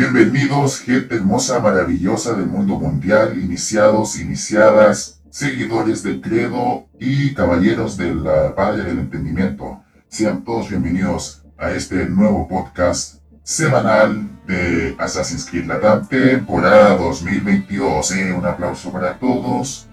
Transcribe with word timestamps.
Bienvenidos, 0.00 0.80
gente 0.80 1.16
hermosa, 1.16 1.60
maravillosa 1.60 2.32
del 2.32 2.46
mundo 2.46 2.78
mundial, 2.78 3.38
iniciados, 3.38 4.18
iniciadas, 4.18 5.20
seguidores 5.28 6.02
del 6.02 6.22
credo 6.22 6.86
y 6.98 7.34
caballeros 7.34 7.98
de 7.98 8.14
la 8.14 8.54
Padre 8.54 8.84
del 8.84 9.00
Entendimiento. 9.00 9.82
Sean 10.08 10.42
todos 10.42 10.70
bienvenidos 10.70 11.42
a 11.58 11.72
este 11.72 12.06
nuevo 12.06 12.48
podcast 12.48 13.16
semanal 13.42 14.26
de 14.46 14.96
Assassin's 14.98 15.44
Creed 15.44 15.66
la 15.66 16.00
temporada 16.00 16.96
2022. 16.96 18.12
Eh, 18.12 18.32
un 18.32 18.46
aplauso 18.46 18.90
para 18.90 19.18
todos. 19.18 19.86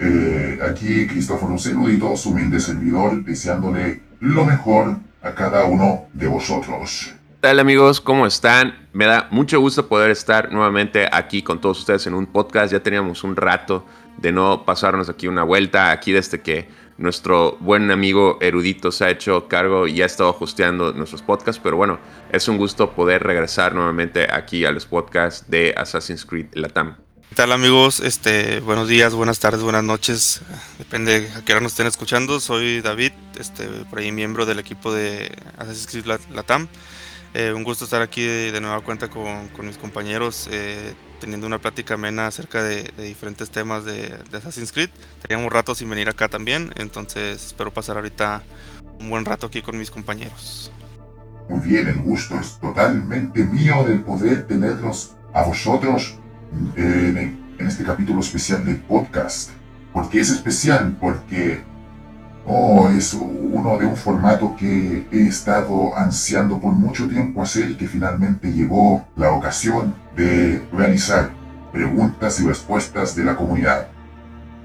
Eh, 0.00 0.58
aquí 0.68 1.06
Cristóforo 1.06 1.56
Celudito, 1.58 2.16
su 2.16 2.30
humilde 2.30 2.58
servidor, 2.58 3.24
deseándole 3.24 4.02
lo 4.18 4.44
mejor 4.44 4.98
a 5.22 5.32
cada 5.32 5.64
uno 5.66 6.06
de 6.12 6.26
vosotros. 6.26 7.14
¿Qué 7.44 7.48
tal 7.48 7.60
amigos? 7.60 8.00
¿Cómo 8.00 8.26
están? 8.26 8.88
Me 8.94 9.04
da 9.04 9.28
mucho 9.30 9.60
gusto 9.60 9.86
poder 9.86 10.10
estar 10.10 10.50
nuevamente 10.50 11.06
aquí 11.12 11.42
con 11.42 11.60
todos 11.60 11.80
ustedes 11.80 12.06
en 12.06 12.14
un 12.14 12.24
podcast. 12.24 12.72
Ya 12.72 12.82
teníamos 12.82 13.22
un 13.22 13.36
rato 13.36 13.84
de 14.16 14.32
no 14.32 14.64
pasarnos 14.64 15.10
aquí 15.10 15.28
una 15.28 15.42
vuelta, 15.42 15.90
aquí 15.90 16.10
desde 16.12 16.40
que 16.40 16.70
nuestro 16.96 17.58
buen 17.60 17.90
amigo 17.90 18.38
erudito 18.40 18.90
se 18.90 19.04
ha 19.04 19.10
hecho 19.10 19.46
cargo 19.46 19.86
y 19.86 20.00
ha 20.00 20.06
estado 20.06 20.30
ajusteando 20.30 20.94
nuestros 20.94 21.20
podcasts, 21.20 21.60
pero 21.62 21.76
bueno, 21.76 21.98
es 22.32 22.48
un 22.48 22.56
gusto 22.56 22.92
poder 22.92 23.22
regresar 23.22 23.74
nuevamente 23.74 24.26
aquí 24.32 24.64
a 24.64 24.72
los 24.72 24.86
podcasts 24.86 25.44
de 25.50 25.74
Assassin's 25.76 26.24
Creed 26.24 26.46
Latam. 26.54 26.96
¿Qué 27.28 27.34
tal 27.34 27.52
amigos? 27.52 28.00
Este, 28.00 28.60
buenos 28.60 28.88
días, 28.88 29.14
buenas 29.14 29.38
tardes, 29.38 29.60
buenas 29.60 29.84
noches, 29.84 30.40
depende 30.78 31.30
a 31.36 31.44
qué 31.44 31.52
hora 31.52 31.60
nos 31.60 31.72
estén 31.72 31.88
escuchando. 31.88 32.40
Soy 32.40 32.80
David, 32.80 33.12
este, 33.38 33.66
por 33.90 33.98
ahí 33.98 34.12
miembro 34.12 34.46
del 34.46 34.60
equipo 34.60 34.94
de 34.94 35.30
Assassin's 35.58 35.88
Creed 35.88 36.22
Latam. 36.30 36.68
Eh, 37.36 37.52
un 37.52 37.64
gusto 37.64 37.84
estar 37.84 38.00
aquí 38.00 38.24
de, 38.24 38.60
nueva 38.60 38.80
cuenta 38.80 39.10
con, 39.10 39.50
mis 39.62 39.76
compañeros, 39.76 40.48
eh, 40.52 40.94
teniendo 41.18 41.48
una 41.48 41.58
plática 41.58 41.94
amena 41.94 42.28
acerca 42.28 42.62
de, 42.62 42.92
diferentes 42.96 43.50
temas 43.50 43.84
de, 43.84 44.16
Assassin's 44.32 44.70
Creed. 44.70 44.90
Teníamos 45.20 45.52
rato 45.52 45.74
sin 45.74 45.90
venir 45.90 46.08
acá 46.08 46.28
también, 46.28 46.72
entonces 46.76 47.44
espero 47.46 47.74
pasar 47.74 47.96
ahorita 47.96 48.44
un 49.00 49.10
buen 49.10 49.24
rato 49.24 49.48
aquí 49.48 49.62
con 49.62 49.76
mis 49.76 49.90
compañeros. 49.90 50.70
Muy 51.48 51.68
bien, 51.68 51.88
el 51.88 52.02
gusto 52.02 52.38
es 52.38 52.56
totalmente 52.60 53.42
mío 53.42 53.84
del 53.84 54.02
poder 54.02 54.46
tenerlos 54.46 55.16
a 55.32 55.42
vosotros 55.42 56.14
en 56.76 57.36
este 57.58 57.82
capítulo 57.82 58.20
especial 58.20 58.64
del 58.64 58.76
podcast. 58.76 59.50
¿Por 59.92 60.08
qué 60.08 60.20
es 60.20 60.30
especial? 60.30 60.96
Porque 61.00 61.64
Oh, 62.46 62.90
es 62.90 63.14
uno 63.14 63.78
de 63.78 63.86
un 63.86 63.96
formato 63.96 64.54
que 64.56 65.06
he 65.10 65.26
estado 65.26 65.96
ansiando 65.96 66.60
por 66.60 66.72
mucho 66.72 67.08
tiempo 67.08 67.42
hacer 67.42 67.70
y 67.70 67.74
que 67.76 67.88
finalmente 67.88 68.52
llegó 68.52 69.06
la 69.16 69.32
ocasión 69.32 69.94
de 70.14 70.62
realizar 70.72 71.30
preguntas 71.72 72.38
y 72.40 72.46
respuestas 72.46 73.16
de 73.16 73.24
la 73.24 73.34
comunidad. 73.34 73.88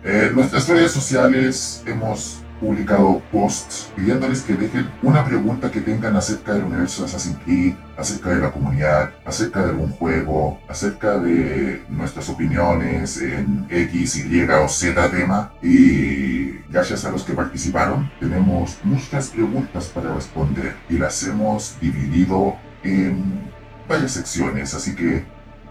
En 0.04 0.36
nuestras 0.36 0.68
redes 0.68 0.92
sociales 0.92 1.84
hemos 1.86 2.42
publicado 2.60 3.22
posts 3.32 3.90
pidiéndoles 3.96 4.42
que 4.42 4.54
dejen 4.54 4.90
una 5.02 5.24
pregunta 5.24 5.72
que 5.72 5.80
tengan 5.82 6.16
acerca 6.16 6.54
del 6.54 6.66
universo 6.66 7.04
de 7.04 7.08
Assassin's 7.08 7.38
Creed, 7.46 7.74
acerca 7.98 8.30
de 8.32 8.42
la 8.42 8.52
comunidad, 8.52 9.12
acerca 9.26 9.64
de 9.64 9.70
algún 9.70 9.92
juego, 9.92 10.60
acerca 10.68 11.18
de 11.20 11.82
nuestras 11.90 12.28
opiniones 12.30 13.22
en 13.22 13.66
X, 13.70 14.18
Y 14.18 14.42
o 14.42 14.68
Z 14.68 15.10
tema. 15.10 15.54
Y 15.64 16.49
gracias 16.70 17.06
a 17.06 17.12
los 17.12 17.24
que 17.24 17.34
participaron, 17.34 18.12
tenemos 18.20 18.78
muchas 18.84 19.30
preguntas 19.30 19.86
para 19.88 20.14
responder 20.14 20.76
y 20.90 20.98
las 20.98 21.22
hemos 21.24 21.80
dividido 21.80 22.56
en 22.84 23.50
varias 23.88 24.12
secciones, 24.12 24.74
así 24.74 24.96
que 24.96 25.26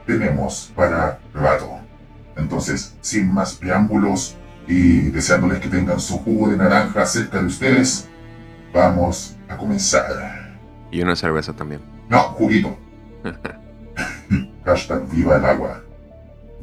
tenemos 0.06 0.72
para 0.74 1.20
rato. 1.34 1.80
Entonces, 2.36 2.96
sin 3.00 3.32
más 3.32 3.54
preámbulos, 3.54 4.36
y 4.68 5.10
deseándoles 5.10 5.60
que 5.60 5.68
tengan 5.68 5.98
su 5.98 6.18
jugo 6.18 6.50
de 6.50 6.58
naranja 6.58 7.06
cerca 7.06 7.40
de 7.40 7.46
ustedes, 7.46 8.08
vamos 8.72 9.36
a 9.48 9.56
comenzar. 9.56 10.58
Y 10.90 11.00
una 11.00 11.16
cerveza 11.16 11.54
también. 11.54 11.80
No, 12.08 12.20
juguito. 12.34 12.76
Hashtag 14.64 15.08
viva 15.08 15.36
el 15.36 15.44
agua. 15.44 15.82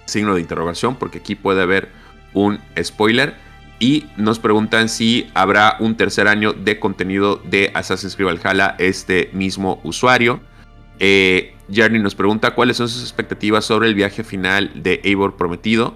signo 0.04 0.34
de 0.34 0.40
interrogación? 0.40 0.96
Porque 0.96 1.18
aquí 1.18 1.34
puede 1.34 1.62
haber 1.62 1.88
un 2.34 2.60
spoiler. 2.80 3.34
Y 3.78 4.06
nos 4.16 4.38
preguntan 4.38 4.88
si 4.88 5.28
habrá 5.34 5.76
un 5.80 5.96
tercer 5.96 6.28
año 6.28 6.52
de 6.52 6.78
contenido 6.80 7.36
de 7.44 7.70
Assassin's 7.74 8.16
Creed 8.16 8.28
Valhalla 8.28 8.74
este 8.78 9.30
mismo 9.32 9.80
usuario. 9.84 10.40
Eh, 10.98 11.54
Jeremy 11.70 11.98
nos 11.98 12.14
pregunta 12.14 12.54
cuáles 12.54 12.78
son 12.78 12.88
sus 12.88 13.02
expectativas 13.02 13.64
sobre 13.64 13.88
el 13.88 13.94
viaje 13.94 14.24
final 14.24 14.70
de 14.74 15.00
Eivor 15.04 15.36
prometido. 15.36 15.94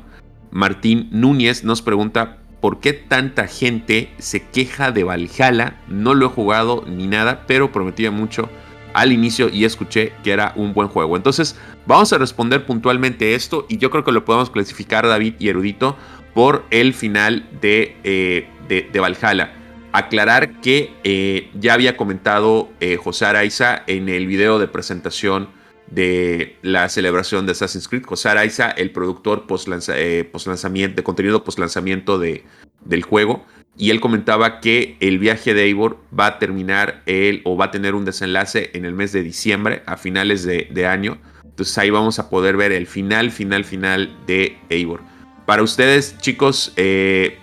Martín 0.50 1.08
Núñez 1.10 1.64
nos 1.64 1.80
pregunta 1.80 2.38
por 2.60 2.80
qué 2.80 2.92
tanta 2.92 3.46
gente 3.46 4.12
se 4.18 4.42
queja 4.42 4.92
de 4.92 5.04
Valhalla. 5.04 5.80
No 5.88 6.14
lo 6.14 6.26
he 6.26 6.28
jugado 6.28 6.84
ni 6.86 7.06
nada, 7.06 7.44
pero 7.46 7.72
prometía 7.72 8.10
mucho 8.10 8.50
al 8.92 9.12
inicio 9.12 9.48
y 9.48 9.64
escuché 9.64 10.12
que 10.22 10.32
era 10.32 10.52
un 10.56 10.74
buen 10.74 10.88
juego. 10.88 11.16
Entonces, 11.16 11.56
vamos 11.86 12.12
a 12.12 12.18
responder 12.18 12.66
puntualmente 12.66 13.34
esto 13.34 13.66
y 13.68 13.78
yo 13.78 13.90
creo 13.90 14.04
que 14.04 14.12
lo 14.12 14.24
podemos 14.24 14.50
clasificar, 14.50 15.06
David 15.06 15.34
y 15.38 15.48
Erudito, 15.48 15.96
por 16.34 16.64
el 16.70 16.94
final 16.94 17.48
de, 17.60 17.96
eh, 18.04 18.46
de, 18.68 19.00
Valhalla. 19.00 19.52
Aclarar 19.92 20.60
que 20.60 20.92
eh, 21.02 21.50
ya 21.58 21.74
había 21.74 21.96
comentado 21.96 22.68
eh, 22.80 22.96
José 22.96 23.26
Araiza 23.26 23.82
en 23.86 24.08
el 24.08 24.26
video 24.26 24.58
de 24.58 24.68
presentación 24.68 25.48
de 25.90 26.56
la 26.62 26.88
celebración 26.88 27.46
de 27.46 27.52
Assassin's 27.52 27.88
Creed. 27.88 28.04
José 28.04 28.28
Araiza, 28.28 28.70
el 28.70 28.92
productor 28.92 29.48
post, 29.48 29.68
de 29.68 31.02
contenido 31.02 31.42
post 31.42 31.58
lanzamiento 31.58 32.18
de, 32.18 32.44
del 32.84 33.02
juego. 33.02 33.44
Y 33.80 33.88
él 33.90 33.98
comentaba 33.98 34.60
que 34.60 34.98
el 35.00 35.18
viaje 35.18 35.54
de 35.54 35.64
Eivor 35.64 35.98
va 36.16 36.26
a 36.26 36.38
terminar 36.38 37.02
el, 37.06 37.40
o 37.44 37.56
va 37.56 37.64
a 37.64 37.70
tener 37.70 37.94
un 37.94 38.04
desenlace 38.04 38.70
en 38.74 38.84
el 38.84 38.92
mes 38.92 39.10
de 39.12 39.22
diciembre, 39.22 39.82
a 39.86 39.96
finales 39.96 40.44
de, 40.44 40.86
año. 40.86 41.16
Entonces 41.44 41.78
ahí 41.78 41.88
vamos 41.88 42.18
a 42.18 42.28
poder 42.28 42.58
ver 42.58 42.72
el 42.72 42.86
final, 42.86 43.30
final, 43.30 43.64
final 43.64 44.14
de 44.26 44.58
Eivor. 44.68 45.00
Para 45.46 45.62
ustedes, 45.62 46.18
chicos, 46.18 46.74
eh, 46.76 47.38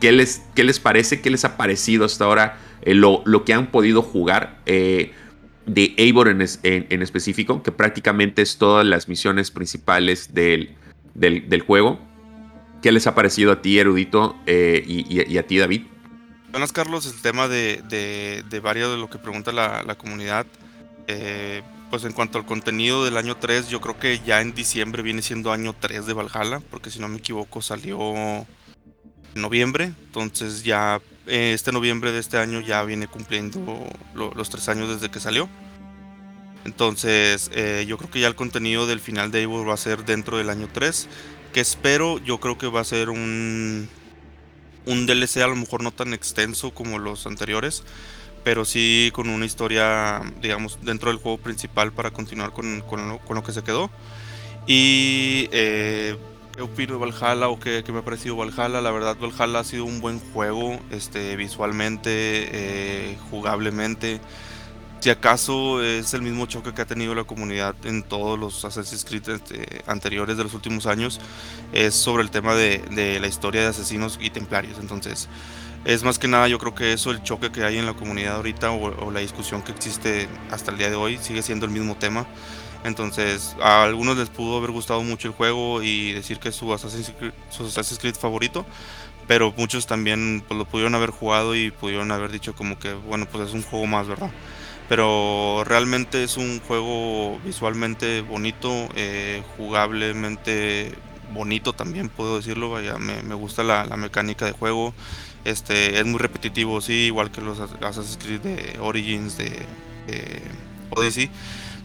¿qué, 0.00 0.10
les, 0.10 0.42
¿qué 0.56 0.64
les 0.64 0.80
parece? 0.80 1.20
¿Qué 1.20 1.30
les 1.30 1.44
ha 1.44 1.56
parecido 1.56 2.04
hasta 2.04 2.24
ahora 2.24 2.58
eh, 2.82 2.92
lo, 2.94 3.22
lo, 3.24 3.44
que 3.44 3.54
han 3.54 3.68
podido 3.68 4.02
jugar? 4.02 4.58
Eh, 4.66 5.12
de 5.66 5.94
Eivor 5.98 6.26
en, 6.26 6.44
en, 6.64 7.02
específico, 7.02 7.62
que 7.62 7.70
prácticamente 7.70 8.42
es 8.42 8.58
todas 8.58 8.84
las 8.84 9.08
misiones 9.08 9.52
principales 9.52 10.34
del, 10.34 10.70
del, 11.14 11.60
juego. 11.60 12.00
¿Qué 12.82 12.92
les 12.92 13.06
ha 13.06 13.14
parecido 13.14 13.52
a 13.52 13.62
ti, 13.62 13.78
Erudito, 13.78 14.36
y, 14.46 15.38
a 15.38 15.46
ti, 15.46 15.58
David? 15.58 15.82
Buenas, 16.50 16.72
Carlos. 16.72 17.06
El 17.06 17.22
tema 17.22 17.48
de, 17.48 17.82
de, 17.88 18.60
varios 18.60 18.90
de 18.90 18.98
lo 18.98 19.08
que 19.08 19.18
pregunta 19.18 19.52
la, 19.52 19.82
la 19.84 19.94
comunidad. 19.94 20.46
pues 21.90 22.04
en 22.04 22.12
cuanto 22.12 22.38
al 22.38 22.44
contenido 22.44 23.04
del 23.04 23.16
año 23.16 23.36
3, 23.36 23.68
yo 23.68 23.80
creo 23.80 23.98
que 23.98 24.20
ya 24.26 24.40
en 24.40 24.52
diciembre 24.52 25.02
viene 25.02 25.22
siendo 25.22 25.52
año 25.52 25.74
3 25.78 26.06
de 26.06 26.12
Valhalla, 26.12 26.60
porque 26.70 26.90
si 26.90 26.98
no 26.98 27.08
me 27.08 27.18
equivoco 27.18 27.62
salió 27.62 28.46
noviembre, 29.34 29.92
entonces 30.06 30.62
ya 30.62 31.00
eh, 31.26 31.52
este 31.54 31.72
noviembre 31.72 32.12
de 32.12 32.18
este 32.18 32.38
año 32.38 32.60
ya 32.60 32.82
viene 32.82 33.06
cumpliendo 33.06 33.86
los 34.14 34.50
tres 34.50 34.68
años 34.68 34.88
desde 34.88 35.10
que 35.10 35.20
salió. 35.20 35.48
Entonces 36.64 37.50
eh, 37.54 37.84
yo 37.88 37.98
creo 37.98 38.10
que 38.10 38.20
ya 38.20 38.28
el 38.28 38.34
contenido 38.34 38.86
del 38.86 39.00
final 39.00 39.30
de 39.30 39.40
Eivor 39.40 39.68
va 39.68 39.74
a 39.74 39.78
ser 39.78 40.04
dentro 40.04 40.38
del 40.38 40.48
año 40.50 40.68
3, 40.72 41.08
que 41.52 41.60
espero, 41.60 42.18
yo 42.18 42.38
creo 42.38 42.58
que 42.58 42.66
va 42.66 42.80
a 42.80 42.84
ser 42.84 43.10
un, 43.10 43.88
un 44.86 45.06
DLC 45.06 45.38
a 45.38 45.46
lo 45.46 45.56
mejor 45.56 45.82
no 45.82 45.92
tan 45.92 46.14
extenso 46.14 46.72
como 46.72 46.98
los 46.98 47.26
anteriores, 47.26 47.84
pero 48.44 48.64
sí 48.64 49.10
con 49.12 49.28
una 49.28 49.44
historia, 49.44 50.20
digamos, 50.40 50.78
dentro 50.82 51.10
del 51.10 51.18
juego 51.18 51.38
principal 51.38 51.92
para 51.92 52.10
continuar 52.10 52.52
con, 52.52 52.80
con, 52.82 53.08
lo, 53.08 53.18
con 53.18 53.36
lo, 53.36 53.42
que 53.42 53.52
se 53.52 53.62
quedó. 53.62 53.90
Y 54.66 55.48
eh, 55.52 56.16
¿Qué 56.54 56.60
opino 56.60 56.98
de 56.98 57.10
Valhalla 57.10 57.48
o 57.48 57.58
qué, 57.58 57.82
me 57.88 58.00
ha 58.00 58.04
parecido 58.04 58.36
Valhalla? 58.36 58.82
La 58.82 58.90
verdad, 58.90 59.16
Valhalla 59.18 59.60
ha 59.60 59.64
sido 59.64 59.86
un 59.86 60.02
buen 60.02 60.20
juego, 60.20 60.78
este, 60.90 61.34
visualmente, 61.34 62.10
eh, 62.10 63.16
jugablemente. 63.30 64.20
Si 65.02 65.10
acaso 65.10 65.82
es 65.82 66.14
el 66.14 66.22
mismo 66.22 66.46
choque 66.46 66.72
que 66.72 66.80
ha 66.80 66.86
tenido 66.86 67.12
la 67.12 67.24
comunidad 67.24 67.74
en 67.82 68.04
todos 68.04 68.38
los 68.38 68.64
Assassin's 68.64 69.04
Creed 69.04 69.30
este, 69.30 69.82
anteriores 69.88 70.36
de 70.36 70.44
los 70.44 70.54
últimos 70.54 70.86
años, 70.86 71.20
es 71.72 71.92
sobre 71.96 72.22
el 72.22 72.30
tema 72.30 72.54
de, 72.54 73.18
la 73.20 73.26
historia 73.26 73.62
de 73.62 73.66
asesinos 73.66 74.16
y 74.22 74.30
templarios. 74.30 74.78
Entonces, 74.78 75.28
es 75.84 76.04
más 76.04 76.20
que 76.20 76.28
nada 76.28 76.46
yo 76.46 76.60
creo 76.60 76.76
que 76.76 76.92
eso, 76.92 77.10
el 77.10 77.20
choque 77.24 77.50
que 77.50 77.64
hay 77.64 77.78
en 77.78 77.86
la 77.86 77.94
comunidad 77.94 78.36
ahorita 78.36 78.70
o 78.70 79.10
la 79.10 79.18
discusión 79.18 79.62
que 79.62 79.72
existe 79.72 80.28
hasta 80.52 80.70
el 80.70 80.78
día 80.78 80.88
de 80.88 80.94
hoy, 80.94 81.18
sigue 81.20 81.42
siendo 81.42 81.66
el 81.66 81.72
mismo 81.72 81.96
tema. 81.96 82.24
Entonces, 82.84 83.56
a 83.60 83.82
algunos 83.82 84.16
les 84.16 84.28
pudo 84.28 84.58
haber 84.58 84.70
gustado 84.70 85.02
mucho 85.02 85.26
el 85.26 85.34
juego 85.34 85.82
y 85.82 86.12
decir 86.12 86.38
que 86.38 86.50
es 86.50 86.54
su 86.54 86.72
Assassin's 86.72 87.12
Creed, 87.98 88.14
favorito, 88.14 88.64
pero 89.26 89.52
muchos 89.56 89.84
también 89.88 90.44
pues, 90.46 90.56
lo 90.56 90.64
pudieron 90.64 90.94
haber 90.94 91.10
jugado 91.10 91.56
y 91.56 91.72
pudieron 91.72 92.12
haber 92.12 92.30
dicho 92.30 92.54
como 92.54 92.78
que, 92.78 92.92
bueno, 92.92 93.26
pues 93.26 93.48
es 93.48 93.52
un 93.52 93.62
juego 93.62 93.88
más, 93.88 94.06
¿verdad? 94.06 94.30
Pero 94.92 95.64
realmente 95.64 96.22
es 96.22 96.36
un 96.36 96.60
juego 96.60 97.40
visualmente 97.42 98.20
bonito, 98.20 98.90
eh, 98.94 99.42
jugablemente 99.56 100.92
bonito 101.32 101.72
también, 101.72 102.10
puedo 102.10 102.36
decirlo, 102.36 102.68
vaya, 102.68 102.98
me, 102.98 103.34
gusta 103.34 103.62
la, 103.62 103.86
mecánica 103.96 104.44
de 104.44 104.52
juego, 104.52 104.92
este, 105.46 105.98
es 105.98 106.04
muy 106.04 106.18
repetitivo, 106.18 106.82
sí, 106.82 107.06
igual 107.06 107.30
que 107.30 107.40
los 107.40 107.58
Assassin's 107.58 108.18
Creed 108.22 108.40
de 108.42 108.78
Origins, 108.80 109.38
de 109.38 109.64
Odyssey 110.90 111.30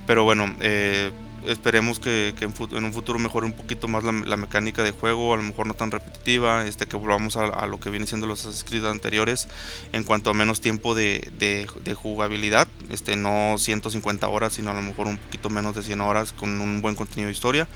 pero 0.07 0.24
bueno, 0.24 0.56
eh, 0.62 1.12
esperemos 1.45 2.00
que, 2.00 2.34
en, 2.39 2.84
un 2.86 2.94
futuro 2.94 3.19
mejore 3.19 3.45
un 3.45 3.54
poquito 3.54 3.88
más 3.88 4.04
la, 4.04 4.38
mecánica 4.38 4.84
de 4.84 4.92
juego, 4.92 5.34
a 5.34 5.38
lo 5.38 5.44
mejor 5.44 5.68
no 5.68 5.74
tan 5.74 5.92
repetitiva, 5.92 6.66
este, 6.66 6.86
que 6.86 6.98
volvamos 6.98 7.38
a, 7.38 7.66
lo 7.68 7.80
que 7.80 7.89
viene 7.89 8.07
siendo 8.07 8.28
los 8.28 8.45
Assassin's 8.45 8.86
anteriores 8.86 9.48
en 9.94 10.04
cuanto 10.04 10.30
a 10.30 10.34
menos 10.34 10.62
tiempo 10.62 10.95
de, 10.95 11.68
jugabilidad, 11.95 12.68
este, 12.89 13.16
no 13.16 13.57
150 13.57 14.28
horas, 14.28 14.54
sino 14.54 14.72
a 14.72 14.74
lo 14.74 14.81
mejor 14.81 15.07
un 15.07 15.18
poquito 15.18 15.50
menos 15.50 15.75
de 15.75 15.84
100 15.84 16.01
horas 16.01 16.34
con 16.34 16.62
un 16.62 16.81
buen 16.81 16.95
contenido 16.95 17.28
de 17.28 17.34
historia. 17.34 17.68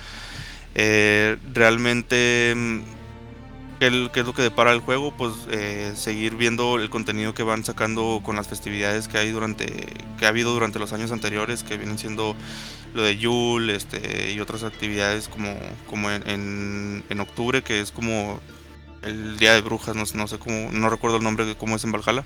Eh, 0.74 1.38
realmente 1.54 2.56
¿Qué, 3.82 3.88
es 3.88 4.26
lo 4.28 4.34
que 4.36 4.44
depara 4.44 4.74
el 4.74 4.80
juego? 4.80 5.10
Pues 5.12 5.34
eh, 5.50 5.94
seguir 5.96 6.36
viendo 6.36 6.78
el 6.78 6.92
contenido 6.92 7.34
que 7.34 7.42
van 7.42 7.66
sacando 7.66 8.22
con 8.24 8.36
las 8.36 8.48
festividades 8.48 9.08
que 9.08 9.18
hay 9.18 9.32
durante 9.32 9.66
que 10.20 10.26
ha 10.28 10.28
habido 10.28 10.54
durante 10.54 10.78
los 10.78 10.94
años 10.94 11.12
anteriores, 11.12 11.64
que 11.64 11.78
vienen 11.78 11.98
siendo 11.98 12.36
lo 12.94 13.02
de 13.02 13.18
Yule 13.18 13.76
este, 13.76 14.34
y 14.34 14.40
otras 14.40 14.62
actividades 14.62 15.28
como, 15.28 15.58
como 15.90 16.12
en, 16.12 17.04
en, 17.10 17.20
octubre, 17.20 17.64
que 17.64 17.80
es 17.80 17.92
como 17.92 18.40
el 19.02 19.38
Día 19.38 19.56
de 19.56 19.62
Brujas, 19.62 19.96
no, 19.96 20.04
no 20.14 20.28
sé 20.28 20.38
cómo, 20.38 20.70
no 20.72 20.88
recuerdo 20.92 21.18
el 21.18 21.24
nombre 21.24 21.46
de 21.46 21.56
cómo 21.56 21.76
es 21.76 21.84
en 21.84 21.92
Valhalla. 21.92 22.24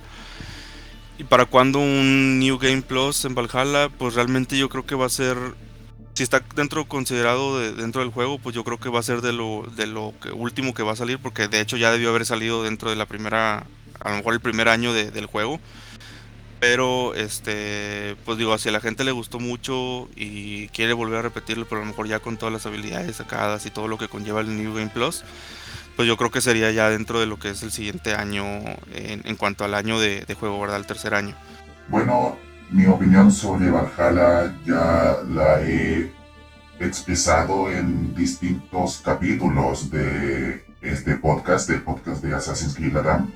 ¿Y 1.18 1.24
para 1.24 1.46
cuando 1.46 1.80
un 1.80 2.38
New 2.38 2.58
Game 2.58 2.82
Plus 2.82 3.24
en 3.24 3.34
Valhalla? 3.34 3.88
Pues 3.98 4.16
realmente 4.16 4.58
yo 4.58 4.68
creo 4.68 4.86
que 4.86 4.96
va 4.96 5.06
a 5.06 5.10
ser 5.10 5.38
si 6.16 6.24
está 6.24 6.42
dentro 6.56 6.86
considerado 6.86 7.60
dentro 7.60 8.02
del 8.02 8.10
juego, 8.10 8.40
pues 8.40 8.56
yo 8.56 8.64
creo 8.64 8.80
que 8.80 8.88
va 8.90 9.02
a 9.02 9.04
ser 9.04 9.22
de 9.22 9.34
lo, 9.34 9.66
que, 10.22 10.32
último 10.32 10.74
que 10.74 10.82
va 10.82 10.94
a 10.94 10.96
salir, 10.96 11.20
porque 11.20 11.50
de 11.50 11.60
hecho 11.60 11.76
ya 11.76 11.92
debió 11.92 12.10
haber 12.10 12.26
salido 12.26 12.64
dentro 12.64 12.90
de 12.90 12.96
la 12.96 13.06
primera, 13.06 13.66
a 14.00 14.10
lo 14.12 14.18
mejor 14.18 14.34
el 14.34 14.40
primer 14.40 14.70
año 14.70 14.94
del 14.94 15.26
juego. 15.26 15.60
Pero, 16.62 17.14
este, 17.16 18.16
pues 18.24 18.38
digo, 18.38 18.58
si 18.58 18.70
a 18.70 18.72
la 18.72 18.80
gente 18.80 19.04
le 19.04 19.12
gustó 19.12 19.40
mucho 19.40 20.08
y 20.16 20.70
quiere 20.70 20.94
volver 20.94 21.20
a 21.20 21.22
repetirlo, 21.22 21.66
pero 21.66 21.82
a 21.82 21.84
lo 21.84 21.90
mejor 21.90 22.08
ya 22.08 22.20
con 22.20 22.38
todas 22.38 22.54
las 22.54 22.66
habilidades 22.66 23.18
sacadas 23.18 23.66
y 23.66 23.70
todo 23.70 23.90
lo 23.90 23.98
que 23.98 24.08
conlleva 24.08 24.40
el 24.40 24.56
New 24.56 24.74
Game 24.74 24.90
Plus, 24.90 25.26
pues 25.98 26.08
yo 26.08 26.16
creo 26.16 26.32
que 26.32 26.40
sería 26.40 26.72
ya 26.72 26.90
dentro 26.90 27.20
de 27.20 27.26
lo 27.26 27.38
que 27.38 27.50
es 27.50 27.62
el 27.62 27.74
siguiente 27.74 28.16
año 28.16 28.46
en, 28.94 29.36
cuanto 29.36 29.66
al 29.66 29.74
año 29.74 30.00
de, 30.00 30.22
de 30.22 30.34
juego, 30.34 30.62
¿verdad? 30.62 30.78
El 30.78 30.86
tercer 30.86 31.14
año. 31.14 31.36
Bueno, 31.90 32.38
mi 32.72 32.86
opinión 32.88 33.32
sobre 33.32 33.70
Valhalla 33.70 34.56
ya 34.66 35.18
la 35.30 35.62
he 35.62 36.12
expresado 36.80 37.72
en 37.72 38.14
distintos 38.16 39.02
capítulos 39.04 39.90
de 39.92 40.66
este 40.82 41.16
podcast, 41.16 41.70
del 41.70 41.82
podcast 41.82 42.24
de 42.24 42.34
Assassin's 42.34 42.76
Creed 42.76 42.94
Latam. 42.94 43.32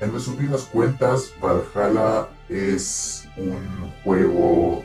En 0.00 0.12
resumidas 0.12 0.62
cuentas, 0.62 1.32
Valhalla 1.40 2.28
es 2.48 3.28
un 3.36 3.90
juego 4.04 4.84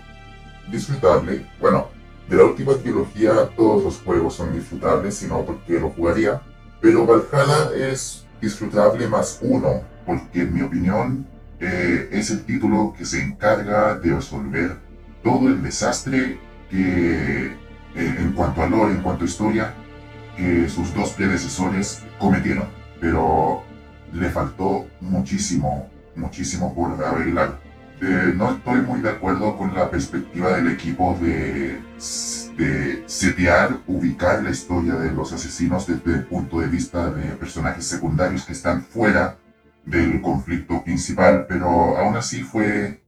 disfrutable. 0.72 1.46
Bueno, 1.60 1.88
de 2.30 2.38
la 2.38 2.46
última 2.46 2.74
trilogía 2.76 3.50
todos 3.56 3.84
los 3.84 3.98
juegos 4.02 4.36
son 4.36 4.54
disfrutables, 4.54 5.16
sino 5.16 5.44
porque 5.46 5.80
lo 5.80 5.90
jugaría. 5.90 6.42
Pero 6.82 7.06
Valhalla 7.06 7.72
es 7.76 8.26
disfrutable 8.42 9.08
más 9.08 9.40
uno, 9.42 9.84
porque 10.06 10.42
en 10.42 10.54
mi 10.54 10.62
opinión 10.62 11.28
eh, 11.60 12.10
es 12.12 12.32
el 12.32 12.44
título 12.44 12.94
que 12.98 13.06
se 13.06 13.22
encarga 13.22 13.96
de 13.96 14.16
resolver 14.16 14.78
todo 15.24 15.50
el 15.50 15.62
desastre 15.62 16.40
que, 16.70 17.48
eh, 17.48 17.56
en 17.96 18.32
cuanto 18.34 18.62
a 18.62 18.70
lore, 18.70 18.94
en 18.94 19.02
cuanto 19.02 19.26
a 19.26 19.28
historia, 19.28 19.74
que 20.38 20.70
sus 20.70 20.94
dos 20.94 21.12
predecesores 21.12 22.04
cometieron. 22.18 22.68
Pero 23.02 23.64
le 24.14 24.30
faltó 24.30 24.88
muchísimo, 25.02 25.90
muchísimo 26.16 26.74
por 26.74 27.04
arreglar. 27.04 27.60
Eh, 28.02 28.34
no 28.36 28.52
estoy 28.52 28.82
muy 28.82 29.02
de 29.02 29.10
acuerdo 29.10 29.58
con 29.58 29.76
la 29.76 29.92
perspectiva 29.92 30.56
del 30.56 30.70
equipo 30.70 31.18
de, 31.22 31.82
de 32.58 33.04
setear, 33.06 33.78
ubicar 33.88 34.42
la 34.42 34.52
historia 34.52 34.94
de 34.94 35.12
los 35.12 35.34
asesinos 35.34 35.86
desde 35.86 36.20
el 36.20 36.24
punto 36.24 36.62
de 36.62 36.68
vista 36.68 37.12
de 37.12 37.24
personajes 37.34 37.84
secundarios 37.84 38.46
que 38.46 38.54
están 38.54 38.84
fuera 38.84 39.36
del 39.90 40.22
conflicto 40.22 40.84
principal, 40.84 41.46
pero 41.48 41.98
aún 41.98 42.16
así 42.16 42.44
fue, 42.44 43.04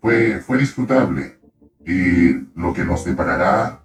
fue, 0.00 0.40
fue 0.40 0.58
disfrutable. 0.58 1.38
Y 1.84 2.32
lo 2.54 2.72
que 2.72 2.84
nos 2.84 3.04
deparará 3.04 3.80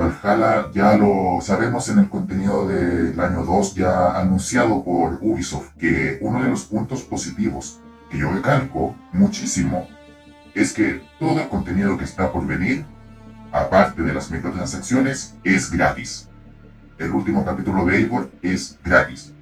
Valhalla 0.00 0.70
ya 0.72 0.96
lo 0.96 1.40
sabemos 1.42 1.88
en 1.90 1.98
el 1.98 2.08
contenido 2.08 2.66
del 2.66 3.18
año 3.20 3.44
2 3.44 3.74
ya 3.74 4.18
anunciado 4.18 4.82
por 4.82 5.18
Ubisoft, 5.20 5.74
que 5.78 6.18
uno 6.22 6.42
de 6.42 6.48
los 6.48 6.64
puntos 6.64 7.02
positivos 7.02 7.80
que 8.10 8.18
yo 8.18 8.30
recalco 8.32 8.96
muchísimo 9.12 9.88
es 10.54 10.72
que 10.72 11.02
todo 11.18 11.40
el 11.40 11.48
contenido 11.48 11.98
que 11.98 12.04
está 12.04 12.32
por 12.32 12.46
venir, 12.46 12.84
aparte 13.52 14.02
de 14.02 14.14
las 14.14 14.30
microtransacciones, 14.30 15.34
es 15.44 15.70
gratis. 15.70 16.28
El 16.98 17.12
último 17.12 17.44
capítulo 17.44 17.84
de 17.84 17.98
Eivor 17.98 18.30
es 18.42 18.78
gratis. 18.82 19.32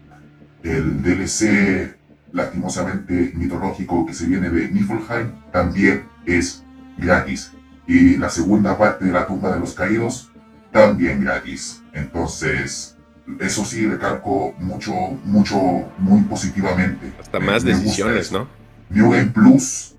El 0.62 1.02
DLC 1.02 1.97
lastimosamente 2.32 3.32
mitológico 3.34 4.06
que 4.06 4.14
se 4.14 4.26
viene 4.26 4.50
de 4.50 4.68
Niflheim 4.68 5.32
también 5.52 6.04
es 6.26 6.64
gratis. 6.96 7.52
Y 7.86 8.16
la 8.16 8.28
segunda 8.28 8.76
parte 8.76 9.06
de 9.06 9.12
la 9.12 9.26
tumba 9.26 9.52
de 9.52 9.60
los 9.60 9.74
caídos 9.74 10.30
también 10.72 11.22
gratis. 11.24 11.82
Entonces, 11.92 12.96
eso 13.40 13.64
sí 13.64 13.86
recalco 13.86 14.54
mucho, 14.58 14.92
mucho, 15.24 15.58
muy 15.98 16.22
positivamente. 16.22 17.12
Hasta 17.18 17.40
más 17.40 17.64
decisiones, 17.64 18.32
¿no? 18.32 18.46
New 18.90 19.10
Game 19.10 19.30
Plus, 19.30 19.94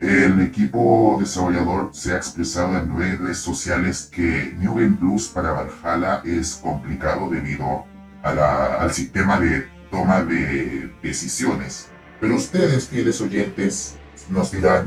el 0.00 0.40
equipo 0.40 1.16
desarrollador 1.20 1.90
se 1.92 2.12
ha 2.12 2.16
expresado 2.16 2.76
en 2.78 2.96
redes 2.96 3.38
sociales 3.38 4.08
que 4.12 4.54
New 4.58 4.74
Game 4.74 4.96
Plus 4.96 5.28
para 5.28 5.52
Valhalla 5.52 6.22
es 6.24 6.54
complicado 6.54 7.28
debido 7.28 7.84
a 8.22 8.34
la, 8.34 8.74
al 8.76 8.92
sistema 8.92 9.38
de 9.38 9.68
toma 9.90 10.22
de 10.22 10.90
decisiones. 11.02 11.88
Pero 12.20 12.36
ustedes, 12.36 12.88
fieles 12.88 13.20
oyentes, 13.20 13.96
nos 14.28 14.52
dirán, 14.52 14.86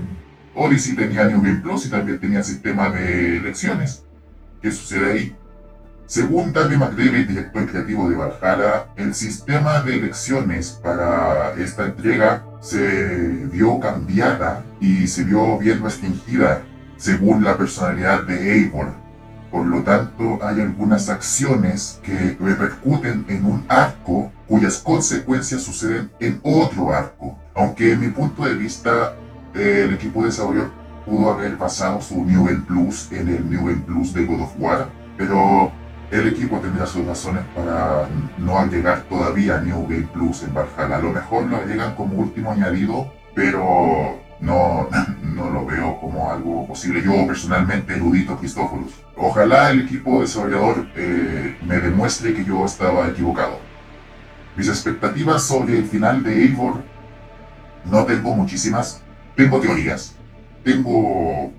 Odyssey 0.55 0.95
tenía 0.95 1.25
New 1.25 1.41
Game 1.41 1.61
Plus 1.61 1.85
y 1.85 1.89
también 1.89 2.19
tenía 2.19 2.43
sistema 2.43 2.89
de 2.89 3.37
elecciones. 3.37 4.03
¿Qué 4.61 4.71
sucede 4.71 5.11
ahí? 5.11 5.35
Según 6.05 6.53
David 6.53 6.77
McDavid, 6.77 7.27
director 7.27 7.65
creativo 7.65 8.09
de 8.09 8.15
Valhalla, 8.15 8.87
el 8.97 9.15
sistema 9.15 9.81
de 9.81 9.95
elecciones 9.95 10.79
para 10.83 11.53
esta 11.55 11.85
entrega 11.85 12.45
se 12.61 13.47
vio 13.51 13.79
cambiada 13.79 14.63
y 14.79 15.07
se 15.07 15.23
vio 15.23 15.57
bien 15.57 15.81
restringida 15.81 16.61
según 16.97 17.43
la 17.43 17.57
personalidad 17.57 18.23
de 18.23 18.53
Eivor. 18.53 18.93
Por 19.49 19.65
lo 19.65 19.81
tanto, 19.83 20.39
hay 20.43 20.61
algunas 20.61 21.09
acciones 21.09 21.99
que 22.03 22.37
repercuten 22.39 23.25
en 23.27 23.45
un 23.45 23.65
arco 23.67 24.31
cuyas 24.53 24.77
consecuencias 24.77 25.63
suceden 25.63 26.11
en 26.19 26.39
otro 26.43 26.93
arco. 26.93 27.35
Aunque 27.55 27.93
en 27.93 28.01
mi 28.01 28.09
punto 28.09 28.45
de 28.45 28.53
vista, 28.53 29.15
el 29.55 29.95
equipo 29.95 30.19
de 30.19 30.27
desarrollo 30.27 30.69
pudo 31.07 31.31
haber 31.31 31.57
basado 31.57 31.99
su 31.99 32.23
New 32.23 32.45
Plus 32.67 33.11
en 33.11 33.29
el 33.29 33.49
New 33.49 33.83
Plus 33.83 34.13
de 34.13 34.27
God 34.27 34.41
of 34.41 34.53
War, 34.59 34.89
pero 35.17 35.71
el 36.11 36.27
equipo 36.27 36.59
tendrá 36.59 36.85
sus 36.85 37.03
razones 37.03 37.43
para 37.55 38.07
no 38.37 38.59
agregar 38.59 39.01
todavía 39.09 39.59
New 39.59 39.87
Game 39.87 40.07
Plus 40.13 40.43
en 40.43 40.53
Valhalla. 40.53 40.97
A 40.97 41.01
lo 41.01 41.11
mejor 41.11 41.45
lo 41.47 41.57
agregan 41.57 41.95
como 41.95 42.19
último 42.19 42.51
añadido, 42.51 43.11
pero 43.33 44.19
no, 44.39 44.87
no 45.23 45.49
lo 45.49 45.65
veo 45.65 45.99
como 45.99 46.29
algo 46.29 46.67
posible. 46.67 47.01
Yo 47.01 47.25
personalmente, 47.25 47.95
erudito 47.95 48.37
Cristóforos. 48.37 49.03
Ojalá 49.17 49.71
el 49.71 49.81
equipo 49.81 50.21
desarrollador 50.21 50.85
eh, 50.95 51.57
me 51.65 51.79
demuestre 51.79 52.35
que 52.35 52.45
yo 52.45 52.63
estaba 52.65 53.07
equivocado. 53.07 53.62
Mis 54.55 54.67
expectativas 54.67 55.43
sobre 55.43 55.79
el 55.79 55.85
final 55.85 56.23
de 56.23 56.43
Eivor 56.43 56.83
no 57.85 58.05
tengo 58.05 58.35
muchísimas. 58.35 59.01
Tengo 59.35 59.59
teorías, 59.59 60.15
tengo 60.63 61.51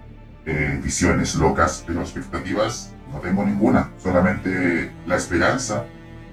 eh, 0.46 0.80
visiones 0.82 1.34
locas, 1.34 1.82
pero 1.84 2.02
expectativas 2.02 2.92
no 3.12 3.18
tengo 3.18 3.44
ninguna, 3.44 3.90
solamente 3.98 4.92
la 5.06 5.16
esperanza 5.16 5.84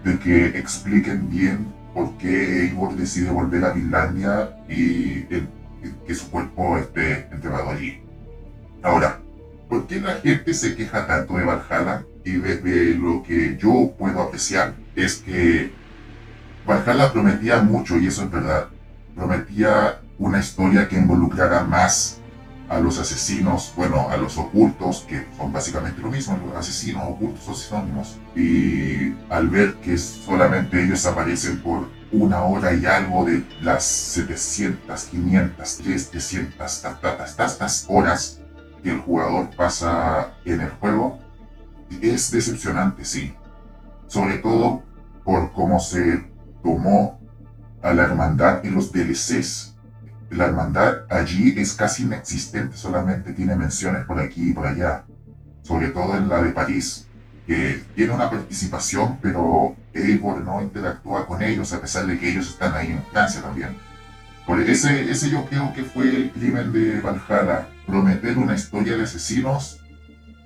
de 0.03 0.19
que 0.19 0.45
expliquen 0.57 1.29
bien 1.29 1.73
por 1.93 2.15
qué 2.17 2.63
Eivor 2.63 2.95
decide 2.95 3.31
volver 3.31 3.65
a 3.65 3.73
Finlandia 3.73 4.55
y 4.69 5.23
que 6.05 6.15
su 6.15 6.29
cuerpo 6.29 6.77
esté 6.77 7.27
enterrado 7.31 7.71
allí. 7.71 8.01
Ahora, 8.83 9.19
¿por 9.67 9.87
qué 9.87 9.99
la 9.99 10.15
gente 10.15 10.53
se 10.53 10.75
queja 10.75 11.07
tanto 11.07 11.37
de 11.37 11.43
Valhalla? 11.43 12.05
Y 12.23 12.33
desde 12.33 12.93
lo 12.95 13.23
que 13.23 13.57
yo 13.57 13.93
puedo 13.97 14.21
apreciar 14.21 14.75
es 14.95 15.17
que 15.17 15.71
Valhalla 16.67 17.11
prometía 17.11 17.61
mucho, 17.61 17.97
y 17.97 18.07
eso 18.07 18.23
es 18.23 18.31
verdad. 18.31 18.67
Prometía 19.15 19.99
una 20.17 20.39
historia 20.39 20.87
que 20.87 20.97
involucrara 20.97 21.63
más 21.63 22.19
a 22.69 22.79
los 22.79 22.99
asesinos, 22.99 23.73
bueno, 23.75 24.09
a 24.09 24.15
los 24.15 24.37
ocultos, 24.37 25.05
que 25.07 25.27
son 25.35 25.51
básicamente 25.51 26.01
lo 26.01 26.09
mismo, 26.09 26.39
los 26.45 26.55
asesinos 26.55 27.03
ocultos 27.05 27.47
o 27.49 27.53
sinónimos. 27.53 28.17
Y 28.35 29.13
al 29.29 29.49
ver 29.49 29.75
que 29.75 29.97
solamente 29.97 30.81
ellos 30.81 31.05
aparecen 31.05 31.61
por 31.61 31.89
una 32.13 32.43
hora 32.43 32.73
y 32.73 32.85
algo 32.85 33.25
de 33.25 33.43
las 33.61 33.83
700, 33.83 35.03
500, 35.03 35.77
300, 36.11 36.81
tantas 37.35 37.85
horas 37.89 38.39
que 38.81 38.91
el 38.91 38.99
jugador 38.99 39.49
pasa 39.55 40.33
en 40.45 40.61
el 40.61 40.69
juego, 40.69 41.19
es 42.01 42.31
decepcionante, 42.31 43.03
sí. 43.03 43.33
Sobre 44.07 44.37
todo 44.37 44.83
por 45.23 45.51
cómo 45.51 45.79
se 45.79 46.30
tomó 46.63 47.19
a 47.81 47.93
la 47.93 48.03
hermandad 48.03 48.65
en 48.65 48.75
los 48.75 48.91
DLCs 48.91 49.71
la 50.31 50.45
hermandad 50.45 51.01
allí 51.09 51.53
es 51.57 51.73
casi 51.73 52.03
inexistente, 52.03 52.77
solamente 52.77 53.33
tiene 53.33 53.55
menciones 53.55 54.05
por 54.05 54.19
aquí 54.19 54.51
y 54.51 54.53
por 54.53 54.65
allá, 54.65 55.03
sobre 55.61 55.89
todo 55.89 56.15
en 56.15 56.29
la 56.29 56.41
de 56.41 56.51
París, 56.51 57.05
que 57.45 57.83
tiene 57.95 58.13
una 58.13 58.29
participación, 58.29 59.19
pero 59.21 59.75
Eivor 59.93 60.41
no 60.41 60.61
interactúa 60.61 61.27
con 61.27 61.41
ellos 61.41 61.73
a 61.73 61.81
pesar 61.81 62.07
de 62.07 62.17
que 62.17 62.29
ellos 62.29 62.47
están 62.47 62.73
ahí 62.73 62.91
en 62.91 63.03
Francia 63.11 63.41
también. 63.41 63.75
Por 64.47 64.61
ese, 64.61 65.11
ese 65.11 65.29
yo 65.29 65.45
creo 65.45 65.73
que 65.73 65.83
fue 65.83 66.07
el 66.07 66.31
crimen 66.31 66.71
de 66.71 67.01
Valhalla, 67.01 67.67
prometer 67.85 68.37
una 68.37 68.55
historia 68.55 68.95
de 68.95 69.03
asesinos 69.03 69.81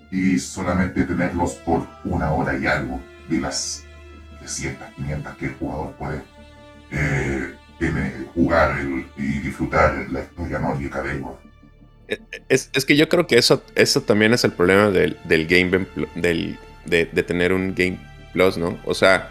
y 0.09 0.39
solamente 0.39 1.03
tenerlos 1.03 1.53
por 1.55 1.87
una 2.05 2.31
hora 2.31 2.57
y 2.57 2.65
algo 2.65 2.99
de 3.29 3.39
las 3.39 3.84
300, 4.45 4.87
500 4.95 5.37
que 5.37 5.45
el 5.45 5.53
jugador 5.55 5.93
puede 5.93 6.21
eh, 6.91 7.53
jugar 8.33 8.77
y 9.17 9.21
disfrutar 9.39 10.05
la 10.11 10.21
historia 10.21 10.59
nórdica 10.59 11.01
de 11.01 11.23
eh, 12.07 12.19
Es, 12.47 12.69
es, 12.73 12.85
que 12.85 12.95
yo 12.95 13.09
creo 13.09 13.25
que 13.27 13.37
eso, 13.37 13.63
eso 13.75 14.01
también 14.01 14.33
es 14.33 14.43
el 14.43 14.51
problema 14.51 14.91
del, 14.91 15.17
del 15.25 15.47
Game 15.47 15.87
del, 16.15 16.59
de, 16.85 17.05
de, 17.05 17.23
tener 17.23 17.53
un 17.53 17.73
Game 17.75 17.99
Plus, 18.33 18.57
¿no? 18.57 18.77
O 18.85 18.93
sea, 18.93 19.29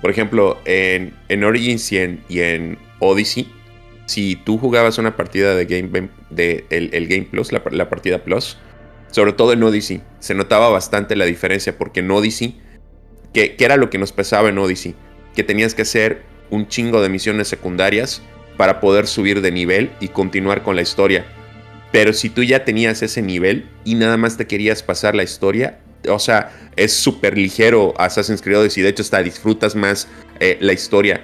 por 0.00 0.10
ejemplo, 0.10 0.58
en, 0.64 1.14
en 1.28 1.44
Origins 1.44 1.92
y 1.92 1.98
en, 2.40 2.78
Odyssey, 2.98 3.52
si 4.06 4.36
tú 4.36 4.56
jugabas 4.56 4.96
una 4.96 5.16
partida 5.16 5.54
de 5.54 5.66
Game, 5.66 6.08
de 6.30 6.64
el 6.70 7.08
Game 7.08 7.24
Plus, 7.24 7.52
la, 7.52 7.62
la, 7.70 7.90
partida 7.90 8.24
Plus, 8.24 8.56
sobre 9.10 9.32
todo 9.32 9.52
en 9.52 9.62
Odyssey, 9.62 10.02
se 10.18 10.34
notaba 10.34 10.70
bastante 10.70 11.14
la 11.14 11.26
diferencia 11.26 11.76
porque 11.76 12.00
en 12.00 12.10
Odyssey, 12.10 12.58
que, 13.36 13.54
era 13.58 13.76
lo 13.76 13.90
que 13.90 13.98
nos 13.98 14.12
pesaba 14.12 14.48
en 14.48 14.56
Odyssey, 14.56 14.94
que 15.34 15.42
tenías 15.42 15.74
que 15.74 15.82
hacer 15.82 16.22
un 16.48 16.68
chingo 16.68 17.02
de 17.02 17.10
misiones 17.10 17.48
secundarias 17.48 18.22
para 18.56 18.80
poder 18.80 19.06
subir 19.06 19.42
de 19.42 19.50
nivel 19.50 19.90
y 20.00 20.08
continuar 20.08 20.62
con 20.62 20.74
la 20.74 20.80
historia. 20.80 21.26
Pero 21.92 22.14
si 22.14 22.30
tú 22.30 22.42
ya 22.42 22.64
tenías 22.64 23.02
ese 23.02 23.20
nivel 23.20 23.68
y 23.84 23.94
nada 23.94 24.16
más 24.16 24.38
te 24.38 24.46
querías 24.46 24.82
pasar 24.82 25.14
la 25.14 25.22
historia, 25.22 25.80
o 26.08 26.18
sea, 26.18 26.50
es 26.76 26.94
súper 26.94 27.36
ligero 27.36 27.92
Assassin's 27.98 28.40
Creed 28.40 28.58
Odyssey. 28.58 28.82
De 28.82 28.88
hecho, 28.88 29.02
hasta 29.02 29.22
disfrutas 29.22 29.76
más 29.76 30.08
eh, 30.40 30.56
la 30.60 30.72
historia. 30.72 31.20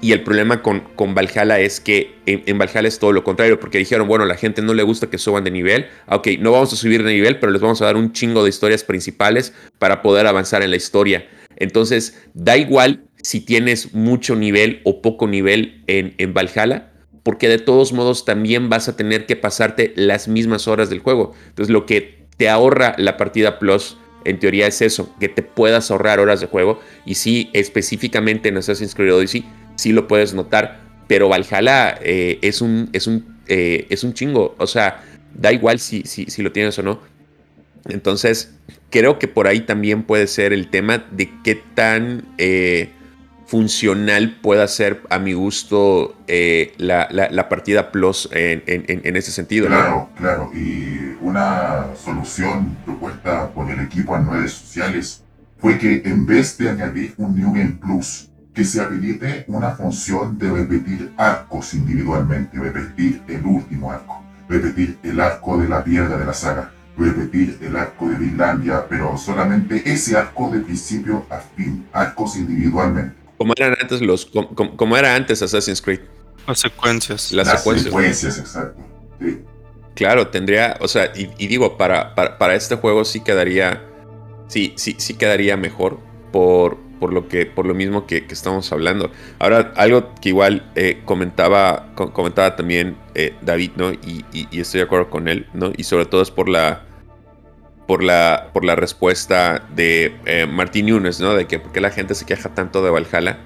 Y 0.00 0.12
el 0.12 0.22
problema 0.22 0.62
con, 0.62 0.80
con 0.94 1.12
Valhalla 1.12 1.58
es 1.58 1.80
que 1.80 2.14
en, 2.26 2.56
Valhalla 2.56 2.86
es 2.86 3.00
todo 3.00 3.10
lo 3.10 3.24
contrario, 3.24 3.58
porque 3.58 3.78
dijeron, 3.78 4.06
bueno, 4.06 4.26
la 4.26 4.36
gente 4.36 4.62
no 4.62 4.74
le 4.74 4.84
gusta 4.84 5.10
que 5.10 5.18
suban 5.18 5.42
de 5.42 5.50
nivel. 5.50 5.86
Ok, 6.06 6.28
no 6.38 6.52
vamos 6.52 6.72
a 6.72 6.76
subir 6.76 7.02
de 7.02 7.12
nivel, 7.12 7.40
pero 7.40 7.50
les 7.50 7.60
vamos 7.60 7.82
a 7.82 7.86
dar 7.86 7.96
un 7.96 8.12
chingo 8.12 8.44
de 8.44 8.50
historias 8.50 8.84
principales 8.84 9.52
para 9.80 10.02
poder 10.02 10.28
avanzar 10.28 10.62
en 10.62 10.70
la 10.70 10.76
historia. 10.76 11.26
Entonces, 11.58 12.18
da 12.34 12.56
igual 12.56 13.04
si 13.22 13.40
tienes 13.40 13.94
mucho 13.94 14.36
nivel 14.36 14.80
o 14.84 15.02
poco 15.02 15.26
nivel 15.26 15.82
en, 15.86 16.14
en 16.18 16.32
Valhalla, 16.32 16.92
porque 17.22 17.48
de 17.48 17.58
todos 17.58 17.92
modos 17.92 18.24
también 18.24 18.70
vas 18.70 18.88
a 18.88 18.96
tener 18.96 19.26
que 19.26 19.36
pasarte 19.36 19.92
las 19.96 20.28
mismas 20.28 20.66
horas 20.66 20.88
del 20.88 21.00
juego. 21.00 21.34
Entonces 21.48 21.70
lo 21.70 21.84
que 21.84 22.26
te 22.38 22.48
ahorra 22.48 22.94
la 22.96 23.18
partida 23.18 23.58
Plus, 23.58 23.98
en 24.24 24.38
teoría 24.38 24.66
es 24.66 24.80
eso, 24.80 25.14
que 25.20 25.28
te 25.28 25.42
puedas 25.42 25.90
ahorrar 25.90 26.20
horas 26.20 26.40
de 26.40 26.46
juego. 26.46 26.80
Y 27.04 27.16
sí, 27.16 27.50
específicamente 27.52 28.48
en 28.48 28.56
Assassin's 28.56 28.94
Creed 28.94 29.14
Odyssey, 29.14 29.44
sí 29.76 29.92
lo 29.92 30.08
puedes 30.08 30.32
notar. 30.32 30.80
Pero 31.06 31.28
Valhalla 31.28 31.98
eh, 32.02 32.38
es, 32.42 32.60
un, 32.62 32.88
es, 32.92 33.06
un, 33.06 33.38
eh, 33.46 33.86
es 33.90 34.04
un 34.04 34.14
chingo. 34.14 34.54
O 34.58 34.66
sea, 34.66 35.04
da 35.34 35.52
igual 35.52 35.80
si, 35.80 36.02
si, 36.02 36.26
si 36.26 36.42
lo 36.42 36.52
tienes 36.52 36.78
o 36.78 36.82
no. 36.82 37.00
Entonces, 37.88 38.54
creo 38.90 39.18
que 39.18 39.28
por 39.28 39.46
ahí 39.46 39.60
también 39.60 40.02
puede 40.02 40.26
ser 40.26 40.52
el 40.52 40.68
tema 40.68 41.04
de 41.10 41.30
qué 41.42 41.54
tan... 41.74 42.24
Eh, 42.38 42.90
funcional 43.48 44.36
pueda 44.42 44.68
ser 44.68 45.00
a 45.08 45.18
mi 45.18 45.32
gusto 45.32 46.14
eh, 46.26 46.74
la, 46.76 47.08
la, 47.10 47.48
partida 47.48 47.90
Plus 47.90 48.28
en, 48.30 48.62
en, 48.66 49.16
ese 49.16 49.32
sentido. 49.32 49.68
Claro, 49.68 50.10
claro. 50.18 50.50
Y 50.54 51.16
una 51.22 51.86
solución 51.96 52.76
propuesta 52.84 53.48
por 53.54 53.70
el 53.70 53.80
equipo 53.80 54.14
en 54.16 54.30
redes 54.30 54.52
sociales 54.52 55.22
fue 55.56 55.78
que 55.78 56.02
en 56.04 56.26
vez 56.26 56.58
de 56.58 56.68
añadir 56.68 57.14
un 57.16 57.34
New 57.34 57.54
Game 57.54 57.78
Plus, 57.80 58.28
que 58.52 58.64
se 58.64 58.82
habilite 58.82 59.44
una 59.48 59.70
función 59.70 60.38
de 60.38 60.50
repetir 60.50 61.12
arcos 61.16 61.72
individualmente, 61.72 62.58
repetir 62.58 63.22
el 63.28 63.46
último 63.46 63.90
arco, 63.90 64.22
repetir 64.46 64.98
el 65.02 65.20
arco 65.20 65.56
de 65.56 65.68
la 65.68 65.82
piedra 65.82 66.18
de 66.18 66.26
la 66.26 66.34
saga, 66.34 66.70
repetir 66.98 67.58
el 67.62 67.76
arco 67.76 68.08
de 68.08 68.16
Finlandia, 68.16 68.86
pero 68.88 69.16
solamente 69.16 69.82
ese 69.84 70.16
arco 70.16 70.50
de 70.50 70.60
principio 70.60 71.24
a 71.30 71.38
fin, 71.38 71.86
arcos 71.92 72.36
individualmente. 72.36 73.14
Como 73.38 73.52
eran 73.56 73.76
antes 73.80 74.00
los. 74.02 74.26
Como, 74.26 74.96
era 74.96 75.14
antes 75.14 75.40
Assassin's 75.40 75.80
Creed. 75.80 76.00
Las 76.46 76.58
secuencias. 76.58 77.32
Las, 77.32 77.62
secuencias. 77.62 78.38
exacto. 78.38 78.82
Claro, 79.94 80.28
tendría. 80.28 80.76
O 80.80 80.88
sea, 80.88 81.12
y, 81.14 81.46
digo, 81.46 81.76
para, 81.76 82.14
para, 82.14 82.54
este 82.54 82.74
juego 82.74 83.04
sí 83.04 83.20
quedaría. 83.20 83.84
Sí, 84.48 84.74
sí, 84.76 84.96
sí 84.98 85.14
quedaría 85.14 85.56
mejor. 85.56 86.00
Por, 86.32 86.78
por 86.98 87.12
lo 87.12 87.28
que. 87.28 87.46
Por 87.46 87.64
lo 87.64 87.74
mismo 87.74 88.06
que, 88.06 88.26
estamos 88.28 88.72
hablando. 88.72 89.12
Ahora, 89.38 89.72
algo 89.76 90.14
que 90.20 90.30
igual 90.30 90.68
eh, 90.74 91.02
comentaba. 91.04 91.94
comentaba 91.94 92.56
también 92.56 92.96
eh, 93.14 93.36
David, 93.42 93.72
¿no? 93.76 93.92
Y, 93.92 94.24
y, 94.32 94.60
estoy 94.60 94.78
de 94.78 94.86
acuerdo 94.86 95.10
con 95.10 95.28
él, 95.28 95.46
¿no? 95.54 95.70
Y 95.76 95.84
sobre 95.84 96.06
todo 96.06 96.22
es 96.22 96.32
por 96.32 96.48
la 96.48 96.87
por 97.88 98.04
la, 98.04 98.50
por 98.52 98.66
la 98.66 98.76
respuesta 98.76 99.66
de 99.74 100.14
eh, 100.26 100.46
Martín 100.46 100.86
Nunes, 100.86 101.20
¿no? 101.20 101.34
De 101.34 101.46
que 101.46 101.58
por 101.58 101.72
qué 101.72 101.80
la 101.80 101.90
gente 101.90 102.14
se 102.14 102.26
queja 102.26 102.50
tanto 102.50 102.84
de 102.84 102.90
Valhalla. 102.90 103.38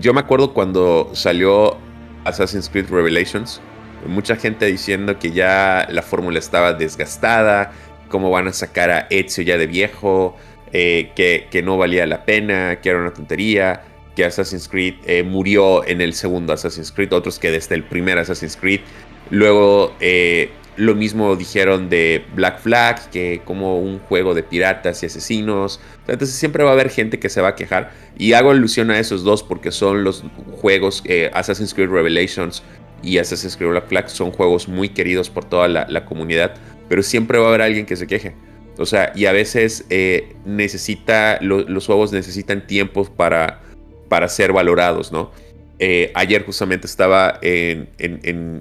yo 0.00 0.14
me 0.14 0.20
acuerdo 0.20 0.54
cuando 0.54 1.10
salió 1.12 1.76
Assassin's 2.24 2.70
Creed 2.70 2.88
Revelations, 2.88 3.60
mucha 4.06 4.36
gente 4.36 4.64
diciendo 4.64 5.18
que 5.18 5.32
ya 5.32 5.86
la 5.90 6.00
fórmula 6.00 6.38
estaba 6.38 6.72
desgastada, 6.72 7.72
cómo 8.08 8.30
van 8.30 8.48
a 8.48 8.54
sacar 8.54 8.90
a 8.90 9.06
Ezio 9.10 9.44
ya 9.44 9.58
de 9.58 9.66
viejo, 9.66 10.34
eh, 10.72 11.12
que, 11.14 11.48
que, 11.50 11.62
no 11.62 11.76
valía 11.76 12.06
la 12.06 12.24
pena, 12.24 12.80
que 12.80 12.88
era 12.88 13.00
una 13.00 13.12
tontería, 13.12 13.82
que 14.14 14.24
Assassin's 14.24 14.66
Creed 14.66 14.94
eh, 15.04 15.22
murió 15.22 15.86
en 15.86 16.00
el 16.00 16.14
segundo 16.14 16.54
Assassin's 16.54 16.90
Creed, 16.90 17.12
otros 17.12 17.38
que 17.38 17.50
desde 17.50 17.74
el 17.74 17.84
primer 17.84 18.18
Assassin's 18.18 18.56
Creed. 18.56 18.80
Luego 19.28 19.94
eh, 20.00 20.50
lo 20.76 20.94
mismo 20.94 21.34
dijeron 21.36 21.88
de 21.88 22.24
Black 22.34 22.60
Flag, 22.60 23.10
que 23.10 23.40
como 23.44 23.78
un 23.78 23.98
juego 23.98 24.34
de 24.34 24.42
piratas 24.42 25.02
y 25.02 25.06
asesinos. 25.06 25.80
Entonces 26.06 26.36
siempre 26.36 26.64
va 26.64 26.70
a 26.70 26.72
haber 26.74 26.90
gente 26.90 27.18
que 27.18 27.28
se 27.28 27.40
va 27.40 27.48
a 27.48 27.54
quejar. 27.54 27.92
Y 28.18 28.32
hago 28.34 28.50
alusión 28.50 28.90
a 28.90 28.98
esos 28.98 29.24
dos 29.24 29.42
porque 29.42 29.72
son 29.72 30.04
los 30.04 30.24
juegos 30.60 31.02
Assassin's 31.32 31.74
Creed 31.74 31.90
Revelations 31.90 32.62
y 33.02 33.18
Assassin's 33.18 33.56
Creed 33.56 33.70
Black 33.70 33.88
Flag 33.88 34.10
son 34.10 34.32
juegos 34.32 34.68
muy 34.68 34.88
queridos 34.88 35.30
por 35.30 35.44
toda 35.44 35.68
la, 35.68 36.04
comunidad, 36.04 36.54
pero 36.88 37.02
siempre 37.02 37.38
va 37.38 37.46
a 37.46 37.48
haber 37.48 37.62
alguien 37.62 37.86
que 37.86 37.96
se 37.96 38.06
queje. 38.06 38.34
O 38.78 38.84
sea, 38.84 39.12
y 39.14 39.26
a 39.26 39.32
veces 39.32 39.86
eh, 39.90 40.34
necesita, 40.44 41.38
los 41.40 41.86
juegos 41.86 42.12
necesitan 42.12 42.66
tiempo 42.66 43.04
para, 43.04 43.62
para 44.08 44.28
ser 44.28 44.52
valorados, 44.52 45.12
¿no? 45.12 45.30
Eh, 45.78 46.10
ayer 46.14 46.44
justamente 46.44 46.86
estaba 46.86 47.38
en, 47.42 47.88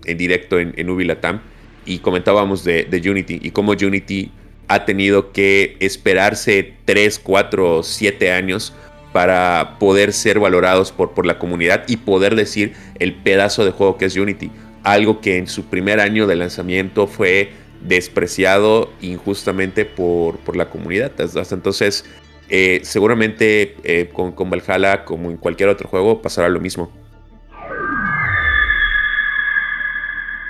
directo 0.03 0.59
en, 0.59 0.73
en 0.75 0.89
Ubilatam 0.89 1.41
y 1.85 1.99
comentábamos 1.99 2.63
de, 2.63 2.87
Unity 3.05 3.39
y 3.41 3.51
cómo 3.51 3.71
Unity 3.71 4.31
ha 4.67 4.85
tenido 4.85 5.31
que 5.31 5.77
esperarse 5.79 6.73
3, 6.85 7.19
4, 7.19 7.83
7 7.83 8.31
años 8.31 8.73
para 9.13 9.77
poder 9.79 10.11
ser 10.11 10.39
valorados 10.39 10.91
por, 10.91 11.13
por 11.13 11.25
la 11.25 11.39
comunidad 11.39 11.83
y 11.87 11.97
poder 11.97 12.35
decir 12.35 12.73
el 12.99 13.13
pedazo 13.13 13.63
de 13.63 13.71
juego 13.71 13.97
que 13.97 14.05
es 14.05 14.15
Unity. 14.15 14.51
Algo 14.83 15.21
que 15.21 15.37
en 15.37 15.47
su 15.47 15.65
primer 15.65 15.99
año 15.99 16.27
de 16.27 16.35
lanzamiento 16.35 17.07
fue 17.07 17.51
despreciado 17.81 18.91
injustamente 19.01 19.85
por, 19.85 20.37
por 20.39 20.55
la 20.55 20.69
comunidad. 20.69 21.11
Hasta 21.21 21.55
entonces, 21.55 22.05
eh, 22.49 22.81
seguramente 22.83 23.75
eh, 23.83 24.09
con, 24.11 24.31
con 24.31 24.49
Valhalla, 24.49 25.05
como 25.05 25.31
en 25.31 25.37
cualquier 25.37 25.69
otro 25.69 25.87
juego, 25.87 26.21
pasará 26.21 26.49
lo 26.49 26.59
mismo. 26.59 26.91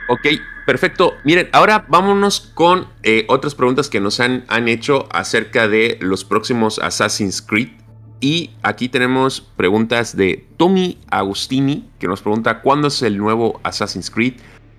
Ok, 0.07 0.27
perfecto. 0.65 1.13
Miren, 1.23 1.49
ahora 1.51 1.85
vámonos 1.87 2.51
con 2.53 2.87
eh, 3.03 3.25
otras 3.27 3.55
preguntas 3.55 3.89
que 3.89 3.99
nos 3.99 4.19
han, 4.19 4.45
han 4.47 4.67
hecho 4.67 5.07
acerca 5.11 5.67
de 5.67 5.97
los 6.01 6.25
próximos 6.25 6.79
Assassin's 6.79 7.41
Creed. 7.41 7.69
Y 8.21 8.51
aquí 8.63 8.89
tenemos 8.89 9.41
preguntas 9.41 10.15
de 10.15 10.47
Tommy 10.57 10.97
Agustini, 11.11 11.87
que 11.99 12.07
nos 12.07 12.21
pregunta 12.21 12.61
cuándo 12.61 12.87
es 12.87 13.01
el 13.01 13.17
nuevo 13.17 13.59
Assassin's 13.63 14.09
Creed. 14.09 14.35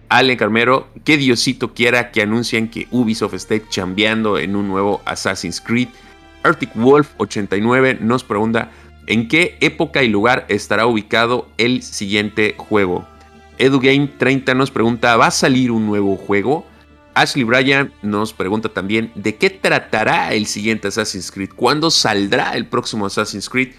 Ale 0.08 0.36
Carmero, 0.36 0.88
que 1.04 1.16
Diosito 1.16 1.74
quiera 1.74 2.12
que 2.12 2.22
anuncien 2.22 2.68
que 2.68 2.86
Ubisoft 2.90 3.34
esté 3.34 3.62
chambeando 3.68 4.38
en 4.38 4.56
un 4.56 4.68
nuevo 4.68 5.02
Assassin's 5.04 5.60
Creed. 5.60 5.88
Arctic 6.42 6.70
Wolf 6.74 7.10
89 7.18 7.98
nos 8.00 8.22
pregunta 8.22 8.70
en 9.06 9.28
qué 9.28 9.56
época 9.60 10.02
y 10.02 10.08
lugar 10.08 10.46
estará 10.48 10.86
ubicado 10.86 11.48
el 11.58 11.82
siguiente 11.82 12.54
juego. 12.56 13.06
EduGame 13.58 14.08
30 14.18 14.54
nos 14.54 14.70
pregunta, 14.70 15.16
¿va 15.16 15.26
a 15.26 15.30
salir 15.30 15.70
un 15.70 15.86
nuevo 15.86 16.16
juego? 16.16 16.66
Ashley 17.14 17.44
Bryan 17.44 17.92
nos 18.02 18.34
pregunta 18.34 18.68
también 18.68 19.10
de 19.14 19.36
qué 19.36 19.48
tratará 19.48 20.34
el 20.34 20.46
siguiente 20.46 20.88
Assassin's 20.88 21.30
Creed, 21.30 21.50
cuándo 21.56 21.90
saldrá 21.90 22.52
el 22.52 22.66
próximo 22.66 23.06
Assassin's 23.06 23.48
Creed 23.48 23.72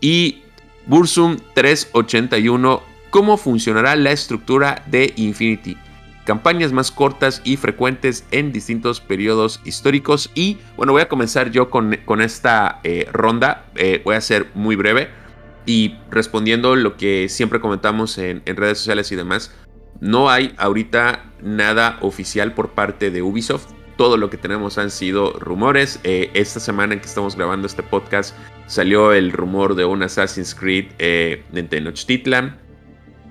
y 0.00 0.42
Bursum 0.86 1.36
381, 1.54 2.82
cómo 3.10 3.36
funcionará 3.36 3.94
la 3.94 4.10
estructura 4.10 4.82
de 4.88 5.12
Infinity. 5.14 5.76
Campañas 6.24 6.72
más 6.72 6.90
cortas 6.90 7.40
y 7.44 7.56
frecuentes 7.56 8.24
en 8.30 8.52
distintos 8.52 9.00
periodos 9.00 9.60
históricos. 9.64 10.30
Y 10.34 10.58
bueno, 10.76 10.92
voy 10.92 11.02
a 11.02 11.08
comenzar 11.08 11.50
yo 11.50 11.68
con, 11.68 11.98
con 12.04 12.20
esta 12.20 12.80
eh, 12.84 13.08
ronda. 13.12 13.64
Eh, 13.74 14.02
voy 14.04 14.14
a 14.14 14.20
ser 14.20 14.48
muy 14.54 14.76
breve. 14.76 15.08
Y 15.64 15.96
respondiendo 16.10 16.74
lo 16.76 16.96
que 16.96 17.28
siempre 17.28 17.60
comentamos 17.60 18.18
en, 18.18 18.42
redes 18.44 18.78
sociales 18.78 19.12
y 19.12 19.16
demás. 19.16 19.54
No 20.00 20.30
hay 20.30 20.54
ahorita 20.56 21.30
nada 21.40 21.98
oficial 22.00 22.54
por 22.54 22.70
parte 22.70 23.10
de 23.10 23.22
Ubisoft. 23.22 23.66
Todo 23.96 24.16
lo 24.16 24.30
que 24.30 24.36
tenemos 24.36 24.78
han 24.78 24.90
sido 24.90 25.32
rumores. 25.38 26.00
Eh, 26.02 26.30
esta 26.34 26.58
semana 26.58 26.94
en 26.94 27.00
que 27.00 27.06
estamos 27.06 27.36
grabando 27.36 27.66
este 27.66 27.82
podcast 27.82 28.34
salió 28.66 29.12
el 29.12 29.30
rumor 29.30 29.76
de 29.76 29.84
un 29.84 30.02
Assassin's 30.02 30.54
Creed 30.54 30.86
eh, 30.98 31.44
en 31.52 31.68
Tenochtitlan. 31.68 32.58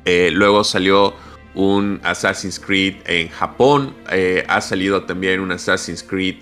Eh, 0.06 0.30
luego 0.32 0.64
salió 0.64 1.14
un 1.54 2.00
Assassin's 2.04 2.60
Creed 2.60 2.96
en 3.06 3.28
Japón. 3.28 3.94
ha 4.48 4.62
salido 4.62 5.04
también 5.04 5.42
un 5.42 5.52
Assassin's 5.52 6.04
Creed 6.04 6.36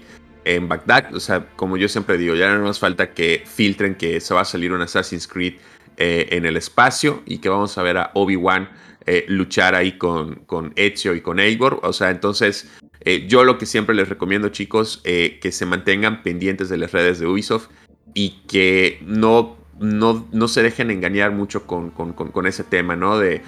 en 0.45 0.67
Bagdad. 0.67 1.13
O 1.15 1.19
sea, 1.19 1.47
como 1.55 1.77
yo 1.77 1.87
siempre 1.87 2.17
digo, 2.17 2.35
ya 2.35 2.49
no 2.49 2.59
nos 2.59 2.79
falta 2.79 3.11
que 3.13 3.43
filtren 3.45 3.95
que 3.95 4.19
se 4.19 4.33
va 4.33 4.41
a 4.41 4.45
salir 4.45 4.71
un 4.71 4.81
Assassin's 4.81 5.27
Creed 5.27 5.55
en 5.99 6.45
el 6.45 6.55
espacio 6.55 7.21
y 7.25 7.39
que 7.39 7.49
vamos 7.49 7.77
a 7.77 7.83
ver 7.83 7.97
a 7.97 8.11
Obi-Wan 8.13 8.69
eh, 9.11 9.25
luchar 9.27 9.73
ahí 9.73 9.93
con, 9.93 10.35
con 10.45 10.71
Ezio 10.75 11.15
y 11.15 11.21
con 11.21 11.39
Eivor. 11.39 11.79
O 11.81 11.93
sea, 11.93 12.11
entonces 12.11 12.69
eh, 12.99 13.25
yo 13.27 13.43
lo 13.43 13.57
que 13.57 13.65
siempre 13.65 13.95
les 13.95 14.07
recomiendo, 14.07 14.49
chicos, 14.49 15.01
eh, 15.03 15.39
que 15.41 15.51
se 15.51 15.65
mantengan 15.65 16.21
pendientes 16.21 16.69
de 16.69 16.77
las 16.77 16.91
redes 16.91 17.17
de 17.17 17.25
Ubisoft 17.25 17.69
y 18.13 18.41
que 18.47 19.01
no, 19.03 19.57
no, 19.79 20.27
no 20.31 20.47
se 20.47 20.61
dejen 20.61 20.91
engañar 20.91 21.31
mucho 21.31 21.65
con, 21.65 21.89
con, 21.89 22.45
ese 22.45 22.63
tema, 22.63 22.95
¿no? 22.95 23.17
De 23.17 23.41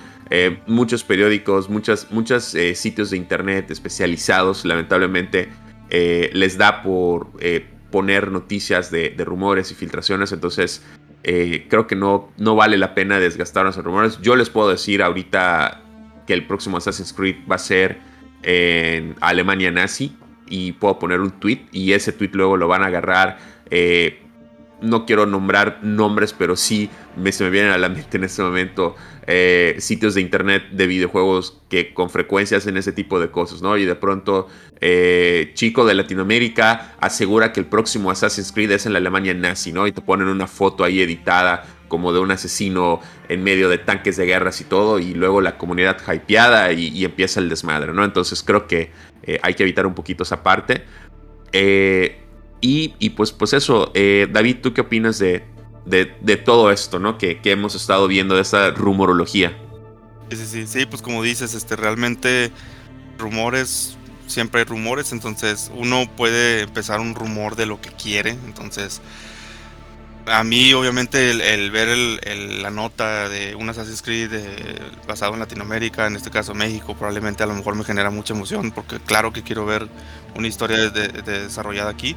muchos 0.66 1.04
periódicos, 1.04 1.70
muchas, 1.70 2.10
muchos 2.10 2.56
sitios 2.74 3.12
de 3.12 3.18
internet 3.18 3.70
especializados, 3.70 4.66
lamentablemente, 4.66 5.50
les 5.90 6.58
da 6.58 6.82
por 6.82 7.28
poner 7.92 8.32
noticias 8.32 8.90
de 8.90 9.14
rumores 9.26 9.72
y 9.72 9.76
filtraciones. 9.76 10.32
Entonces, 10.32 10.82
eh, 11.24 11.68
creo 11.70 11.88
que 11.88 11.96
no, 11.96 12.30
no 12.38 12.56
vale 12.56 12.78
la 12.78 12.94
pena 12.94 13.20
desgastarnos 13.20 13.78
en 13.78 13.84
rumores. 13.84 14.20
Yo 14.22 14.36
les 14.36 14.50
puedo 14.50 14.70
decir 14.70 15.04
ahorita 15.04 15.82
que 16.26 16.34
el 16.34 16.46
próximo 16.46 16.78
Assassin's 16.78 17.14
Creed 17.14 17.38
va 17.50 17.56
a 17.56 17.60
ser 17.60 18.00
en 18.44 19.16
Alemania 19.22 19.72
nazi 19.72 20.16
y 20.50 20.74
puedo 20.74 20.98
poner 21.00 21.22
un 21.22 21.32
tweet 21.32 21.62
y 21.72 21.94
ese 21.94 22.12
tweet 22.12 22.32
luego 22.34 22.58
lo 22.58 22.68
van 22.68 22.84
a 22.84 22.88
agarrar. 22.88 23.38
Eh, 23.70 24.20
no 24.82 25.06
quiero 25.06 25.26
nombrar 25.26 25.80
nombres, 25.84 26.34
pero 26.34 26.56
sí 26.56 26.90
me, 27.16 27.32
se 27.32 27.44
me 27.44 27.50
vienen 27.50 27.72
a 27.72 27.78
la 27.78 27.90
mente 27.90 28.18
en 28.18 28.24
este 28.24 28.42
momento 28.42 28.96
eh, 29.28 29.76
sitios 29.78 30.16
de 30.16 30.22
internet 30.22 30.64
de 30.72 30.88
videojuegos 30.88 31.60
que 31.70 31.94
con 31.94 32.10
frecuencia 32.10 32.58
hacen 32.58 32.76
ese 32.76 32.92
tipo 32.92 33.20
de 33.20 33.30
cosas, 33.30 33.62
¿no? 33.62 33.78
Y 33.78 33.86
de 33.86 33.96
pronto, 33.96 34.48
eh, 34.80 35.52
chico 35.54 35.86
de 35.86 35.94
Latinoamérica 35.94 36.96
asegura 37.00 37.54
que 37.54 37.60
el 37.60 37.68
próximo 37.68 38.10
Assassin's 38.10 38.52
Creed 38.52 38.72
es 38.72 38.88
en 38.88 38.94
la 38.94 39.00
Alemania 39.00 39.34
nazi, 39.34 39.72
¿no? 39.72 39.86
Y 39.86 39.92
te 39.92 40.02
ponen 40.02 40.28
una 40.28 40.48
foto 40.48 40.84
ahí 40.84 41.02
editada 41.02 41.66
como 41.88 42.14
de 42.14 42.20
un 42.20 42.32
asesino 42.32 43.00
en 43.30 43.44
medio 43.44 43.70
de 43.70 43.78
tanques 43.78 44.18
de 44.18 44.26
guerras 44.26 44.60
y 44.62 44.64
todo, 44.64 44.98
y 44.98 45.14
luego 45.14 45.40
la 45.40 45.58
comunidad 45.58 45.98
hypeada 46.12 46.72
y, 46.72 47.06
empieza 47.06 47.40
el 47.40 47.50
desmadre, 47.50 47.94
¿no? 47.94 48.04
Entonces 48.04 48.42
creo 48.44 48.66
que 48.66 48.92
eh, 49.24 49.40
hay 49.44 49.54
que 49.54 49.64
evitar 49.64 49.86
un 49.86 49.94
poquito 49.94 50.24
esa 50.24 50.42
parte. 50.42 50.86
Y, 52.64 53.10
pues, 53.12 53.32
pues 53.32 53.54
eso, 53.54 53.92
David, 53.94 54.58
¿tú 54.62 54.74
qué 54.74 54.82
opinas 54.82 55.20
de, 55.20 55.44
de, 55.86 56.06
todo 56.38 56.72
esto, 56.72 57.00
¿no? 57.00 57.18
Que, 57.18 57.40
hemos 57.44 57.76
estado 57.76 58.08
viendo 58.08 58.36
de 58.36 58.42
esa 58.42 58.72
rumorología. 58.72 59.58
Sí, 60.30 60.46
sí, 60.46 60.68
sí, 60.68 60.86
pues 60.86 61.02
como 61.02 61.22
dices, 61.24 61.54
este, 61.54 61.76
realmente 61.76 62.52
rumores, 63.18 63.98
siempre 64.28 64.62
hay 64.62 64.66
rumores, 64.66 65.12
entonces 65.12 65.72
uno 65.76 66.10
puede 66.16 66.62
empezar 66.62 67.00
un 67.00 67.16
rumor 67.16 67.56
de 67.56 67.66
lo 67.66 67.82
que 67.82 67.90
quiere, 67.92 68.32
entonces 68.46 69.02
a 70.28 70.44
mí 70.44 70.72
obviamente 70.74 71.32
el, 71.32 71.72
ver 71.72 71.98
la 72.62 72.70
nota 72.70 73.28
de 73.28 73.56
un 73.56 73.70
Assassin's 73.70 74.02
Creed 74.02 74.32
basado 75.08 75.34
en 75.34 75.40
Latinoamérica, 75.40 76.08
en 76.08 76.16
este 76.16 76.30
caso 76.30 76.54
México, 76.54 76.96
probablemente 76.96 77.44
a 77.44 77.48
lo 77.48 77.54
mejor 77.54 77.76
me 77.76 77.84
genera 77.84 78.10
mucha 78.10 78.34
emoción 78.34 78.72
porque 78.72 79.00
claro 79.00 79.34
que 79.34 79.42
quiero 79.44 79.66
ver 79.66 79.88
una 80.36 80.48
historia 80.48 80.90
desarrollada 80.90 81.90
aquí 81.90 82.16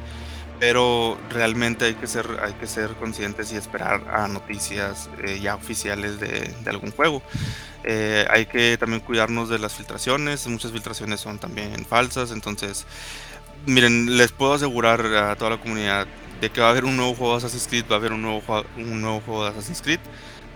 pero 0.59 1.17
realmente 1.29 1.85
hay 1.85 1.95
que 1.95 2.07
ser, 2.07 2.25
hay 2.41 2.53
que 2.53 2.67
ser 2.67 2.91
conscientes 2.95 3.51
y 3.51 3.57
esperar 3.57 4.01
a 4.09 4.27
noticias 4.27 5.09
eh, 5.23 5.39
ya 5.41 5.55
oficiales 5.55 6.19
de, 6.19 6.53
algún 6.67 6.91
juego. 6.91 7.21
Eh, 7.83 8.25
hay 8.29 8.45
que 8.45 8.77
también 8.77 9.01
cuidarnos 9.01 9.49
de 9.49 9.59
las 9.59 9.73
filtraciones, 9.73 10.47
muchas 10.47 10.71
filtraciones 10.71 11.19
son 11.19 11.39
también 11.39 11.85
falsas, 11.85 12.31
entonces, 12.31 12.85
miren, 13.65 14.17
les 14.17 14.31
puedo 14.31 14.53
asegurar 14.53 15.05
a 15.05 15.35
toda 15.35 15.51
la 15.51 15.57
comunidad 15.57 16.07
de 16.41 16.49
que 16.49 16.61
va 16.61 16.67
a 16.67 16.69
haber 16.71 16.85
un 16.85 16.97
nuevo 16.97 17.13
juego 17.13 17.33
de 17.33 17.37
Assassin's 17.37 17.67
Creed, 17.67 17.85
va 17.89 17.95
a 17.95 17.99
haber 17.99 18.13
un 18.13 18.21
nuevo, 18.21 18.41
un 18.77 19.01
nuevo 19.01 19.21
juego 19.21 19.43
de 19.43 19.51
Assassin's 19.51 19.81
Creed, 19.81 19.99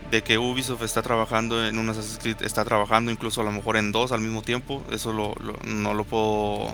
de 0.09 0.23
que 0.23 0.39
Ubisoft 0.39 0.81
está 0.81 1.03
trabajando 1.03 1.65
en 1.65 1.77
un 1.77 1.87
Assassin's 1.89 2.17
Creed, 2.17 2.41
está 2.41 2.65
trabajando 2.65 3.11
incluso 3.11 3.41
a 3.41 3.43
lo 3.43 3.51
mejor 3.51 3.77
en 3.77 3.91
dos 3.91 4.11
al 4.11 4.21
mismo 4.21 4.41
tiempo, 4.41 4.83
eso 4.91 5.13
no 5.13 5.93
lo 5.93 6.03
puedo 6.03 6.73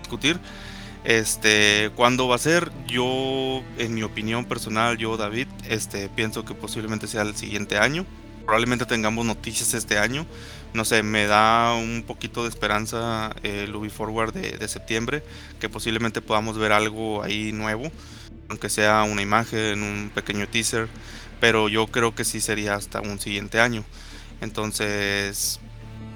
discutir 0.00 0.38
este, 1.04 1.90
¿cuándo 1.94 2.28
va 2.28 2.36
a 2.36 2.38
ser? 2.38 2.72
Yo, 2.86 3.62
en 3.78 3.94
mi 3.94 4.02
opinión 4.02 4.46
personal, 4.46 4.96
yo, 4.96 5.16
David, 5.16 5.48
este, 5.68 6.08
pienso 6.08 6.44
que 6.44 6.54
posiblemente 6.54 7.06
sea 7.06 7.22
el 7.22 7.36
siguiente 7.36 7.78
año. 7.78 8.06
probablemente 8.44 8.84
tengamos 8.86 9.24
noticias 9.24 9.74
este 9.74 9.98
año. 9.98 10.26
No 10.74 10.84
sé, 10.84 11.02
me 11.02 11.26
da 11.26 11.74
un 11.74 12.04
poquito 12.06 12.42
de 12.42 12.48
esperanza 12.48 13.34
el 13.42 13.74
Ubi 13.74 13.90
Forward 13.90 14.32
de, 14.32 14.58
de 14.58 14.68
septiembre, 14.68 15.22
que 15.60 15.68
posiblemente 15.68 16.20
podamos 16.20 16.58
ver 16.58 16.72
algo 16.72 17.22
ahí 17.22 17.52
nuevo, 17.52 17.92
aunque 18.48 18.68
sea 18.68 19.04
una 19.04 19.22
imagen, 19.22 19.82
un 19.82 20.10
pequeño 20.14 20.48
teaser, 20.48 20.88
pero 21.40 21.68
yo 21.68 21.86
creo 21.86 22.14
que 22.14 22.24
sí 22.24 22.40
sería 22.40 22.74
hasta 22.74 23.00
un 23.00 23.20
siguiente 23.20 23.60
año. 23.60 23.84
Entonces, 24.40 25.60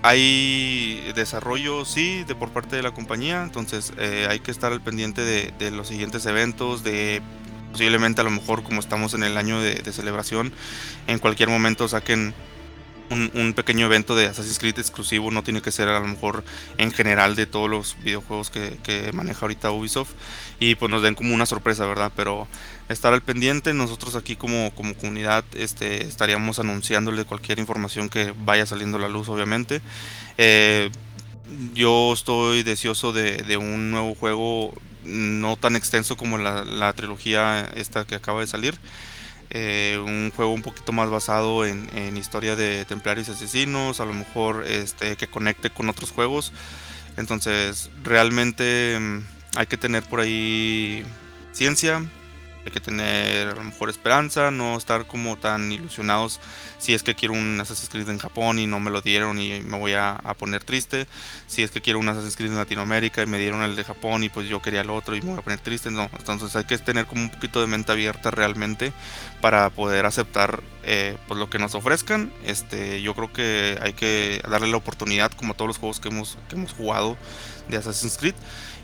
hay 0.03 1.13
desarrollo, 1.15 1.85
sí, 1.85 2.25
de 2.25 2.35
por 2.35 2.51
parte 2.51 2.77
de 2.77 2.83
la 2.83 2.93
compañía, 2.93 3.43
entonces 3.43 3.93
eh, 3.99 4.27
hay 4.29 4.41
que 4.41 4.51
estar 4.51 4.73
al 4.73 4.81
pendiente 4.81 5.23
de, 5.23 5.71
los 5.71 5.89
siguientes 5.89 6.25
eventos, 6.27 6.85
de 6.85 7.21
posiblemente 7.73 8.21
a 8.21 8.25
lo 8.25 8.31
mejor 8.31 8.63
como 8.63 8.81
estamos 8.81 9.15
en 9.15 9.25
el 9.25 9.37
año 9.37 9.61
de, 9.61 9.93
celebración, 9.93 10.53
en 11.07 11.19
cualquier 11.19 11.49
momento 11.49 11.89
saquen 11.89 12.35
un, 13.11 13.55
pequeño 13.55 13.87
evento 13.87 14.15
de 14.15 14.27
Assassin's 14.27 14.59
Creed 14.59 14.79
exclusivo, 14.79 15.31
no 15.31 15.43
tiene 15.43 15.63
que 15.63 15.73
ser 15.73 15.89
a 15.89 16.01
lo 16.01 16.07
mejor 16.07 16.45
en 16.77 16.93
general 16.93 17.37
de 17.37 17.47
todos 17.47 17.69
los 17.69 17.97
videojuegos 18.03 18.51
que, 18.51 18.79
que 18.83 19.13
maneja 19.13 19.41
ahorita 19.43 19.71
Ubisoft 19.71 20.13
y 20.61 20.75
pues 20.75 20.91
nos 20.91 21.03
den 21.03 21.15
como 21.15 21.35
una 21.35 21.47
sorpresa, 21.47 21.87
¿verdad? 21.87 22.13
Pero 22.15 22.49
estar 22.89 23.13
al 23.13 23.23
pendiente. 23.23 23.75
Nosotros 23.75 24.17
aquí 24.17 24.37
como, 24.37 24.73
como 24.75 24.95
comunidad 24.95 25.45
este, 25.55 26.05
estaríamos 26.05 26.59
anunciándole 26.59 27.25
cualquier 27.25 27.59
información 27.59 28.09
que 28.09 28.35
vaya 28.45 28.67
saliendo 28.67 28.99
a 28.99 29.01
la 29.01 29.09
luz, 29.09 29.29
obviamente. 29.29 29.81
Eh, 30.37 30.91
yo 31.75 32.13
estoy 32.13 32.63
deseoso 32.63 33.13
de, 33.13 33.57
un 33.57 33.91
nuevo 33.91 34.15
juego 34.15 34.75
no 35.05 35.57
tan 35.57 35.77
extenso 35.77 36.17
como 36.17 36.37
la, 36.39 36.93
trilogía 36.93 37.71
esta 37.75 38.05
que 38.05 38.15
acaba 38.15 38.41
de 38.41 38.47
salir. 38.47 38.75
Eh, 39.51 39.99
un 40.05 40.31
juego 40.35 40.53
un 40.53 40.63
poquito 40.63 40.93
más 40.93 41.09
basado 41.09 41.65
en, 41.65 42.17
historia 42.17 42.55
de 42.55 42.85
templarios 42.85 43.29
asesinos, 43.29 44.01
a 44.01 44.05
lo 44.05 44.13
mejor 44.13 44.65
este, 44.67 45.17
que 45.17 45.27
conecte 45.27 45.71
con 45.71 45.89
otros 45.89 46.11
juegos. 46.11 46.53
Entonces, 47.17 47.91
realmente 48.03 48.99
mm, 48.99 49.19
hay 49.57 49.67
que 49.67 49.77
tener 49.77 50.03
por 50.03 50.21
ahí 50.21 51.05
ciencia, 51.53 52.05
hay 52.69 52.73
que 52.73 52.81
tener 52.81 53.49
a 53.49 53.55
lo 53.55 53.65
mejor 53.65 53.89
esperanza, 53.89 54.51
no 54.51 54.77
estar 54.77 55.07
como 55.07 55.39
tan 55.39 55.73
ilusionados 55.73 56.39
si 56.79 56.93
es 56.93 57.03
que 57.03 57.15
quiero 57.15 57.35
un 57.35 57.59
Assassin's 57.61 57.89
Creed 57.89 58.09
en 58.11 58.19
Japón 58.19 58.59
y 58.59 58.67
no 58.67 58.79
me 58.79 58.91
lo 58.91 59.01
dieron 59.01 59.41
y 59.41 59.61
me 59.61 59.79
voy 59.79 59.95
a, 59.95 60.19
poner 60.39 60.63
triste, 60.63 61.07
si 61.47 61.63
es 61.63 61.71
que 61.71 61.81
quiero 61.81 61.99
un 61.99 62.09
Assassin's 62.09 62.37
Creed 62.37 62.51
en 62.51 62.57
Latinoamérica 62.57 63.23
y 63.23 63.27
me 63.27 63.39
dieron 63.39 63.63
el 63.63 63.75
de 63.75 63.85
Japón 63.85 64.23
y 64.23 64.29
pues 64.29 64.49
yo 64.49 64.61
quería 64.61 64.83
el 64.83 64.91
otro 64.91 65.17
y 65.17 65.23
me 65.23 65.31
voy 65.31 65.39
a 65.39 65.43
poner 65.43 65.61
triste, 65.61 65.91
no, 65.91 66.11
entonces 66.17 66.55
hay 66.55 66.65
que 66.65 66.77
tener 66.79 67.07
como 67.07 67.23
un 67.23 67.31
poquito 67.31 67.61
de 67.61 67.67
mente 67.67 67.91
abierta 67.91 68.31
realmente 68.31 68.93
para 69.41 69.71
poder 69.71 70.05
aceptar 70.05 70.63
eh, 70.85 71.17
pues 71.27 71.41
lo 71.41 71.49
que 71.49 71.59
nos 71.59 71.75
ofrezcan, 71.75 72.31
este, 72.45 73.01
yo 73.01 73.15
creo 73.15 73.33
que 73.33 73.79
hay 73.81 73.95
que 73.95 74.43
darle 74.49 74.69
la 74.69 74.77
oportunidad 74.77 75.33
como 75.33 75.55
todos 75.55 75.69
los 75.69 75.79
juegos 75.79 76.01
que 76.01 76.09
hemos, 76.09 76.37
que 76.49 76.57
hemos 76.57 76.73
jugado 76.73 77.17
de 77.69 77.79
Assassin's 77.79 78.19
Creed 78.19 78.35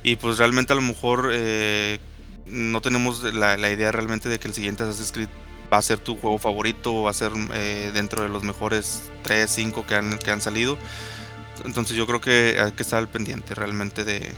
y 0.03 0.17
pues 0.17 0.39
realmente 0.39 0.73
a 0.73 0.77
lo 0.77 0.83
mejor 0.83 1.31
eh, 1.33 1.99
no 2.47 2.81
tenemos 2.81 3.23
la, 3.35 3.57
idea 3.71 3.93
realmente 3.93 4.29
de 4.29 4.39
que 4.39 4.49
el 4.49 4.55
siguiente 4.55 4.83
Assassin's 4.83 5.13
Creed 5.13 5.29
va 5.73 5.79
a 5.79 5.83
ser 5.83 5.99
tu 5.99 6.17
juego 6.17 6.39
favorito 6.39 7.03
va 7.03 7.11
a 7.11 7.15
ser 7.15 7.33
eh, 7.55 7.91
dentro 7.95 8.23
de 8.23 8.29
los 8.29 8.43
mejores 8.45 9.11
3, 9.23 9.51
5 9.51 9.87
que 9.87 9.95
han, 9.95 10.19
que 10.19 10.31
han 10.31 10.41
salido. 10.41 10.79
Entonces 11.65 11.97
yo 11.97 12.07
creo 12.07 12.21
que 12.21 12.59
hay 12.63 12.73
que 12.73 12.83
estar 12.83 12.99
al 12.99 13.09
pendiente 13.09 13.55
realmente 13.55 14.05
de, 14.05 14.33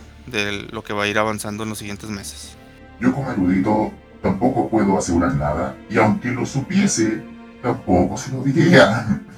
lo 0.71 0.83
que 0.85 0.93
va 0.93 1.05
a 1.05 1.09
ir 1.09 1.19
avanzando 1.19 1.63
en 1.63 1.71
los 1.71 1.79
siguientes 1.79 2.11
meses. 2.11 2.57
Yo 3.01 3.13
como 3.13 3.31
erudito 3.31 3.93
tampoco 4.23 4.69
puedo 4.69 4.99
asegurar 4.99 5.35
nada 5.35 5.77
y 5.89 5.99
aunque 5.99 6.29
lo 6.31 6.47
supiese, 6.47 7.23
tampoco 7.63 8.17
se 8.17 8.33
lo 8.33 8.43
diría. 8.43 9.23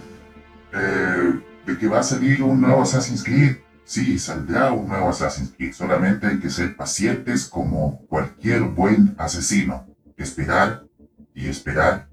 Eh, 0.71 1.41
de 1.65 1.79
que 1.79 1.89
va 1.89 2.01
a 2.01 2.03
salir 2.03 2.43
un 2.43 2.61
nuevo 2.61 2.83
Assassin's 2.83 3.25
Creed 3.25 3.57
Sí, 3.89 4.19
saldrá 4.19 4.71
un 4.71 4.87
nuevo 4.87 5.09
Assassin's 5.09 5.55
Creed, 5.57 5.73
solamente 5.73 6.27
hay 6.27 6.41
que 6.41 6.51
ser 6.51 6.77
pacientes 6.77 7.47
como 7.47 8.05
cualquier 8.07 8.61
buen 8.61 9.15
asesino. 9.17 9.87
Esperar 10.19 10.85
y 11.35 11.49
esperar 11.49 12.07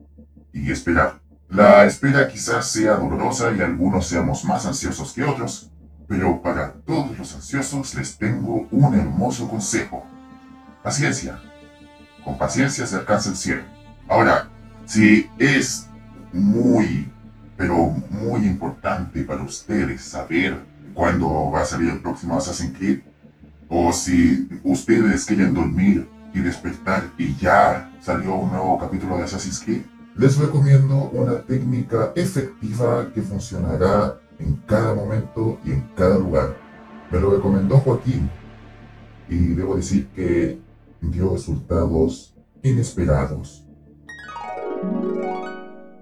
y 0.53 0.71
esperar. 0.71 1.19
La 1.49 1.83
espera 1.83 2.29
quizás 2.29 2.71
sea 2.71 2.95
dolorosa 2.95 3.51
y 3.51 3.59
algunos 3.59 4.07
seamos 4.07 4.45
más 4.45 4.65
ansiosos 4.65 5.11
que 5.11 5.25
otros, 5.25 5.69
pero 6.07 6.41
para 6.41 6.71
todos 6.71 7.19
los 7.19 7.35
ansiosos 7.35 7.93
les 7.95 8.17
tengo 8.17 8.69
un 8.71 8.95
hermoso 8.95 9.49
consejo. 9.49 10.05
Paciencia. 10.81 11.41
Con 12.23 12.37
paciencia 12.37 12.87
se 12.87 12.95
alcanza 12.95 13.31
el 13.31 13.35
cielo. 13.35 13.63
Ahora, 14.07 14.47
si 14.85 15.29
es 15.37 15.89
muy, 16.31 17.11
pero 17.57 17.93
muy 18.09 18.45
importante 18.45 19.25
para 19.25 19.43
ustedes 19.43 20.05
saber 20.05 20.73
cuándo 20.95 21.51
va 21.51 21.61
a 21.61 21.65
salir 21.65 21.91
el 21.91 22.01
próximo 22.01 22.37
Assassin's 22.37 22.75
Creed, 22.75 23.01
o 23.69 23.91
si 23.93 24.47
ustedes 24.63 25.25
quieren 25.25 25.53
dormir 25.53 26.09
y 26.33 26.39
despertar 26.39 27.03
y 27.17 27.35
ya 27.35 27.91
salió 28.01 28.35
un 28.35 28.51
nuevo 28.51 28.79
capítulo 28.79 29.17
de 29.17 29.23
Assassin's 29.23 29.59
Creed, 29.59 29.81
les 30.15 30.37
recomiendo 30.37 31.09
una 31.11 31.41
técnica 31.41 32.13
efectiva 32.15 33.11
que 33.13 33.21
funcionará 33.21 34.17
en 34.39 34.55
cada 34.65 34.93
momento 34.95 35.59
y 35.65 35.71
en 35.71 35.81
cada 35.95 36.17
lugar. 36.17 36.55
Me 37.11 37.19
lo 37.19 37.31
recomendó 37.31 37.77
Joaquín 37.79 38.29
y 39.29 39.47
debo 39.49 39.75
decir 39.75 40.07
que 40.15 40.59
dio 41.01 41.33
resultados 41.33 42.33
inesperados. 42.63 43.65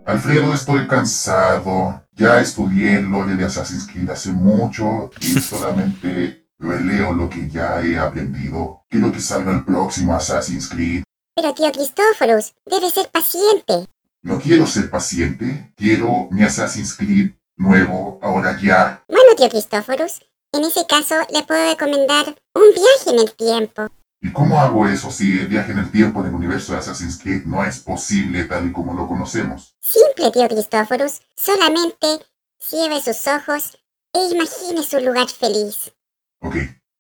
Alfredo, 0.06 0.53
estoy 0.53 0.88
cansado. 0.88 2.03
Ya 2.15 2.39
estudié 2.39 2.99
el 2.99 3.06
lore 3.06 3.36
de 3.36 3.45
Assassin's 3.45 3.88
Creed 3.88 4.10
hace 4.10 4.32
mucho 4.32 5.10
y 5.19 5.26
solamente 5.39 6.47
releo 6.60 7.13
lo 7.13 7.30
que 7.30 7.49
ya 7.49 7.82
he 7.82 7.97
aprendido. 7.97 8.86
Quiero 8.89 9.12
que 9.12 9.19
salga 9.19 9.52
el 9.52 9.65
próximo 9.65 10.15
Assassin's 10.15 10.69
Creed. 10.69 11.04
Pero 11.36 11.54
tío 11.54 11.71
Cristóforos, 11.71 12.54
debe 12.65 12.91
ser 12.91 13.10
paciente. 13.10 13.88
No 14.21 14.39
quiero 14.39 14.67
ser 14.67 14.89
paciente. 14.89 15.73
Quiero 15.76 16.28
mi 16.32 16.43
Assassin's 16.43 16.93
Creed 16.95 17.32
nuevo, 17.58 18.19
ahora 18.21 18.60
ya. 18.62 19.04
Bueno, 19.08 19.36
tío 19.36 19.49
Cristóforos, 19.49 20.21
en 20.54 20.63
ese 20.65 20.86
caso 20.88 21.15
le 21.34 21.43
puedo 21.43 21.65
recomendar 21.71 22.36
un 22.54 22.73
viaje 22.73 23.10
en 23.10 23.19
el 23.19 23.34
tiempo. 23.34 23.88
¿Y 24.23 24.31
cómo 24.31 24.57
hago 24.57 24.88
eso 24.88 25.12
si 25.12 25.38
el 25.38 25.47
viaje 25.47 25.73
en 25.73 25.79
el 25.79 25.91
tiempo 25.91 26.21
en 26.21 26.27
el 26.27 26.33
universo 26.33 26.71
de 26.71 26.79
Assassin's 26.79 27.19
Creed 27.21 27.43
no 27.43 27.62
es 27.65 27.79
posible 27.79 28.45
tal 28.45 28.65
y 28.67 28.71
como 28.71 28.93
lo 28.93 29.05
conocemos? 29.05 29.75
Simple, 29.81 30.31
tío 30.31 30.47
Cristóforos. 30.47 31.19
Solamente 31.36 32.25
cierre 32.57 33.01
sus 33.01 33.27
ojos 33.27 33.77
e 34.13 34.29
imagine 34.29 34.81
su 34.81 35.01
lugar 35.01 35.27
feliz. 35.27 35.91
Ok, 36.39 36.55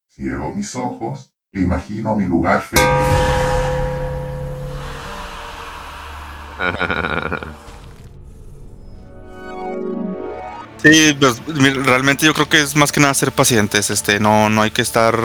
cierro 0.09 0.53
mis 0.53 0.75
ojos 0.75 1.33
e 1.53 1.61
imagino 1.61 2.13
mi 2.17 2.25
lugar 2.25 2.61
feliz. 2.61 2.85
Sí, 10.83 11.15
pues 11.17 11.41
realmente 11.85 12.25
yo 12.25 12.33
creo 12.33 12.49
que 12.49 12.59
es 12.59 12.75
más 12.75 12.91
que 12.91 12.99
nada 12.99 13.13
ser 13.13 13.31
pacientes, 13.31 13.89
este, 13.89 14.19
no, 14.19 14.49
no 14.49 14.63
hay 14.63 14.71
que 14.71 14.81
estar 14.81 15.17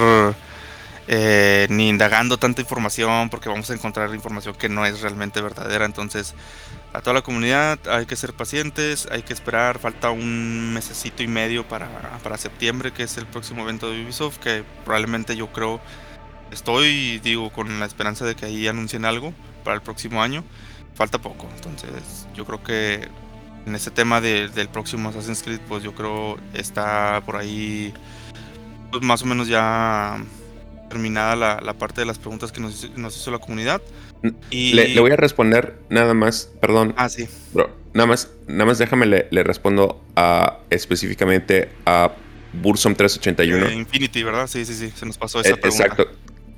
eh, 1.10 1.66
ni 1.70 1.88
indagando 1.88 2.36
tanta 2.36 2.60
información 2.60 3.30
porque 3.30 3.48
vamos 3.48 3.70
a 3.70 3.74
encontrar 3.74 4.14
información 4.14 4.54
que 4.54 4.68
no 4.68 4.84
es 4.84 5.00
realmente 5.00 5.40
verdadera. 5.40 5.86
Entonces, 5.86 6.34
a 6.92 7.00
toda 7.00 7.14
la 7.14 7.22
comunidad 7.22 7.78
hay 7.88 8.04
que 8.04 8.14
ser 8.14 8.34
pacientes, 8.34 9.08
hay 9.10 9.22
que 9.22 9.32
esperar, 9.32 9.78
falta 9.78 10.10
un 10.10 10.74
mesecito 10.74 11.22
y 11.22 11.26
medio 11.26 11.66
para, 11.66 11.88
para 12.22 12.36
septiembre, 12.36 12.92
que 12.92 13.04
es 13.04 13.16
el 13.16 13.24
próximo 13.24 13.62
evento 13.62 13.90
de 13.90 14.04
Ubisoft, 14.04 14.36
que 14.36 14.64
probablemente 14.84 15.34
yo 15.34 15.50
creo, 15.50 15.80
estoy, 16.52 17.20
digo, 17.20 17.50
con 17.50 17.80
la 17.80 17.86
esperanza 17.86 18.26
de 18.26 18.36
que 18.36 18.44
ahí 18.44 18.68
anuncien 18.68 19.06
algo 19.06 19.32
para 19.64 19.76
el 19.76 19.82
próximo 19.82 20.22
año. 20.22 20.44
Falta 20.94 21.18
poco, 21.18 21.48
entonces 21.54 22.26
yo 22.34 22.44
creo 22.44 22.62
que 22.62 23.08
en 23.64 23.74
ese 23.74 23.90
tema 23.90 24.20
del 24.20 24.68
próximo 24.68 25.08
Assassin's 25.08 25.42
Creed, 25.42 25.60
pues 25.68 25.82
yo 25.82 25.94
creo 25.94 26.36
está 26.52 27.22
por 27.24 27.36
ahí 27.36 27.94
pues 28.90 29.02
más 29.02 29.22
o 29.22 29.26
menos 29.26 29.48
ya 29.48 30.18
terminada 30.88 31.36
la, 31.36 31.74
parte 31.74 32.00
de 32.00 32.06
las 32.06 32.18
preguntas 32.18 32.52
que 32.52 32.60
nos, 32.60 32.84
hizo 32.84 33.30
la 33.30 33.38
comunidad. 33.38 33.80
Y... 34.50 34.72
Le, 34.74 34.98
voy 35.00 35.12
a 35.12 35.16
responder 35.16 35.78
nada 35.90 36.14
más, 36.14 36.50
perdón. 36.60 36.94
Ah, 36.96 37.08
sí. 37.08 37.28
Bro, 37.52 37.70
nada 37.94 38.06
más, 38.06 38.30
nada 38.46 38.66
más 38.66 38.78
déjame 38.78 39.06
le, 39.06 39.42
respondo 39.42 40.02
a, 40.16 40.58
específicamente 40.70 41.68
a 41.86 42.12
Bursom 42.52 42.94
381. 42.94 43.66
Eh, 43.66 43.74
Infinity, 43.74 44.22
¿verdad? 44.22 44.46
Sí, 44.46 44.64
sí, 44.64 44.74
sí, 44.74 44.92
se 44.94 45.06
nos 45.06 45.18
pasó 45.18 45.40
esa 45.40 45.50
eh, 45.50 45.56
pregunta. 45.56 45.84
Exacto, 45.84 46.08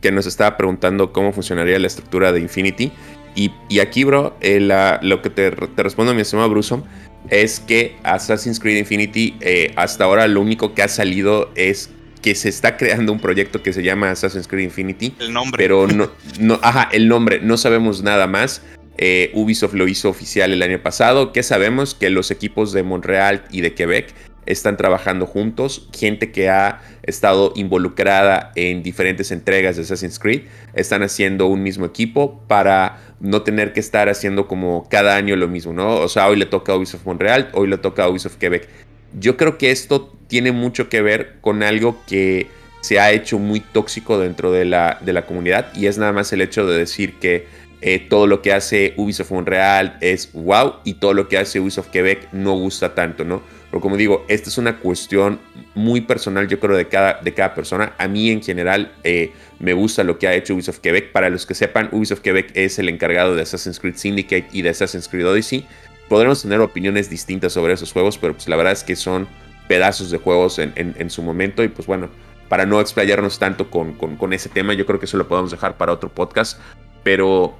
que 0.01 0.12
nos 0.12 0.27
estaba 0.27 0.57
preguntando 0.57 1.12
cómo 1.12 1.33
funcionaría 1.33 1.79
la 1.79 1.87
estructura 1.87 2.33
de 2.33 2.40
Infinity. 2.40 2.93
Y, 3.37 3.79
aquí, 3.79 4.05
bro, 4.05 4.37
eh, 4.40 4.59
lo 5.03 5.23
que 5.23 5.31
te, 5.31 5.51
te, 5.53 5.83
respondo, 5.83 6.12
mi 6.14 6.23
estimado 6.23 6.49
Bursom, 6.49 6.83
es 7.29 7.61
que 7.61 7.97
Assassin's 8.03 8.59
Creed 8.59 8.77
Infinity 8.79 9.38
hasta 9.77 10.05
ahora 10.05 10.27
lo 10.27 10.40
único 10.40 10.75
que 10.75 10.83
ha 10.83 10.88
salido 10.88 11.51
es 11.55 11.90
que 12.23 12.35
se 12.35 12.49
está 12.49 12.77
creando 12.77 13.13
un 13.13 13.21
proyecto 13.21 13.63
que 13.63 13.73
se 13.73 13.83
llama 13.83 14.11
Assassin's 14.11 14.49
Creed 14.49 14.65
Infinity. 14.65 15.15
El 15.19 15.33
nombre. 15.33 15.63
Pero 15.63 15.87
no, 15.87 16.11
no 16.39 16.59
ajá, 16.63 16.89
el 16.93 17.09
nombre, 17.09 17.41
no 17.41 17.57
sabemos 17.57 18.03
nada 18.03 18.27
más. 18.27 18.63
Eh, 18.99 19.31
Ubisoft 19.35 19.75
lo 19.75 19.89
hizo 19.89 20.11
oficial 20.11 20.53
el 20.53 20.63
año 20.63 20.83
pasado. 20.83 21.33
¿Qué 21.33 21.43
sabemos? 21.43 21.95
Que 21.95 22.11
los 22.11 22.31
equipos 22.31 22.73
de 22.73 22.83
Montreal 22.83 23.45
y 23.51 23.63
de 23.63 23.73
Quebec 23.73 24.13
están 24.47 24.77
trabajando 24.77 25.27
juntos. 25.27 25.89
Gente 25.97 26.33
que 26.33 26.49
ha 26.51 26.83
estado 27.03 27.53
involucrada 27.57 28.53
en 28.57 28.83
diferentes 28.83 29.31
entregas 29.31 29.77
de 29.77 29.83
Assassin's 29.83 30.19
Creed 30.19 30.43
están 30.75 31.03
haciendo 31.03 31.47
un 31.47 31.63
mismo 31.63 31.87
equipo 31.87 32.43
para 32.47 33.01
no 33.21 33.43
tener 33.43 33.73
que 33.73 33.81
estar 33.81 34.09
haciendo 34.09 34.47
como 34.47 34.89
cada 34.89 35.17
año 35.17 35.37
lo 35.37 35.49
mismo, 35.49 35.73
¿no? 35.73 35.97
O 35.97 36.09
sea, 36.09 36.29
hoy 36.29 36.37
le 36.37 36.47
toca 36.47 36.73
a 36.73 36.77
Ubisoft 36.77 37.05
Montreal, 37.05 37.51
hoy 37.53 37.69
le 37.69 37.79
toca 37.79 38.05
a 38.05 38.09
Ubisoft 38.09 38.37
Quebec. 38.37 38.69
Yo 39.18 39.37
creo 39.37 39.59
que 39.59 39.70
esto 39.70 40.16
tiene 40.29 40.53
mucho 40.53 40.88
que 40.88 41.03
ver 41.03 41.37
con 41.40 41.62
algo 41.62 42.03
que 42.07 42.46
se 42.81 42.99
ha 42.99 43.11
hecho 43.12 43.38
muy 43.38 43.61
tóxico 43.61 44.18
dentro 44.18 44.53
de 44.53 44.64
la, 44.64 44.99
de 45.01 45.12
la 45.12 45.27
comunidad 45.27 45.75
y 45.75 45.87
es 45.87 45.99
nada 45.99 46.12
más 46.12 46.33
el 46.33 46.40
hecho 46.40 46.66
de 46.66 46.79
decir 46.79 47.14
que 47.14 47.46
eh, 47.83 47.99
todo 47.99 48.27
lo 48.27 48.42
que 48.42 48.53
hace 48.53 48.94
Ubisoft 48.96 49.31
Montreal 49.31 49.96
es 50.01 50.33
wow 50.33 50.77
y 50.85 50.94
todo 50.94 51.14
lo 51.14 51.29
que 51.29 51.38
hace 51.38 51.61
Ubisoft 51.61 51.88
Quebec 51.88 52.29
no 52.33 52.53
gusta 52.53 52.94
tanto, 52.94 53.25
¿no? 53.25 53.42
Pero 53.70 53.81
como 53.81 53.96
digo, 53.96 54.25
esta 54.29 54.49
es 54.49 54.59
una 54.59 54.79
cuestión 54.79 55.38
muy 55.75 56.01
personal, 56.01 56.49
yo 56.49 56.59
creo, 56.59 56.77
de 56.77 56.88
cada, 56.88 57.20
de 57.23 57.33
cada 57.33 57.55
persona. 57.55 57.92
A 57.99 58.09
mí 58.09 58.31
en 58.31 58.42
general 58.42 58.92
eh, 59.05 59.31
me 59.61 59.73
gusta 59.73 60.03
lo 60.03 60.18
que 60.18 60.27
ha 60.27 60.35
hecho 60.35 60.55
Ubisoft 60.55 60.81
Quebec. 60.81 61.12
Para 61.12 61.31
los 61.31 61.46
que 61.46 61.55
sepan, 61.55 61.88
Ubisoft 61.92 62.20
Quebec 62.20 62.51
es 62.55 62.79
el 62.81 62.88
encargado 62.88 63.37
de 63.37 63.42
Assassin's 63.42 63.79
Creed 63.79 63.94
Syndicate 63.94 64.49
y 64.53 64.62
de 64.62 64.70
Assassin's 64.70 65.09
Creed 65.09 65.27
Odyssey. 65.27 65.64
Podremos 66.11 66.42
tener 66.42 66.61
opiniones 66.61 67.09
distintas 67.09 67.53
sobre 67.53 67.73
esos 67.73 67.92
juegos, 67.92 68.18
pero 68.18 68.35
pues 68.35 68.49
la 68.49 68.57
verdad 68.57 68.73
es 68.73 68.83
que 68.83 68.96
son 68.96 69.29
pedazos 69.68 70.11
de 70.11 70.18
juegos 70.18 70.59
en, 70.59 71.09
su 71.09 71.23
momento. 71.23 71.62
Y 71.62 71.68
pues 71.68 71.87
bueno, 71.87 72.09
para 72.49 72.66
no 72.66 72.81
explayarnos 72.81 73.38
tanto 73.38 73.70
con, 73.70 73.92
con, 73.92 74.33
ese 74.33 74.49
tema, 74.49 74.75
yo 74.75 74.87
creo 74.87 74.99
que 74.99 75.05
eso 75.05 75.16
lo 75.16 75.29
podemos 75.29 75.53
dejar 75.53 75.77
para 75.77 75.92
otro 75.92 76.09
podcast. 76.09 76.59
Pero 77.05 77.57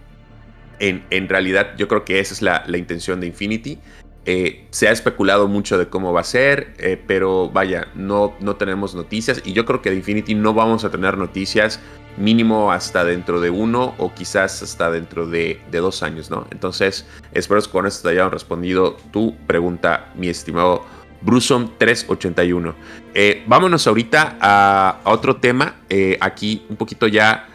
en, 0.81 1.05
en 1.11 1.29
realidad 1.29 1.77
yo 1.77 1.87
creo 1.87 2.05
que 2.05 2.19
esa 2.19 2.35
es 2.35 2.43
la, 2.43 2.65
la 2.67 2.77
intención 2.77 3.21
de 3.21 3.29
Infinity. 3.29 3.79
Eh, 4.27 4.67
se 4.71 4.89
ha 4.89 4.91
especulado 4.91 5.47
mucho 5.47 5.79
de 5.79 5.89
cómo 5.89 6.13
va 6.13 6.23
a 6.23 6.25
ser, 6.25 6.75
eh, 6.79 7.01
pero 7.07 7.51
vaya, 7.51 7.87
no, 7.95 8.35
no 8.41 8.57
tenemos 8.57 8.97
noticias 8.97 9.41
y 9.45 9.53
yo 9.53 9.65
creo 9.65 9.81
que 9.81 9.91
de 9.91 9.97
Infinity 9.97 10.35
no 10.35 10.55
vamos 10.55 10.85
a 10.85 10.91
tener 10.91 11.17
noticias 11.17 11.79
mínimo 12.17 12.73
hasta 12.73 13.05
dentro 13.05 13.41
de 13.41 13.51
uno 13.51 13.95
o 13.99 14.13
quizás 14.15 14.63
hasta 14.63 14.91
dentro 14.91 15.27
de, 15.27 15.61
dos 15.71 16.03
años, 16.03 16.31
¿no? 16.31 16.47
Entonces, 16.51 17.07
espero 17.33 17.63
que 17.63 17.71
con 17.71 17.87
esto 17.87 18.09
te 18.09 18.15
hayan 18.15 18.31
respondido 18.31 18.97
tu 19.13 19.37
pregunta, 19.47 20.13
mi 20.17 20.29
estimado 20.29 20.85
Brusom 21.23 21.71
381. 21.79 22.75
Eh, 23.15 23.45
vámonos 23.47 23.87
ahorita 23.87 24.39
a, 24.41 25.01
otro 25.05 25.37
tema, 25.37 25.77
aquí 26.21 26.65
un 26.69 26.77
poquito 26.77 27.07
ya 27.07 27.49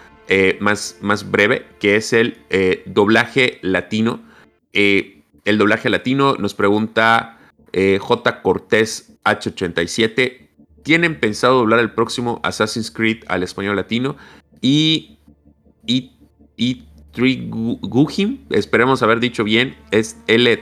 más, 0.59 0.97
más 1.01 1.29
breve, 1.29 1.65
que 1.79 1.95
es 1.95 2.13
el 2.13 2.37
doblaje 2.85 3.59
latino. 3.61 4.21
Eh, 4.75 5.23
el 5.45 5.57
doblaje 5.57 5.89
latino. 5.89 6.35
Nos 6.37 6.53
pregunta 6.53 7.39
eh, 7.71 7.97
J. 7.99 8.41
Cortés 8.41 9.13
H87. 9.23 10.49
¿Tienen 10.83 11.19
pensado 11.19 11.59
doblar 11.59 11.79
el 11.79 11.91
próximo 11.91 12.41
Assassin's 12.43 12.91
Creed 12.91 13.23
al 13.27 13.41
español 13.41 13.75
latino? 13.75 14.17
Y. 14.65 15.19
Y. 15.85 16.11
Y. 16.57 16.83
Esperemos 18.49 19.03
haber 19.03 19.19
dicho 19.19 19.43
bien, 19.43 19.77
es 19.91 20.17
L. 20.25 20.59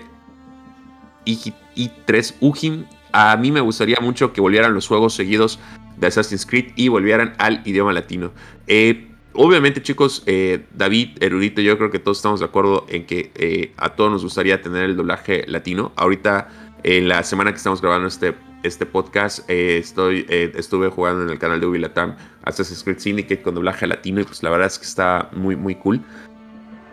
Y 1.25 1.89
3 2.05 2.35
Ujim. 2.41 2.83
A 3.13 3.37
mí 3.37 3.51
me 3.51 3.61
gustaría 3.61 3.97
mucho 4.01 4.33
que 4.33 4.41
volvieran 4.41 4.73
los 4.73 4.87
juegos 4.87 5.13
seguidos 5.13 5.57
de 5.97 6.07
Assassin's 6.07 6.45
Creed 6.45 6.73
y 6.75 6.89
volvieran 6.89 7.33
al 7.37 7.61
idioma 7.65 7.93
latino. 7.93 8.33
Eh, 8.67 9.07
Obviamente, 9.35 9.81
chicos, 9.81 10.21
eh, 10.27 10.67
David, 10.75 11.17
Erudito, 11.19 11.59
yo 11.59 11.75
creo 11.79 11.89
que 11.89 11.97
todos 11.97 12.17
estamos 12.17 12.39
de 12.39 12.45
acuerdo 12.45 12.85
en 12.87 13.07
que 13.07 13.31
eh, 13.33 13.73
a 13.77 13.95
todos 13.95 14.11
nos 14.11 14.23
gustaría 14.23 14.61
tener 14.61 14.83
el 14.83 14.95
doblaje 14.95 15.43
latino. 15.47 15.91
Ahorita, 15.95 16.49
en 16.83 17.07
la 17.07 17.23
semana 17.23 17.49
que 17.49 17.57
estamos 17.57 17.81
grabando 17.81 18.07
este, 18.07 18.35
este 18.63 18.85
podcast, 18.85 19.49
eh, 19.49 19.77
estoy, 19.77 20.25
estuve 20.29 20.89
jugando 20.89 21.23
en 21.23 21.29
el 21.29 21.39
canal 21.39 21.59
de 21.59 21.67
Ubilatam 21.67 22.15
Assassin's 22.43 22.83
Creed 22.83 22.99
Syndicate 22.99 23.41
con 23.41 23.55
doblaje 23.55 23.85
latino 23.87 24.21
y 24.21 24.23
pues 24.23 24.41
la 24.43 24.49
verdad 24.49 24.67
es 24.67 24.79
que 24.79 24.85
está 24.85 25.29
muy, 25.33 25.55
muy 25.55 25.75
cool. 25.75 26.01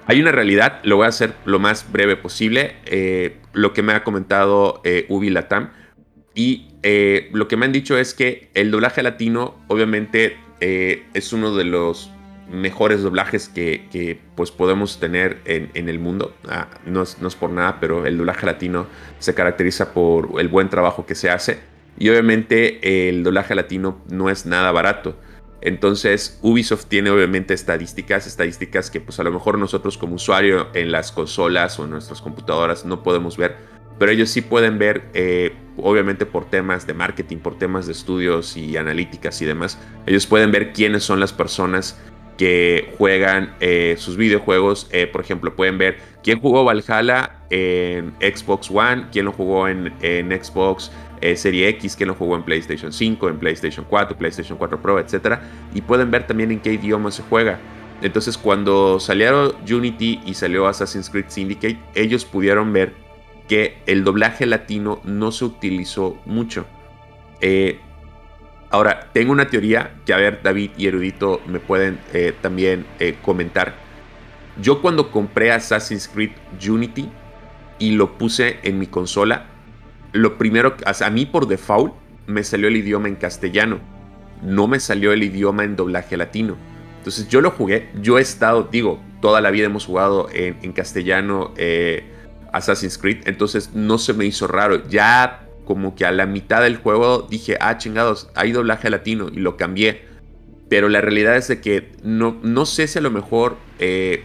Hay 0.07 0.21
una 0.21 0.33
realidad, 0.33 0.81
lo 0.83 0.97
voy 0.97 1.07
a 1.07 1.09
hacer 1.09 1.35
lo 1.45 1.59
más 1.59 1.91
breve 1.91 2.17
posible. 2.17 2.77
lo 3.53 3.73
que 3.73 3.83
me 3.83 3.93
ha 3.93 4.03
comentado 4.03 4.83
Ubilatam 5.09 5.71
y 6.35 6.69
lo 7.33 7.47
que 7.47 7.57
me 7.57 7.67
han 7.67 7.73
dicho 7.73 7.97
es 7.97 8.15
que 8.15 8.51
el 8.55 8.73
doblaje 8.73 9.03
latino, 9.03 9.55
obviamente, 9.69 10.37
es 10.61 11.33
uno 11.33 11.55
de 11.55 11.65
los 11.65 12.11
mejores 12.51 13.03
doblajes 13.03 13.49
que, 13.49 14.21
pues 14.35 14.51
podemos 14.51 14.99
tener 15.01 15.41
en, 15.45 15.89
el 15.89 15.99
mundo. 15.99 16.35
Ah, 16.49 16.69
no, 16.85 17.03
es, 17.03 17.17
por 17.39 17.51
nada, 17.51 17.79
pero 17.81 18.07
el 18.07 18.19
doblaje 18.19 18.47
latino 18.47 18.87
se 19.19 19.35
caracteriza 19.35 19.93
por 19.93 20.41
el 20.41 20.49
buen 20.49 20.69
trabajo 20.69 21.07
que 21.07 21.15
se 21.15 21.31
hace. 21.31 21.61
Y 21.99 22.09
obviamente 22.09 23.09
el 23.09 23.23
doblaje 23.23 23.55
latino 23.55 24.03
no 24.11 24.31
es 24.31 24.47
nada 24.47 24.73
barato. 24.73 25.17
Entonces 25.63 26.39
Ubisoft 26.43 26.87
tiene 26.87 27.11
obviamente 27.11 27.53
estadísticas, 27.53 28.27
estadísticas 28.27 28.91
que 28.91 29.01
pues 29.01 29.21
a 29.21 29.23
lo 29.23 29.31
mejor 29.31 29.59
nosotros 29.59 29.99
como 29.99 30.15
usuario 30.15 30.69
en 30.75 30.91
las 30.91 31.13
consolas 31.13 31.79
o 31.79 31.85
en 31.85 31.91
nuestras 31.91 32.23
computadoras 32.23 32.87
no 32.87 33.03
podemos 33.03 33.37
ver, 33.37 33.57
pero 33.99 34.11
ellos 34.11 34.31
sí 34.31 34.41
pueden 34.41 34.79
ver, 34.79 35.11
eh, 35.13 35.55
obviamente 35.77 36.25
por 36.25 36.49
temas 36.49 36.87
de 36.87 36.95
marketing, 36.95 37.37
por 37.37 37.59
temas 37.59 37.85
de 37.85 37.93
estudios 37.93 38.57
y 38.57 38.79
analíticas 38.79 39.43
y 39.43 39.45
demás, 39.45 39.79
ellos 40.07 40.27
pueden 40.27 40.51
ver 40.51 40.73
quiénes 40.73 41.03
son 41.03 41.21
las 41.21 41.35
personas 41.35 42.01
que 42.41 42.95
juegan 42.97 43.53
eh, 43.61 43.97
sus 43.99 44.17
videojuegos. 44.17 44.89
Eh, 44.93 45.07
por 45.07 45.21
ejemplo, 45.21 45.55
pueden 45.55 45.77
ver 45.77 45.99
quién 46.23 46.41
jugó 46.41 46.65
Valhalla 46.65 47.43
en 47.51 48.15
Xbox 48.19 48.71
One, 48.71 49.09
quién 49.13 49.27
lo 49.27 49.33
jugó 49.33 49.69
en, 49.69 49.93
Xbox 50.01 50.91
eh, 51.21 51.37
Serie 51.37 51.69
X, 51.69 51.97
quién 51.97 52.09
lo 52.09 52.15
jugó 52.15 52.37
en 52.37 52.43
PlayStation 52.43 52.95
5, 52.95 53.29
en 53.29 53.39
PlayStation 53.39 53.85
4, 53.87 54.17
PlayStation 54.17 54.57
4 54.57 54.81
Pro, 54.81 54.99
etc. 54.99 55.39
Y 55.75 55.83
pueden 55.83 56.11
ver 56.11 56.27
también 56.27 56.51
en 56.51 56.61
qué 56.61 56.73
idioma 56.73 57.11
se 57.11 57.23
juega. 57.25 57.61
Entonces, 58.01 58.39
cuando 58.39 58.99
salieron 59.01 59.53
Unity 59.71 60.23
y 60.25 60.33
salió 60.33 60.67
Assassin's 60.67 61.11
Creed 61.11 61.27
Syndicate, 61.29 61.79
ellos 61.95 62.25
pudieron 62.25 62.73
ver 62.73 62.95
que 63.49 63.77
el 63.85 64.03
doblaje 64.03 64.47
latino 64.47 65.03
no 65.05 65.31
se 65.31 65.45
utilizó 65.45 66.17
mucho. 66.25 66.65
Ahora, 68.71 69.11
tengo 69.13 69.33
una 69.33 69.49
teoría 69.49 69.97
que, 70.07 70.13
a 70.13 70.17
ver, 70.17 70.41
David 70.43 70.71
y 70.79 70.87
Erudito 70.87 71.41
me 71.47 71.59
pueden 71.59 71.99
eh, 72.15 72.33
también 72.41 72.87
eh, 73.01 73.17
comentar. 73.21 73.75
Yo 74.63 74.81
cuando 74.81 75.11
compré 75.11 75.51
Assassin's 75.51 76.07
Creed 76.07 76.31
Unity 76.69 77.11
y 77.81 77.93
lo 77.93 78.17
puse 78.17 78.61
en 78.63 78.79
mi 78.79 78.87
consola, 78.87 79.47
lo 80.13 80.39
primero, 80.39 80.77
a 80.85 81.11
mí 81.11 81.27
por 81.27 81.49
default, 81.49 81.95
me 82.27 82.45
salió 82.45 82.69
el 82.69 82.77
idioma 82.77 83.09
en 83.09 83.17
castellano. 83.17 83.81
No 84.43 84.69
me 84.69 84.79
salió 84.79 85.13
el 85.13 85.23
idioma 85.25 85.65
en 85.65 85.75
doblaje 85.75 86.17
latino. 86.17 86.57
Entonces 86.99 87.29
yo 87.29 87.41
lo 87.41 87.51
jugué, 87.51 87.91
yo 88.01 88.19
he 88.19 88.23
estado, 88.23 88.69
digo, 88.71 89.01
toda 89.21 89.41
la 89.41 89.51
vida 89.51 89.67
hemos 89.67 89.87
jugado 89.87 90.29
en, 90.33 90.73
castellano 90.73 91.53
eh, 91.57 92.05
Assassin's 92.53 92.99
Creed, 92.99 93.23
entonces 93.27 93.71
no 93.75 93.99
se 93.99 94.13
me 94.13 94.27
hizo 94.27 94.47
raro. 94.47 94.87
Ya 94.89 95.47
como 95.71 95.95
que 95.95 96.05
a 96.05 96.11
la 96.11 96.27
mitad 96.27 96.63
del 96.63 96.79
juego 96.79 97.29
dije, 97.31 97.57
ah, 97.61 97.79
chingados, 97.79 98.29
hay 98.35 98.51
doblaje 98.51 98.91
latino 98.91 99.29
y 99.33 99.37
lo 99.37 99.57
cambié. 99.57 100.03
Pero 100.69 100.89
la 100.89 101.01
realidad 101.01 101.37
es 101.37 101.47
de 101.47 101.61
que 101.61 101.93
no, 102.03 102.41
no 102.43 102.67
sé 102.67 102.89
si 102.89 102.99
a 102.99 103.03
lo 103.03 103.13
mejor 103.13 103.57
eh, 103.79 104.25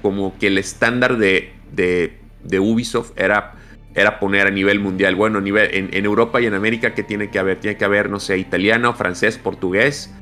como 0.00 0.38
que 0.38 0.46
el 0.46 0.56
estándar 0.56 1.18
de, 1.18 1.52
de, 1.74 2.58
Ubisoft 2.58 3.12
era, 3.16 3.56
era 3.94 4.18
poner 4.18 4.46
a 4.46 4.50
nivel 4.50 4.80
mundial. 4.80 5.14
Bueno, 5.14 5.42
nivel, 5.42 5.68
en, 5.74 6.06
Europa 6.06 6.40
y 6.40 6.46
en 6.46 6.54
América, 6.54 6.94
¿qué 6.94 7.02
tiene 7.02 7.30
que 7.30 7.38
haber? 7.38 7.60
Tiene 7.60 7.76
que 7.76 7.84
haber, 7.84 8.08
no 8.08 8.18
sé, 8.18 8.38
italiano, 8.38 8.94
francés, 8.94 9.36
portugués, 9.36 10.14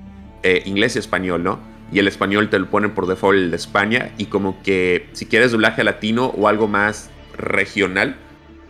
eh, 0.42 0.62
inglés 0.64 0.96
y 0.96 0.98
español, 0.98 1.44
¿no? 1.44 1.60
Y 1.92 2.00
el 2.00 2.08
español 2.08 2.50
te 2.50 2.58
lo 2.58 2.68
ponen 2.68 2.90
por 2.90 3.06
default 3.06 3.38
el 3.38 3.50
de 3.52 3.56
España. 3.56 4.10
Y 4.18 4.24
como 4.24 4.60
que 4.64 5.10
si 5.12 5.26
quieres 5.26 5.52
doblaje 5.52 5.84
latino 5.84 6.26
o 6.26 6.48
algo 6.48 6.66
más 6.66 7.08
regional, 7.38 8.16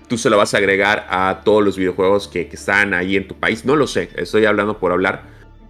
tú 0.08 0.18
se 0.18 0.30
lo 0.30 0.36
vas 0.36 0.54
a 0.54 0.58
agregar 0.58 1.06
a 1.10 1.42
todos 1.44 1.64
los 1.64 1.76
videojuegos 1.76 2.28
que, 2.28 2.48
están 2.52 2.94
ahí 2.94 3.16
en 3.16 3.28
tu 3.28 3.34
país. 3.34 3.64
No 3.64 3.76
lo 3.76 3.86
sé, 3.86 4.10
estoy 4.16 4.44
hablando 4.44 4.78
por 4.78 4.92
hablar. 4.92 5.24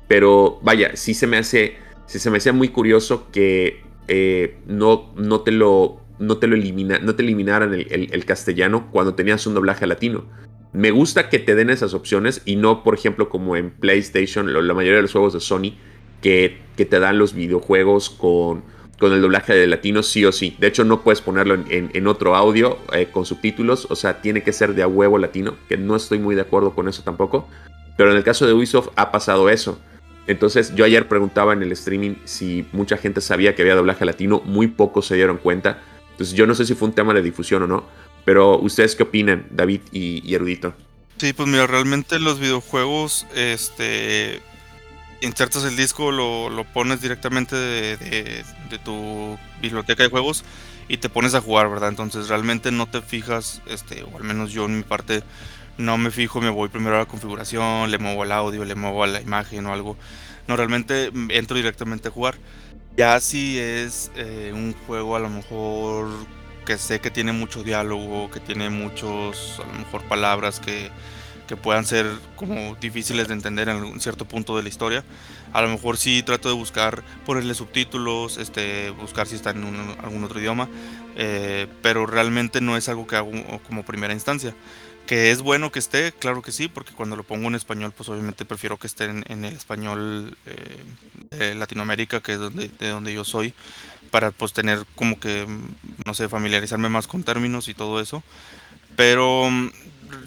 Pero 0.09 0.59
vaya, 0.63 0.97
sí 0.97 1.15
se 1.15 1.27
me 1.27 1.39
hace, 1.39 1.77
sí 2.07 2.19
se 2.19 2.31
me 2.31 2.39
hacía 2.39 2.53
muy 2.53 2.69
curioso 2.69 3.29
que 3.33 3.83
eh, 4.09 4.59
no, 4.67 5.13
no, 5.17 5.41
te 5.41 5.51
lo, 5.51 6.01
no, 6.19 6.39
te 6.39 6.47
lo 6.47 6.55
elimina, 6.55 6.99
no 6.99 7.15
te 7.17 7.23
eliminaran 7.23 7.75
el, 7.75 8.25
castellano 8.25 8.89
cuando 8.93 9.15
tenías 9.15 9.47
un 9.47 9.55
doblaje 9.55 9.87
latino. 9.87 10.25
Me 10.73 10.91
gusta 10.91 11.29
que 11.29 11.39
te 11.39 11.55
den 11.55 11.71
esas 11.71 11.95
opciones 11.95 12.43
y 12.45 12.57
no, 12.57 12.85
por 12.85 12.95
ejemplo, 12.95 13.29
como 13.29 13.57
en 13.57 13.71
PlayStation, 13.71 14.53
la 14.53 14.75
mayoría 14.75 14.97
de 14.97 15.03
los 15.03 15.13
juegos 15.13 15.33
de 15.33 15.41
Sony, 15.41 15.75
que, 16.21 16.59
que 16.77 16.85
te 16.85 17.01
dan 17.01 17.19
los 17.19 17.35
videojuegos 17.35 18.11
con 18.11 18.63
con 18.99 19.13
el 19.13 19.21
doblaje 19.21 19.55
de 19.55 19.67
latino 19.67 20.03
sí 20.03 20.25
o 20.25 20.33
sí. 20.33 20.57
De 20.59 20.67
hecho, 20.67 20.85
no 20.85 21.03
puedes 21.03 21.21
ponerlo 21.21 21.55
en, 21.69 22.07
otro 22.07 22.35
audio 22.35 22.79
eh, 22.93 23.09
con 23.11 23.27
subtítulos. 23.27 23.87
O 23.91 23.97
sea, 23.97 24.21
tiene 24.21 24.43
que 24.43 24.53
ser 24.53 24.75
de 24.75 24.83
a 24.83 24.89
huevo 24.89 25.19
latino. 25.19 25.57
Que 25.69 25.77
no 25.77 25.97
estoy 25.97 26.19
muy 26.19 26.35
de 26.35 26.43
acuerdo 26.43 26.75
con 26.75 26.89
eso 26.89 27.03
tampoco. 27.03 27.49
Pero 27.97 28.11
en 28.11 28.17
el 28.17 28.25
caso 28.25 28.47
de 28.47 28.53
Ubisoft 28.53 28.89
ha 28.97 29.13
pasado 29.13 29.51
eso. 29.51 29.79
Entonces, 30.27 30.75
yo 30.75 30.85
ayer 30.85 31.09
preguntaba 31.09 31.53
en 31.53 31.63
el 31.63 31.73
streaming 31.73 32.15
si 32.25 32.67
mucha 32.73 32.97
gente 32.97 33.21
sabía 33.21 33.55
que 33.55 33.63
había 33.63 33.75
doblaje 33.75 34.05
latino. 34.05 34.43
Muy 34.45 34.67
pocos 34.67 35.07
se 35.07 35.15
dieron 35.15 35.39
cuenta. 35.39 35.79
Entonces 36.17 36.35
yo 36.35 36.47
no 36.47 36.55
sé 36.55 36.65
si 36.65 36.75
fue 36.75 36.89
un 36.89 36.95
tema 36.95 37.13
de 37.13 37.21
difusión 37.21 37.63
o 37.65 37.67
no, 37.67 37.85
pero 38.25 38.59
ustedes 38.59 38.97
qué 38.97 39.03
opinan, 39.03 39.47
David 39.51 39.83
y, 39.93 40.35
Erudito. 40.35 40.75
Sí, 41.19 41.35
pues 41.35 41.47
mira, 41.47 41.67
realmente 41.67 42.19
los 42.19 42.41
videojuegos, 42.41 43.27
este, 43.35 44.41
insertas 45.21 45.65
el 45.65 45.77
disco, 45.77 46.11
lo, 46.11 46.65
pones 46.73 47.01
directamente 47.01 47.57
de, 47.57 48.45
tu 48.85 49.39
biblioteca 49.61 50.03
de 50.03 50.11
juegos 50.11 50.45
y 50.89 50.99
te 50.99 51.09
pones 51.09 51.35
a 51.35 51.41
jugar, 51.41 51.69
¿verdad? 51.69 51.89
Entonces 51.89 52.29
realmente 52.29 52.71
no 52.71 52.87
te 52.87 53.03
fijas, 53.03 53.63
este, 53.67 54.03
o 54.03 54.17
al 54.17 54.25
menos 54.25 54.53
yo 54.53 54.67
en 54.67 54.79
mi 54.79 54.83
parte 54.83 55.23
no 55.79 55.99
me 55.99 56.11
fijo, 56.11 56.41
me 56.41 56.51
voy 56.51 56.69
primero 56.69 56.97
a 56.97 57.01
la 57.01 57.07
configuración, 57.07 57.91
le 57.91 57.99
muevo 57.99 58.23
al 58.23 58.33
audio, 58.33 58.65
le 58.65 58.75
muevo 58.75 59.05
a 59.05 59.07
la 59.07 59.21
imagen 59.21 59.67
o 59.67 59.73
algo. 59.73 59.97
No, 60.47 60.57
realmente 60.57 61.11
entro 61.31 61.57
directamente 61.57 62.09
a 62.09 62.11
jugar. 62.11 62.37
Ya 62.97 63.21
si 63.21 63.59
es 63.59 64.11
eh, 64.17 64.53
un 64.55 64.75
juego 64.87 65.17
a 65.17 65.19
lo 65.19 65.29
mejor 65.29 66.09
que 66.65 66.79
sé 66.79 67.01
que 67.01 67.11
tiene 67.11 67.33
mucho 67.33 67.63
diálogo, 67.63 68.31
que 68.31 68.41
tiene 68.41 68.71
muchos, 68.71 69.61
a 69.63 69.67
lo 69.67 69.79
mejor 69.79 70.03
palabras 70.05 70.61
que, 70.61 70.91
que 71.47 71.57
puedan 71.57 71.85
ser 71.85 72.07
como 72.37 72.75
difíciles 72.77 73.29
de 73.29 73.35
entender 73.35 73.69
en 73.69 73.77
un 73.77 74.01
cierto 74.01 74.27
punto 74.27 74.57
de 74.57 74.63
la 74.63 74.69
historia. 74.69 75.05
A 75.53 75.63
lo 75.63 75.69
mejor 75.69 75.97
sí 75.97 76.23
trato 76.23 76.49
de 76.49 76.55
buscar, 76.55 77.03
ponerle 77.25 77.55
subtítulos, 77.55 78.39
este, 78.39 78.91
buscar 78.91 79.27
si 79.27 79.37
está 79.37 79.51
en 79.51 79.65
algún 80.03 80.25
otro 80.25 80.41
idioma, 80.41 80.69
eh, 81.17 81.67
pero 81.83 82.07
realmente 82.07 82.61
no 82.61 82.77
es 82.77 82.89
algo 82.89 83.07
que 83.07 83.17
hago 83.17 83.31
como 83.67 83.85
primera 83.85 84.13
instancia. 84.13 84.55
Que 85.07 85.31
es 85.31 85.41
bueno 85.41 85.71
que 85.71 85.79
esté, 85.79 86.11
claro 86.13 86.43
que 86.43 86.51
sí, 86.51 86.67
porque 86.67 86.93
cuando 86.93 87.15
lo 87.15 87.23
pongo 87.23 87.47
en 87.47 87.55
español, 87.55 87.93
pues 87.97 88.09
obviamente 88.09 88.45
prefiero 88.45 88.77
que 88.77 88.89
esté 88.89 89.05
en, 89.05 89.45
el 89.45 89.55
español 89.55 90.37
eh, 90.47 90.83
de 91.31 91.55
Latinoamérica, 91.55 92.21
que 92.21 92.33
es 92.33 92.39
donde, 92.41 92.69
de 92.81 92.89
donde 92.89 93.15
yo 93.15 93.23
soy, 93.23 93.55
para 94.11 94.33
pues 94.33 94.53
tener 94.53 94.85
como 94.97 95.21
que, 95.21 95.47
no 96.05 96.13
sé, 96.13 96.29
familiarizarme 96.29 96.89
más 96.89 97.07
con 97.07 97.23
términos 97.23 97.69
y 97.69 97.75
todo 97.75 98.01
eso. 98.01 98.25
Pero 98.97 99.49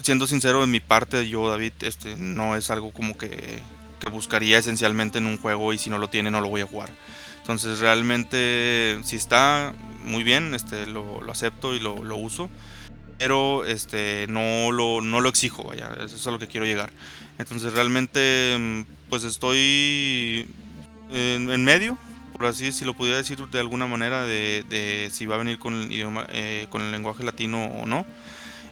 siendo 0.02 0.26
sincero, 0.26 0.64
en 0.64 0.70
mi 0.70 0.80
parte, 0.80 1.28
yo, 1.28 1.48
David, 1.48 1.72
este, 1.80 2.16
no 2.16 2.56
es 2.56 2.70
algo 2.70 2.92
como 2.92 3.16
que, 3.16 3.60
que 3.98 4.10
buscaría 4.10 4.58
esencialmente 4.58 5.18
en 5.18 5.26
un 5.26 5.38
juego 5.38 5.72
y 5.72 5.78
si 5.78 5.90
no 5.90 5.98
lo 5.98 6.08
tiene, 6.08 6.30
no 6.30 6.40
lo 6.40 6.48
voy 6.48 6.62
a 6.62 6.66
jugar. 6.66 6.90
Entonces, 7.40 7.80
realmente, 7.80 9.00
si 9.04 9.16
está 9.16 9.74
muy 10.04 10.22
bien, 10.22 10.54
este, 10.54 10.86
lo, 10.86 11.20
lo 11.20 11.32
acepto 11.32 11.74
y 11.74 11.80
lo, 11.80 12.02
lo 12.02 12.16
uso 12.16 12.50
pero 13.20 13.66
este 13.66 14.24
no 14.30 14.72
lo, 14.72 15.02
no 15.02 15.20
lo 15.20 15.28
exijo, 15.28 15.64
vaya, 15.64 15.90
eso 16.02 16.16
es 16.16 16.26
a 16.26 16.30
lo 16.30 16.38
que 16.38 16.46
quiero 16.46 16.64
llegar. 16.64 16.90
Entonces 17.36 17.74
realmente 17.74 18.86
pues 19.10 19.24
estoy 19.24 20.48
en, 21.12 21.62
medio, 21.62 21.98
por 22.32 22.46
así 22.46 22.72
si 22.72 22.86
lo 22.86 22.94
pudiera 22.94 23.18
decir 23.18 23.38
de 23.38 23.60
alguna 23.60 23.86
manera, 23.86 24.24
de, 24.24 25.10
si 25.12 25.26
va 25.26 25.34
a 25.34 25.38
venir 25.38 25.58
con 25.58 25.74
el 25.74 25.92
idioma, 25.92 26.26
eh, 26.30 26.66
con 26.70 26.80
el 26.80 26.92
lenguaje 26.92 27.22
latino 27.22 27.66
o 27.66 27.84
no. 27.84 28.06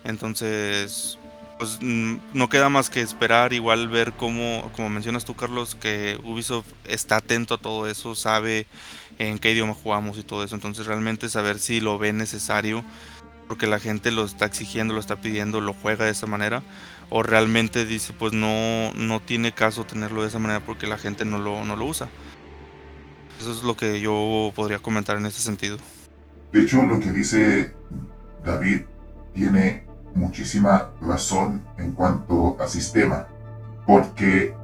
Entonces, 0.05 1.19
pues 1.59 1.79
mm, 1.81 2.17
no 2.35 2.49
queda 2.49 2.69
más 2.69 2.91
que 2.91 3.01
esperar, 3.01 3.53
igual 3.53 3.89
ver 3.89 4.13
cómo, 4.13 4.71
como 4.75 4.89
mencionas 4.89 5.25
tú, 5.25 5.35
Carlos, 5.35 5.75
que 5.75 6.19
Ubisoft 6.25 6.67
está 6.85 7.17
atento 7.17 7.55
a 7.55 7.59
todo 7.59 7.89
eso, 7.89 8.15
sabe 8.15 8.67
en 9.19 9.39
qué 9.39 9.53
idioma 9.53 9.75
jugamos 9.75 10.19
y 10.19 10.23
todo 10.23 10.45
eso. 10.45 10.55
Entonces 10.55 10.87
realmente 10.87 11.29
saber 11.29 11.59
si 11.59 11.81
lo 11.81 11.99
ve 11.99 12.13
necesario 12.13 12.85
porque 13.49 13.67
la 13.67 13.81
gente 13.81 14.13
lo 14.13 14.25
está 14.25 14.45
exigiendo, 14.45 14.95
lo 14.95 15.01
está 15.01 15.17
pidiendo, 15.17 15.61
lo 15.61 15.73
juega 15.73 16.05
de 16.05 16.11
esa 16.11 16.27
manera, 16.27 16.63
o 17.09 17.23
realmente 17.23 17.87
dice, 17.87 18.13
pues 18.13 18.35
no, 18.35 18.93
no 18.95 19.21
tiene 19.21 19.53
caso 19.53 19.85
tenerlo 19.85 20.23
de 20.23 20.29
esa 20.29 20.39
manera 20.39 20.61
porque 20.61 20.87
la 20.87 20.99
gente 20.99 21.25
no 21.25 21.39
lo, 21.39 21.65
no 21.65 21.75
lo 21.75 21.87
usa. 21.87 22.09
Eso 23.41 23.53
es 23.53 23.63
lo 23.63 23.77
que 23.77 24.01
yo 24.01 24.53
podría 24.55 24.79
comentar 24.81 25.17
en 25.17 25.27
ese 25.27 25.41
sentido. 25.41 25.79
De 26.53 26.63
hecho, 26.63 26.83
lo 26.83 27.01
que 27.01 27.11
dice 27.11 27.75
David 28.45 28.83
tiene 29.35 29.88
muchísima 30.15 30.91
razón 31.01 31.63
en 31.77 31.93
cuanto 31.93 32.57
a 32.61 32.67
sistema, 32.67 33.27
porque 33.87 34.55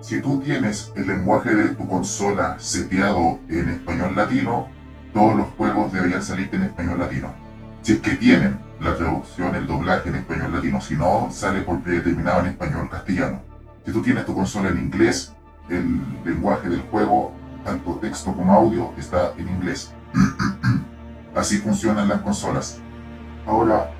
si 0.00 0.20
tú 0.20 0.40
tienes 0.40 0.92
el 0.96 1.06
lenguaje 1.06 1.54
de 1.54 1.74
tu 1.74 1.86
consola 1.88 2.56
seteado 2.58 3.38
en 3.48 3.68
español 3.68 4.16
latino, 4.16 4.68
todos 5.12 5.36
los 5.36 5.48
juegos 5.56 5.92
deberían 5.92 6.22
salir 6.22 6.48
en 6.52 6.62
español 6.62 6.98
latino 6.98 7.50
si 7.82 7.92
es 7.92 8.00
que 8.00 8.16
tienen 8.16 8.58
la 8.80 8.94
traducción, 8.96 9.54
el 9.54 9.66
doblaje 9.66 10.08
en 10.08 10.16
español 10.16 10.52
latino, 10.52 10.80
si 10.80 10.96
no, 10.96 11.28
sale 11.30 11.62
por 11.62 11.80
predeterminado 11.80 12.40
en 12.40 12.46
español 12.46 12.88
castellano. 12.90 13.42
Si 13.84 13.92
tú 13.92 14.02
tienes 14.02 14.26
tu 14.26 14.34
consola 14.34 14.68
en 14.68 14.78
inglés, 14.78 15.34
el 15.68 16.00
lenguaje 16.24 16.68
del 16.68 16.82
juego, 16.82 17.32
tanto 17.64 17.94
texto 17.96 18.34
como 18.34 18.52
audio, 18.52 18.92
está 18.98 19.32
en 19.38 19.48
inglés. 19.48 19.92
Así 21.34 21.58
funcionan 21.58 22.08
las 22.08 22.20
consolas. 22.20 22.80
Ahora, 23.46 23.90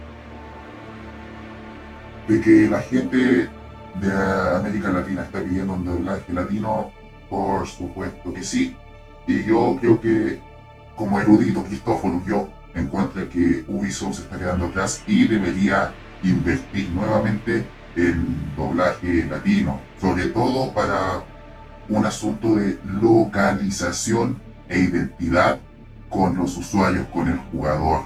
de 2.30 2.40
que 2.40 2.68
la 2.68 2.80
gente 2.80 3.48
de 4.00 4.12
América 4.54 4.90
Latina 4.90 5.22
está 5.22 5.42
pidiendo 5.42 5.72
un 5.72 5.84
doblaje 5.84 6.32
latino, 6.32 6.92
por 7.28 7.66
supuesto 7.66 8.32
que 8.32 8.44
sí. 8.44 8.76
Y 9.26 9.42
yo 9.42 9.76
creo 9.80 10.00
que, 10.00 10.40
como 10.94 11.20
erudito 11.20 11.64
Cristóforo, 11.64 12.22
yo 12.24 12.48
encuentra 12.74 13.28
que 13.28 13.64
Ubisoft 13.66 14.14
se 14.14 14.22
está 14.22 14.38
quedando 14.38 14.66
atrás 14.66 15.02
y 15.08 15.26
debería 15.26 15.92
invertir 16.22 16.88
nuevamente 16.90 17.66
en 17.96 18.54
doblaje 18.56 19.24
latino, 19.24 19.80
sobre 20.00 20.26
todo 20.26 20.72
para 20.72 21.24
un 21.88 22.06
asunto 22.06 22.54
de 22.54 22.78
localización 22.84 24.40
e 24.68 24.78
identidad 24.78 25.58
con 26.08 26.36
los 26.36 26.56
usuarios, 26.56 27.08
con 27.12 27.26
el 27.26 27.38
jugador. 27.50 28.02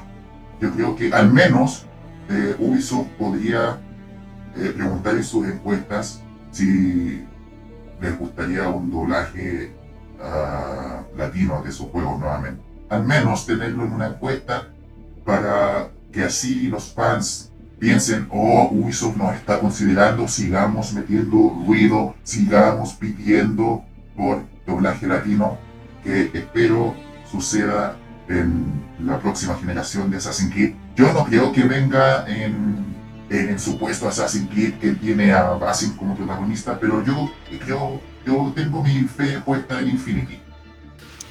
Yo 0.63 0.71
creo 0.71 0.97
que 0.97 1.13
al 1.13 1.31
menos 1.31 1.85
eh, 2.31 2.57
Ubisoft 2.59 3.09
podría 3.19 3.79
eh, 4.57 4.73
preguntar 4.77 5.15
en 5.15 5.25
sus 5.25 5.47
encuestas 5.47 6.23
si 6.51 7.25
les 8.01 8.19
gustaría 8.19 8.69
un 8.69 8.91
doblaje 8.91 9.73
ah, 10.21 11.03
latino 11.17 11.63
de 11.63 11.73
sus 11.73 11.89
juegos 11.89 12.19
nuevamente 12.19 12.75
al 12.89 13.05
menos 13.05 13.47
tenerlo 13.47 13.85
en 13.85 13.93
una 13.93 14.09
encuesta 14.09 14.69
para 15.25 15.89
que 16.13 16.23
así 16.23 16.69
los 16.69 16.93
fans 16.93 17.51
piensen, 17.79 18.29
oh, 18.31 18.69
Ubisoft 18.71 19.17
nos 19.17 19.35
está 19.35 19.59
considerando, 19.59 20.29
sigamos 20.29 20.93
metiendo 20.93 21.65
ruido, 21.67 22.15
sigamos 22.23 22.95
pidiendo 22.95 23.85
por 24.17 24.43
doblaje 24.67 25.07
latino, 25.07 25.59
que 26.03 26.31
espero 26.33 26.95
suceda 27.31 27.97
en 28.29 28.85
la 29.01 29.19
próxima 29.19 29.57
generación 29.57 30.11
de 30.11 30.19
Assassin's 30.19 30.53
Creed. 30.53 30.75
Yo 30.95 31.13
no 31.13 31.25
creo 31.25 31.53
que 31.53 31.65
venga 31.65 32.27
en, 32.29 32.84
en 33.31 33.49
el 33.51 33.61
supuesto 33.61 34.09
Assassin's 34.09 34.51
Creed 34.51 34.75
que 34.75 34.93
tiene 34.93 35.33
a 35.33 35.51
Basim 35.51 35.97
como 35.97 36.17
protagonista, 36.17 36.79
pero 36.79 37.05
yo 37.05 37.33
creo, 37.65 38.01
yo 38.27 38.53
tengo 38.55 38.83
mi 38.83 39.03
fe 39.05 39.41
puesta 39.45 39.81
en 39.81 39.91
Infinity. 39.91 40.39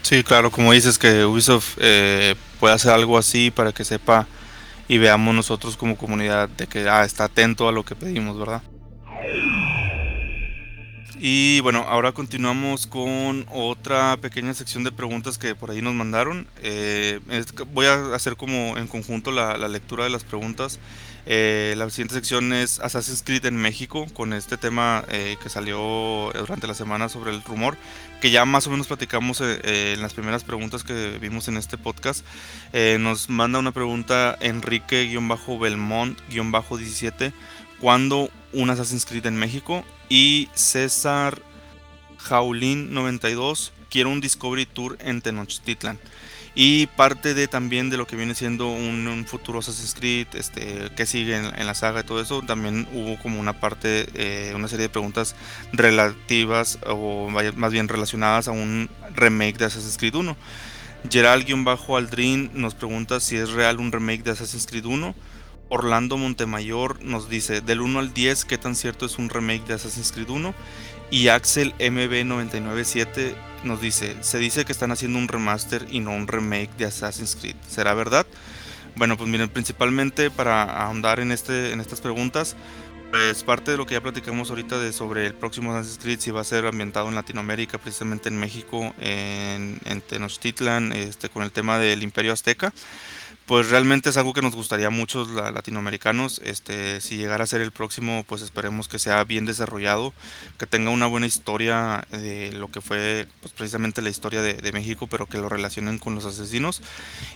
Sí, 0.01 0.23
claro, 0.23 0.51
como 0.51 0.73
dices 0.73 0.97
que 0.97 1.23
Ubisoft 1.23 1.77
eh, 1.79 2.35
puede 2.59 2.73
hacer 2.73 2.91
algo 2.91 3.17
así 3.17 3.51
para 3.51 3.71
que 3.71 3.85
sepa 3.85 4.27
y 4.87 4.97
veamos 4.97 5.33
nosotros 5.33 5.77
como 5.77 5.97
comunidad 5.97 6.49
de 6.49 6.67
que 6.67 6.89
ah, 6.89 7.05
está 7.05 7.25
atento 7.25 7.67
a 7.67 7.71
lo 7.71 7.83
que 7.83 7.95
pedimos, 7.95 8.37
¿verdad? 8.37 8.61
Y 11.25 11.61
bueno, 11.61 11.85
ahora 11.87 12.11
continuamos 12.11 12.85
con 12.85 13.45
otra 13.49 14.17
pequeña 14.17 14.53
sección 14.53 14.83
de 14.83 14.91
preguntas 14.91 15.37
que 15.37 15.55
por 15.55 15.71
ahí 15.71 15.81
nos 15.81 15.93
mandaron. 15.93 16.47
Eh, 16.61 17.21
voy 17.71 17.85
a 17.85 18.13
hacer 18.13 18.35
como 18.35 18.77
en 18.77 18.87
conjunto 18.87 19.31
la, 19.31 19.55
lectura 19.69 20.03
de 20.03 20.09
las 20.09 20.25
preguntas. 20.25 20.79
Eh, 21.25 21.73
la 21.77 21.89
siguiente 21.89 22.15
sección 22.15 22.51
es 22.53 22.79
Assassin's 22.79 23.23
Creed 23.23 23.45
en 23.45 23.55
México, 23.55 24.07
con 24.13 24.33
este 24.33 24.57
tema 24.57 25.05
eh, 25.09 25.37
que 25.41 25.47
salió 25.49 26.31
durante 26.33 26.67
la 26.67 26.73
semana 26.73 27.07
sobre 27.09 27.31
el 27.31 27.41
rumor, 27.43 27.77
que 28.21 28.31
ya 28.31 28.45
más 28.45 28.67
o 28.67 28.71
menos 28.71 28.87
platicamos 28.87 29.41
en 29.41 30.01
las 30.01 30.13
primeras 30.13 30.43
preguntas 30.43 30.83
que 30.83 31.17
vimos 31.19 31.47
en 31.47 31.57
este 31.57 31.77
podcast. 31.77 32.25
nos 32.99 33.29
manda 33.29 33.59
una 33.59 33.71
pregunta 33.71 34.37
Enrique-Belmont-17. 34.39 37.33
¿Cuándo 37.79 38.29
un 38.53 38.69
Assassin's 38.69 39.05
Creed 39.05 39.25
en 39.25 39.35
México? 39.35 39.83
Y 40.07 40.47
César 40.53 41.41
Jaulín 42.17 42.93
92 42.93 43.73
quiere 43.89 44.09
un 44.09 44.21
Discovery 44.21 44.65
Tour 44.65 44.97
en 45.01 45.21
Tenochtitlan. 45.21 45.99
Y 46.55 46.85
parte 46.87 47.33
de 47.33 47.47
también 47.47 47.89
de 47.89 47.97
lo 47.97 48.05
que 48.05 48.15
viene 48.15 48.35
siendo 48.35 48.67
un, 48.67 49.25
futuro 49.27 49.59
Assassin's 49.59 49.95
Creed, 49.95 50.27
este, 50.35 50.91
que 50.95 51.05
sigue 51.07 51.35
en, 51.35 51.65
la 51.65 51.73
saga 51.73 52.01
y 52.01 52.03
todo 52.03 52.21
eso, 52.21 52.43
también 52.43 52.87
hubo 52.93 53.17
como 53.19 53.39
una 53.39 53.53
parte, 53.53 54.07
eh, 54.13 54.53
una 54.55 54.67
serie 54.67 54.83
de 54.83 54.89
preguntas 54.89 55.35
relativas 55.71 56.77
o 56.85 57.29
más 57.29 57.71
bien 57.71 57.87
relacionadas 57.87 58.47
a 58.47 58.51
un 58.51 58.89
remake 59.15 59.57
de 59.57 59.65
Assassin's 59.65 59.97
Creed 59.97 60.13
1. 60.13 60.37
Gerald-Aldrin 61.09 62.51
nos 62.53 62.75
pregunta 62.75 63.19
si 63.19 63.35
es 63.35 63.51
real 63.51 63.79
un 63.79 63.91
remake 63.91 64.23
de 64.23 64.31
Assassin's 64.31 64.67
Creed 64.67 64.85
1 64.85 65.15
Orlando 65.73 66.17
Montemayor 66.17 67.03
nos 67.03 67.29
dice, 67.29 67.61
del 67.61 67.81
1 67.81 67.97
al 67.97 68.13
10, 68.13 68.45
¿qué 68.45 68.59
tan 68.59 68.75
cierto 68.75 69.07
es 69.07 69.17
un 69.17 69.29
remake 69.29 69.65
de 69.65 69.73
Assassin's 69.73 70.11
Creed 70.11 70.29
1? 70.29 70.53
Y 71.13 71.27
Axel 71.27 71.75
MB997 71.77 73.35
nos 73.65 73.79
dice, 73.79 74.17
se 74.21 74.39
dice 74.39 74.65
que 74.65 74.71
están 74.71 74.91
haciendo 74.91 75.19
un 75.19 75.27
remaster 75.27 75.85
y 75.91 75.99
no 75.99 76.09
un 76.09 76.27
remake 76.27 76.75
de 76.75 76.85
Assassin's 76.85 77.35
Creed. 77.39 77.55
¿Será 77.67 77.93
verdad? 77.93 78.25
Bueno, 78.95 79.15
pues 79.15 79.29
miren, 79.29 79.47
principalmente 79.47 80.31
para 80.31 80.63
ahondar 80.63 81.19
en, 81.19 81.31
este, 81.31 81.71
en 81.71 81.81
estas 81.81 82.01
preguntas, 82.01 82.55
pues 83.11 83.43
parte 83.43 83.69
de 83.69 83.77
lo 83.77 83.85
que 83.85 83.93
ya 83.93 84.01
platicamos 84.01 84.49
ahorita 84.49 84.79
de 84.79 84.91
sobre 84.91 85.27
el 85.27 85.35
próximo 85.35 85.71
Assassin's 85.71 85.99
Creed, 86.01 86.19
si 86.19 86.31
va 86.31 86.41
a 86.41 86.45
ser 86.45 86.65
ambientado 86.65 87.09
en 87.09 87.13
Latinoamérica, 87.13 87.77
precisamente 87.77 88.29
en 88.29 88.39
México, 88.39 88.95
en, 88.99 89.79
en 89.85 90.01
Tenochtitlan, 90.01 90.93
este, 90.93 91.29
con 91.29 91.43
el 91.43 91.51
tema 91.51 91.77
del 91.77 92.01
Imperio 92.01 92.33
Azteca 92.33 92.73
pues 93.45 93.69
realmente 93.69 94.09
es 94.09 94.17
algo 94.17 94.33
que 94.33 94.41
nos 94.41 94.55
gustaría 94.55 94.87
a 94.87 94.89
muchos 94.89 95.29
latinoamericanos. 95.29 96.39
Este, 96.45 97.01
si 97.01 97.17
llegara 97.17 97.43
a 97.43 97.47
ser 97.47 97.61
el 97.61 97.71
próximo, 97.71 98.23
pues 98.27 98.41
esperemos 98.41 98.87
que 98.87 98.99
sea 98.99 99.23
bien 99.25 99.45
desarrollado, 99.45 100.13
que 100.57 100.65
tenga 100.65 100.91
una 100.91 101.07
buena 101.07 101.27
historia 101.27 102.07
de 102.11 102.53
lo 102.53 102.69
que 102.71 102.79
fue 102.79 103.27
pues, 103.41 103.53
precisamente 103.53 104.01
la 104.01 104.09
historia 104.09 104.41
de, 104.41 104.71
México, 104.73 105.07
pero 105.07 105.27
que 105.27 105.37
lo 105.37 105.49
relacionen 105.49 105.99
con 105.99 106.15
los 106.15 106.25
asesinos. 106.25 106.81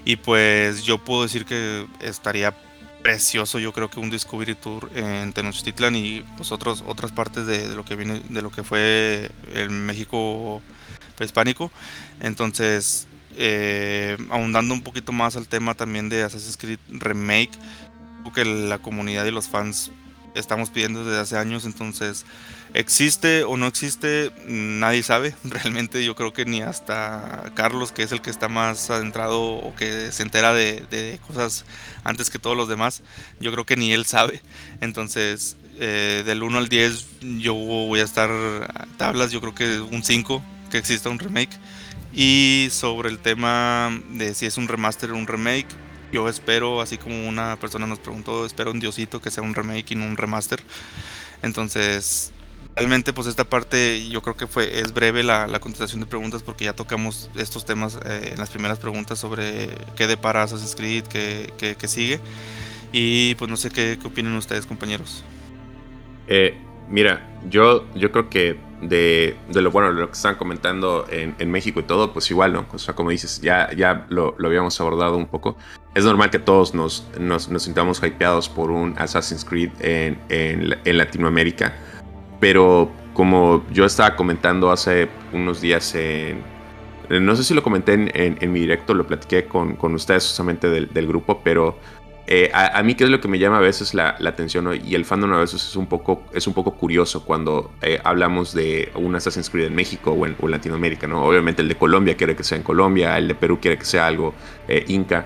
Y 0.05 0.15
pues 0.15 0.83
yo 0.83 0.97
puedo 0.97 1.23
decir 1.23 1.45
que 1.45 1.85
estaría 1.99 2.55
precioso, 3.03 3.59
yo 3.59 3.73
creo 3.73 3.89
que 3.89 3.99
un 3.99 4.09
Discovery 4.09 4.55
Tour 4.55 4.89
en 4.95 5.33
Tenochtitlan 5.33 5.95
y 5.95 6.21
pues 6.35 6.51
otros, 6.51 6.83
otras 6.87 7.11
partes 7.11 7.45
de, 7.45 7.67
lo 7.75 7.85
que 7.85 7.95
viene, 7.95 8.21
de 8.29 8.41
lo 8.41 8.49
que 8.49 8.63
fue 8.63 9.29
el 9.53 9.69
México 9.69 10.61
prehispánico. 11.15 11.71
Entonces 12.21 13.06
eh, 13.37 14.17
ahondando 14.29 14.73
un 14.73 14.81
poquito 14.81 15.11
más 15.11 15.35
al 15.35 15.47
tema 15.47 15.75
también 15.75 16.09
de 16.09 16.23
Assassin's 16.23 16.57
Creed 16.57 16.79
Remake, 16.89 17.51
que 18.33 18.45
la 18.45 18.79
comunidad 18.79 19.25
y 19.25 19.31
los 19.31 19.47
fans 19.47 19.91
estamos 20.35 20.69
pidiendo 20.69 21.03
desde 21.03 21.19
hace 21.19 21.37
años, 21.37 21.65
entonces 21.65 22.25
existe 22.73 23.43
o 23.43 23.57
no 23.57 23.65
existe, 23.65 24.31
nadie 24.45 25.01
sabe, 25.01 25.35
realmente 25.43 26.03
yo 26.05 26.15
creo 26.15 26.33
que 26.33 26.45
ni 26.45 26.61
hasta 26.61 27.51
Carlos, 27.55 27.91
que 27.91 28.03
es 28.03 28.11
el 28.11 28.21
que 28.21 28.29
está 28.29 28.47
más 28.47 28.89
adentrado 28.89 29.41
o 29.41 29.75
que 29.75 30.11
se 30.11 30.23
entera 30.23 30.53
de, 30.53 31.19
cosas 31.25 31.65
antes 32.03 32.29
que 32.29 32.39
todos 32.39 32.55
los 32.55 32.67
demás, 32.67 33.01
yo 33.39 33.51
creo 33.51 33.65
que 33.65 33.77
ni 33.77 33.93
él 33.93 34.05
sabe, 34.05 34.41
entonces 34.81 35.57
eh, 35.79 36.23
del 36.25 36.43
1 36.43 36.57
al 36.57 36.69
10 36.69 37.05
yo 37.39 37.55
voy 37.55 37.99
a 37.99 38.03
estar 38.03 38.29
a 38.29 38.85
tablas, 38.97 39.31
yo 39.31 39.41
creo 39.41 39.55
que 39.55 39.79
un 39.79 40.03
5 40.03 40.43
que 40.69 40.77
exista 40.77 41.09
un 41.09 41.19
remake. 41.19 41.57
Y 42.13 42.67
sobre 42.71 43.09
el 43.09 43.19
tema 43.19 44.01
de 44.11 44.33
si 44.33 44.45
es 44.45 44.57
un 44.57 44.67
remaster 44.67 45.11
o 45.11 45.17
un 45.17 45.27
remake, 45.27 45.67
yo 46.11 46.29
espero, 46.29 46.81
así 46.81 46.97
como 46.97 47.27
una 47.27 47.57
persona 47.57 47.85
nos 47.85 47.99
preguntó, 47.99 48.45
espero 48.45 48.71
un 48.71 48.79
diosito 48.79 49.21
que 49.21 49.31
sea 49.31 49.43
un 49.43 49.53
remake 49.53 49.91
y 49.91 49.95
no 49.95 50.05
un 50.05 50.17
remaster. 50.17 50.59
Entonces, 51.43 52.31
realmente 52.75 53.11
pues 53.11 53.27
esta 53.27 53.43
parte 53.43 54.07
yo 54.07 54.21
creo 54.21 54.37
que 54.37 54.47
fue 54.47 54.79
es 54.79 54.93
breve 54.93 55.23
la, 55.23 55.47
contestación 55.59 55.99
de 55.99 56.05
preguntas 56.05 56.43
porque 56.43 56.65
ya 56.65 56.73
tocamos 56.73 57.29
estos 57.35 57.65
temas 57.65 57.97
eh, 58.05 58.31
en 58.33 58.37
las 58.37 58.51
primeras 58.51 58.77
preguntas 58.77 59.17
sobre 59.17 59.69
qué 59.95 60.07
depara 60.07 60.43
Assassin's 60.43 60.75
Creed, 60.75 61.03
qué, 61.05 61.51
qué, 61.57 61.87
sigue. 61.87 62.19
Y 62.93 63.35
pues 63.35 63.49
no 63.49 63.57
sé 63.57 63.69
qué, 63.69 63.97
qué 63.99 64.07
opinan 64.07 64.35
ustedes 64.35 64.65
compañeros. 64.65 65.23
Eh, 66.27 66.57
mira, 66.89 67.27
yo, 67.49 67.85
yo 67.95 68.11
creo 68.11 68.29
que 68.29 68.66
de, 68.81 69.35
lo 69.53 69.71
bueno, 69.71 69.91
lo 69.91 70.07
que 70.07 70.13
están 70.13 70.35
comentando 70.35 71.05
en, 71.09 71.51
México 71.51 71.79
y 71.79 71.83
todo, 71.83 72.13
pues 72.13 72.29
igual, 72.29 72.53
¿no? 72.53 72.65
O 72.71 72.77
sea, 72.77 72.95
como 72.95 73.09
dices, 73.09 73.41
ya, 73.41 73.71
ya 73.73 74.05
lo, 74.09 74.35
habíamos 74.43 74.79
abordado 74.79 75.17
un 75.17 75.27
poco. 75.27 75.57
Es 75.95 76.05
normal 76.05 76.29
que 76.29 76.39
todos 76.39 76.73
nos, 76.73 77.07
nos, 77.19 77.49
sintamos 77.63 78.01
hypeados 78.03 78.49
por 78.49 78.69
un 78.71 78.93
Assassin's 78.97 79.43
Creed 79.43 79.71
en, 79.79 80.19
en, 80.29 80.97
Latinoamérica, 80.97 81.73
pero 82.39 82.91
como 83.13 83.65
yo 83.71 83.85
estaba 83.85 84.15
comentando 84.15 84.71
hace 84.71 85.09
unos 85.33 85.61
días 85.61 85.95
en... 85.95 86.43
No 87.09 87.37
sé 87.37 87.45
si 87.45 87.53
lo 87.53 87.63
comenté 87.63 87.93
en, 87.93 88.51
mi 88.51 88.59
directo, 88.59 88.93
lo 88.93 89.07
platiqué 89.07 89.45
con, 89.45 89.77
con 89.77 89.95
ustedes 89.95 90.25
justamente 90.25 90.69
del 90.69 91.07
grupo, 91.07 91.39
pero 91.41 91.77
eh, 92.29 92.51
a, 92.53 92.83
mí, 92.83 92.95
¿qué 92.95 93.05
es 93.05 93.09
lo 93.09 93.21
que 93.21 93.29
me 93.29 93.39
llama 93.39 93.59
a 93.59 93.61
veces 93.61 93.93
la, 93.93 94.17
atención? 94.25 94.67
Y 94.85 94.95
el 94.95 95.05
fandom 95.05 95.31
a 95.31 95.39
veces 95.39 95.65
es 95.65 95.77
un 95.77 95.87
poco, 95.87 96.23
es 96.33 96.45
un 96.45 96.53
poco 96.53 96.75
curioso 96.75 97.23
cuando 97.23 97.71
eh, 97.81 98.01
hablamos 98.03 98.53
de 98.53 98.91
un 98.95 99.15
Assassin's 99.15 99.49
Creed 99.49 99.67
en 99.67 99.75
México 99.75 100.11
o 100.11 100.25
en, 100.25 100.35
Latinoamérica, 100.41 101.07
¿no? 101.07 101.23
Obviamente 101.23 101.61
el 101.61 101.69
de 101.69 101.75
Colombia 101.75 102.17
quiere 102.17 102.35
que 102.35 102.43
sea 102.43 102.57
en 102.57 102.63
Colombia, 102.63 103.17
el 103.17 103.29
de 103.29 103.35
Perú 103.35 103.59
quiere 103.61 103.77
que 103.77 103.85
sea 103.85 104.07
algo 104.07 104.33
eh, 104.67 104.83
inca. 104.89 105.25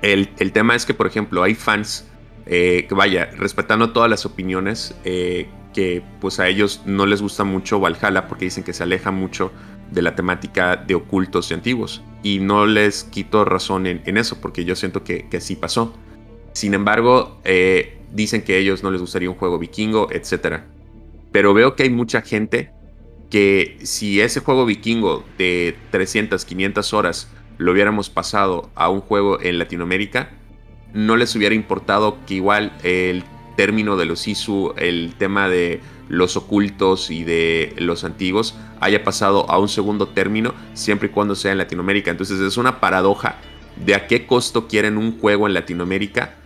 El, 0.00 0.28
tema 0.52 0.76
es 0.76 0.86
que, 0.86 0.94
por 0.94 1.08
ejemplo, 1.08 1.42
hay 1.42 1.56
fans 1.56 2.08
que, 2.46 2.86
vaya, 2.92 3.30
respetando 3.36 3.90
todas 3.90 4.08
las 4.08 4.24
opiniones, 4.24 4.96
que 5.04 6.02
pues 6.20 6.40
a 6.40 6.48
ellos 6.48 6.82
no 6.86 7.04
les 7.04 7.20
gusta 7.20 7.44
mucho 7.44 7.78
Valhalla 7.80 8.26
porque 8.26 8.46
dicen 8.46 8.64
que 8.64 8.72
se 8.72 8.82
aleja 8.82 9.10
mucho 9.10 9.52
de 9.90 10.02
la 10.02 10.14
temática 10.14 10.76
de 10.76 10.94
ocultos 10.94 11.50
y 11.50 11.54
antiguos. 11.54 12.02
Y 12.22 12.38
no 12.38 12.66
les 12.66 13.04
quito 13.04 13.44
razón 13.44 13.86
en, 13.86 14.16
eso, 14.16 14.40
porque 14.40 14.64
yo 14.64 14.76
siento 14.76 15.04
que, 15.04 15.28
que, 15.28 15.40
sí 15.40 15.56
pasó. 15.56 15.94
Sin 16.52 16.74
embargo, 16.74 17.40
eh, 17.44 17.98
dicen 18.12 18.42
que 18.42 18.54
a 18.54 18.56
ellos 18.56 18.82
no 18.82 18.90
les 18.90 19.00
gustaría 19.00 19.30
un 19.30 19.36
juego 19.36 19.58
vikingo, 19.58 20.08
etc. 20.10 20.60
Pero 21.32 21.54
veo 21.54 21.76
que 21.76 21.84
hay 21.84 21.90
mucha 21.90 22.22
gente 22.22 22.70
que 23.30 23.78
si 23.82 24.20
ese 24.20 24.40
juego 24.40 24.66
vikingo 24.66 25.24
de 25.38 25.76
300, 25.90 26.44
500 26.44 26.92
horas 26.92 27.28
lo 27.58 27.72
hubiéramos 27.72 28.10
pasado 28.10 28.70
a 28.74 28.88
un 28.90 29.00
juego 29.00 29.40
en 29.40 29.58
Latinoamérica, 29.58 30.30
no 30.92 31.16
les 31.16 31.34
hubiera 31.36 31.54
importado 31.54 32.18
que 32.26 32.34
igual 32.34 32.72
el 32.82 33.22
término 33.60 33.98
de 33.98 34.06
los 34.06 34.26
ISU, 34.26 34.72
el 34.78 35.12
tema 35.18 35.50
de 35.50 35.82
los 36.08 36.34
ocultos 36.38 37.10
y 37.10 37.24
de 37.24 37.74
los 37.76 38.04
antiguos 38.04 38.54
haya 38.80 39.04
pasado 39.04 39.50
a 39.50 39.58
un 39.58 39.68
segundo 39.68 40.08
término 40.08 40.54
siempre 40.72 41.08
y 41.08 41.12
cuando 41.12 41.34
sea 41.34 41.52
en 41.52 41.58
Latinoamérica. 41.58 42.10
Entonces 42.10 42.40
es 42.40 42.56
una 42.56 42.80
paradoja 42.80 43.36
de 43.84 43.94
a 43.94 44.06
qué 44.06 44.26
costo 44.26 44.66
quieren 44.66 44.96
un 44.96 45.20
juego 45.20 45.46
en 45.46 45.52
Latinoamérica 45.52 46.36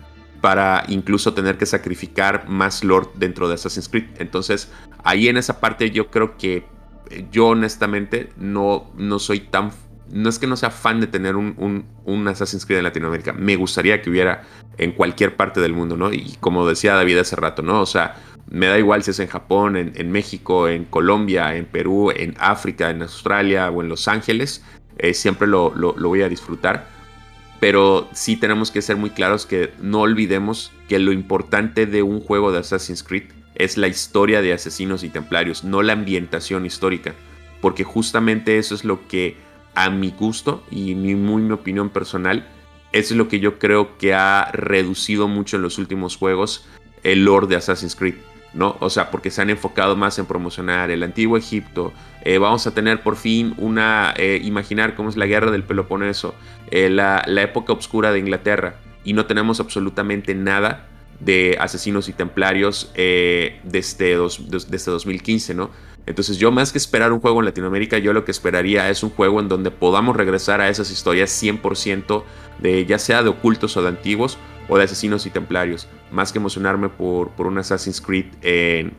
para 0.41 0.83
incluso 0.89 1.35
tener 1.35 1.57
que 1.57 1.67
sacrificar 1.67 2.49
más 2.49 2.83
lore 2.83 3.07
dentro 3.15 3.47
de 3.47 3.55
Assassin's 3.55 3.89
Creed. 3.89 4.07
Entonces 4.19 4.73
ahí 5.05 5.29
en 5.29 5.37
esa 5.37 5.61
parte 5.61 5.93
yo 5.93 6.11
creo 6.11 6.37
que 6.37 6.65
eh, 7.11 7.27
yo 7.31 7.47
honestamente 7.47 8.31
no, 8.37 8.91
no 8.97 9.21
soy 9.21 9.39
tan... 9.39 9.71
No 10.15 10.29
es 10.29 10.39
que 10.39 10.47
no 10.47 10.57
sea 10.57 10.71
fan 10.71 11.01
de 11.01 11.09
tener 11.09 11.35
un, 11.35 11.87
un, 12.05 12.29
Assassin's 12.29 12.65
Creed 12.65 12.79
en 12.79 12.85
Latinoamérica. 12.85 13.33
Me 13.33 13.57
gustaría 13.57 14.01
que 14.01 14.11
hubiera 14.11 14.45
en 14.79 14.93
cualquier 14.93 15.35
parte 15.35 15.61
del 15.61 15.73
mundo, 15.73 15.97
¿no? 15.97 16.13
Y 16.13 16.37
como 16.39 16.69
decía 16.69 16.95
David 16.95 17.19
hace 17.19 17.35
rato, 17.35 17.63
¿no? 17.63 17.81
O 17.81 17.87
sea, 17.87 18.15
me 18.49 18.67
da 18.67 18.79
igual 18.79 19.03
si 19.03 19.11
es 19.11 19.19
en 19.19 19.27
Japón, 19.27 19.77
en, 19.77 20.13
México, 20.13 20.69
en 20.69 20.85
Colombia, 20.85 21.57
en 21.57 21.65
Perú, 21.65 22.13
en 22.15 22.37
África, 22.39 22.91
en 22.91 23.03
Australia 23.03 23.69
o 23.71 23.83
en 23.83 23.89
Los 23.89 24.07
Ángeles. 24.07 24.63
Eh, 24.99 25.15
siempre 25.15 25.49
lo, 25.49 25.73
voy 25.73 26.23
a 26.23 26.29
disfrutar. 26.29 26.87
Pero 27.59 28.09
sí 28.13 28.37
tenemos 28.37 28.71
que 28.71 28.83
ser 28.83 28.97
muy 28.97 29.11
claros 29.11 29.47
que 29.47 29.73
no 29.83 30.03
olvidemos 30.03 30.71
que 30.89 31.01
lo 31.01 31.11
importante 31.11 31.87
de 31.87 32.05
un 32.05 32.21
juego 32.21 32.53
de 32.53 32.59
Assassin's 32.59 33.03
Creed 33.03 33.33
es 33.57 33.77
la 33.77 33.89
historia 33.89 34.43
de 34.43 34.53
asesinos 34.53 35.03
y 35.03 35.09
templarios, 35.09 35.65
no 35.65 35.83
la 35.83 35.95
ambientación 35.95 36.67
histórica. 36.67 37.15
Porque 37.61 37.83
justamente 37.83 38.59
eso 38.59 38.77
es 38.77 38.85
lo 38.85 39.09
que 39.09 39.37
a 39.75 39.91
mi 39.91 40.11
gusto 40.11 40.65
y 40.71 40.95
mi, 40.95 41.15
muy 41.15 41.43
mi 41.43 41.53
opinión 41.53 41.91
personal, 41.91 42.49
es 42.93 43.11
lo 43.11 43.29
que 43.29 43.41
yo 43.41 43.59
creo 43.59 43.99
que 43.99 44.15
ha 44.15 44.51
reducido 44.53 45.29
mucho 45.29 45.57
en 45.57 45.63
los 45.63 45.79
últimos 45.79 46.17
juegos 46.17 46.67
el 47.03 47.25
lore 47.25 47.47
de 47.49 47.57
Assassin's 47.57 47.97
Creed 47.97 48.15
¿no? 48.55 48.77
O 48.81 48.89
sea, 48.89 49.11
porque 49.11 49.31
se 49.31 49.43
han 49.43 49.51
enfocado 49.51 49.97
más 49.97 50.19
en 50.19 50.27
promocionar 50.27 50.91
el 50.91 51.03
antiguo 51.03 51.37
Egipto. 51.37 51.93
Eh, 52.23 52.39
vamos 52.39 52.67
a 52.67 52.73
tener 52.73 53.03
por 53.03 53.17
fin 53.17 53.55
una, 53.59 54.15
eh, 54.17 54.41
imaginar 54.43 54.95
cómo 54.95 55.09
es 55.09 55.17
la 55.17 55.27
guerra 55.27 55.51
del 55.51 55.65
Peloponeso, 55.65 56.35
eh, 56.71 56.89
la, 56.89 57.23
época 57.27 57.73
oscura 57.73 58.13
de 58.13 58.21
Inglaterra, 58.21 58.77
y 59.05 59.13
no 59.13 59.27
tenemos 59.27 59.61
absolutamente 59.61 60.35
nada 60.35 60.87
de 61.21 61.57
asesinos 61.61 62.09
y 62.09 62.13
templarios 62.13 62.91
desde, 62.95 64.15
dos, 64.15 64.51
desde 64.51 64.91
2015, 64.91 65.55
¿no? 65.55 65.71
Entonces 66.07 66.37
yo 66.37 66.51
más 66.51 66.73
que 66.73 66.79
esperar 66.79 67.13
un 67.13 67.21
juego 67.21 67.41
en 67.41 67.47
Latinoamérica, 67.47 67.99
yo 67.99 68.13
lo 68.13 68.25
que 68.25 68.31
esperaría 68.31 68.91
es 68.91 69.03
un 69.03 69.11
juego 69.11 69.41
en 69.41 69.49
donde 69.49 69.71
podamos 69.71 70.17
regresar 70.17 70.61
a 70.61 70.69
esas 70.69 70.91
historias 70.91 71.31
100% 71.43 72.25
de 72.59 72.85
ya 72.87 72.99
sea 72.99 73.23
de 73.23 73.31
ocultos 73.31 73.77
o 73.77 73.83
de 73.83 73.89
antiguos 73.89 74.39
o 74.69 74.77
de 74.79 74.85
asesinos 74.85 75.27
y 75.27 75.31
templarios, 75.31 75.89
más 76.11 76.33
que 76.33 76.39
emocionarme 76.39 76.89
por, 76.89 77.31
por 77.31 77.47
un 77.47 77.59
Assassin's 77.59 78.01
Creed 78.01 78.27
en, 78.43 78.95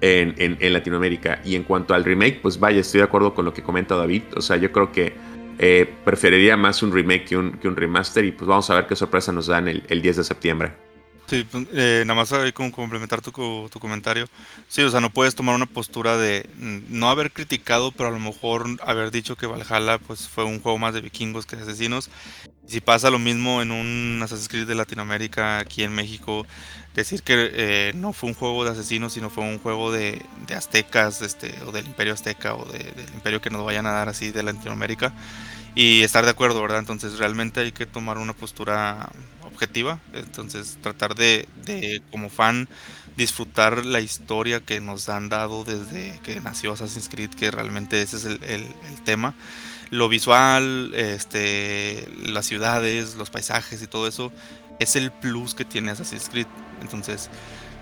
en, 0.00 0.72
Latinoamérica. 0.72 1.40
Y 1.44 1.56
en 1.56 1.64
cuanto 1.64 1.94
al 1.94 2.04
remake, 2.04 2.40
pues 2.40 2.58
vaya, 2.58 2.80
estoy 2.80 2.98
de 2.98 3.04
acuerdo 3.04 3.34
con 3.34 3.44
lo 3.44 3.52
que 3.52 3.62
comenta 3.62 3.96
David, 3.96 4.22
o 4.36 4.40
sea, 4.40 4.56
yo 4.56 4.72
creo 4.72 4.92
que 4.92 5.14
eh, 5.58 5.92
preferiría 6.04 6.56
más 6.56 6.82
un 6.82 6.92
remake 6.92 7.24
que 7.24 7.36
un, 7.36 7.52
que 7.52 7.66
un, 7.66 7.76
remaster 7.76 8.24
y 8.24 8.32
pues 8.32 8.46
vamos 8.46 8.70
a 8.70 8.76
ver 8.76 8.86
qué 8.86 8.94
sorpresa 8.94 9.32
nos 9.32 9.48
dan 9.48 9.68
el, 9.68 9.82
el 9.88 10.02
10 10.02 10.18
de 10.18 10.24
septiembre. 10.24 10.87
Sí, 11.28 11.44
pues, 11.50 11.66
eh, 11.74 12.04
nada 12.06 12.14
más 12.22 12.32
como 12.54 12.72
complementar 12.72 13.20
tu, 13.20 13.30
tu 13.70 13.78
comentario. 13.80 14.26
Sí, 14.66 14.80
o 14.82 14.88
sea, 14.90 15.00
no 15.00 15.10
puedes 15.10 15.34
tomar 15.34 15.54
una 15.54 15.66
postura 15.66 16.16
de 16.16 16.48
mm, 16.56 16.78
no 16.88 17.10
haber 17.10 17.32
criticado, 17.32 17.92
pero 17.92 18.08
a 18.08 18.12
lo 18.12 18.18
mejor 18.18 18.66
haber 18.82 19.10
dicho 19.10 19.36
que 19.36 19.46
Valhalla 19.46 19.98
pues 19.98 20.26
fue 20.26 20.44
un 20.44 20.58
juego 20.60 20.78
más 20.78 20.94
de 20.94 21.02
vikingos 21.02 21.44
que 21.44 21.56
de 21.56 21.62
asesinos. 21.64 22.10
si 22.66 22.80
pasa 22.80 23.10
lo 23.10 23.18
mismo 23.18 23.62
en 23.62 23.72
un 23.72 24.20
Assassin's 24.22 24.48
Creed 24.48 24.66
de 24.68 24.74
Latinoamérica, 24.76 25.58
aquí 25.58 25.82
en 25.84 25.94
México, 25.94 26.46
decir 26.94 27.22
que 27.22 27.50
eh, 27.54 27.92
no 27.94 28.12
fue 28.14 28.30
un 28.30 28.34
juego 28.36 28.64
de 28.64 28.70
asesinos, 28.72 29.12
sino 29.14 29.30
fue 29.30 29.44
un 29.44 29.58
juego 29.58 29.92
de, 29.92 30.24
de 30.46 30.54
aztecas, 30.54 31.22
este, 31.22 31.62
o 31.66 31.72
del 31.72 31.86
imperio 31.86 32.14
azteca, 32.14 32.54
o 32.54 32.64
del 32.66 32.94
imperio 33.14 33.40
que 33.42 33.50
nos 33.50 33.64
vayan 33.64 33.86
a 33.86 33.92
dar 33.92 34.08
así 34.08 34.32
de 34.32 34.42
Latinoamérica, 34.42 35.14
y 35.74 36.02
estar 36.02 36.24
de 36.24 36.30
acuerdo, 36.30 36.60
¿verdad? 36.62 36.80
Entonces 36.80 37.18
realmente 37.18 37.60
hay 37.60 37.72
que 37.72 37.86
tomar 37.86 38.18
una 38.18 38.34
postura 38.34 39.10
objetiva. 39.58 39.98
Entonces, 40.12 40.78
tratar 40.80 41.16
de, 41.16 41.48
como 42.12 42.30
fan, 42.30 42.68
disfrutar 43.16 43.84
la 43.84 44.00
historia 44.00 44.60
que 44.60 44.80
nos 44.80 45.08
han 45.08 45.28
dado 45.28 45.64
desde 45.64 46.20
que 46.22 46.40
nació 46.40 46.72
Assassin's 46.72 47.08
Creed, 47.08 47.30
que 47.30 47.50
realmente 47.50 48.00
ese 48.00 48.16
es 48.18 48.24
el, 48.24 48.66
tema. 49.04 49.34
Lo 49.90 50.08
visual, 50.08 50.92
este, 50.94 52.06
las 52.24 52.46
ciudades, 52.46 53.16
los 53.16 53.30
paisajes 53.30 53.82
y 53.82 53.88
todo 53.88 54.06
eso, 54.06 54.32
es 54.78 54.94
el 54.94 55.10
plus 55.10 55.54
que 55.54 55.64
tiene 55.64 55.90
Assassin's 55.90 56.28
Creed. 56.28 56.46
Entonces, 56.80 57.28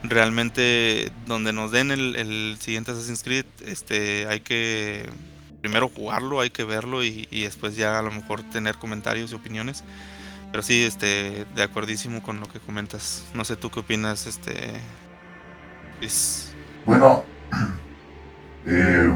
realmente, 0.03 1.12
donde 1.27 1.53
nos 1.53 1.72
den 1.72 1.91
el, 1.91 2.16
el 2.16 2.57
siguiente 2.59 2.93
Assassin's 2.93 3.22
Creed, 3.22 3.45
este, 3.66 4.27
hay 4.29 4.41
que 4.41 5.11
primero 5.61 5.89
jugarlo, 5.89 6.41
hay 6.41 6.51
que 6.51 6.64
verlo 6.64 7.05
y, 7.05 7.29
y 7.31 7.43
después 7.43 7.77
ya 7.77 7.99
a 7.99 8.03
lo 8.03 8.12
mejor 8.12 8.43
tener 8.45 8.77
comentarios 8.77 9.33
y 9.33 9.35
opiniones. 9.35 9.85
Pero 10.51 10.62
sí, 10.62 10.84
este, 10.84 11.47
de 11.55 11.62
acuerdísimo 11.62 12.22
con 12.22 12.40
lo 12.40 12.49
que 12.49 12.61
comentas. 12.61 13.24
No 13.34 13.44
sé 13.44 13.57
tú 13.57 13.70
qué 13.70 13.80
opinas, 13.80 14.26
este. 14.26 14.80
Bueno, 16.84 17.24
eh, 18.66 19.14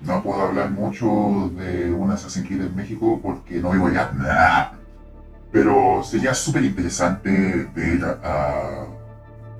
no 0.00 0.22
puedo 0.22 0.42
hablar 0.42 0.70
mucho 0.70 1.50
de 1.56 1.92
un 1.92 2.10
Assassin's 2.10 2.46
Creed 2.46 2.62
en 2.62 2.76
México 2.76 3.20
porque 3.22 3.60
no 3.60 3.70
vivo 3.72 3.88
allá. 3.88 4.72
Pero 5.52 6.02
sería 6.04 6.32
súper 6.32 6.64
interesante 6.64 7.68
ver, 7.74 8.04
a, 8.04 8.86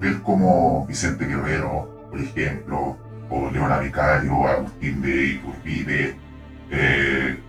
ver 0.00 0.22
cómo 0.22 0.86
Vicente 0.86 1.26
Guerrero, 1.26 2.06
por 2.10 2.20
ejemplo, 2.20 2.96
o 3.28 3.50
Leona 3.50 3.78
Vicario, 3.78 4.46
Agustín 4.46 5.02
de 5.02 5.26
Iturbide, 5.26 6.16
eh, 6.70 7.40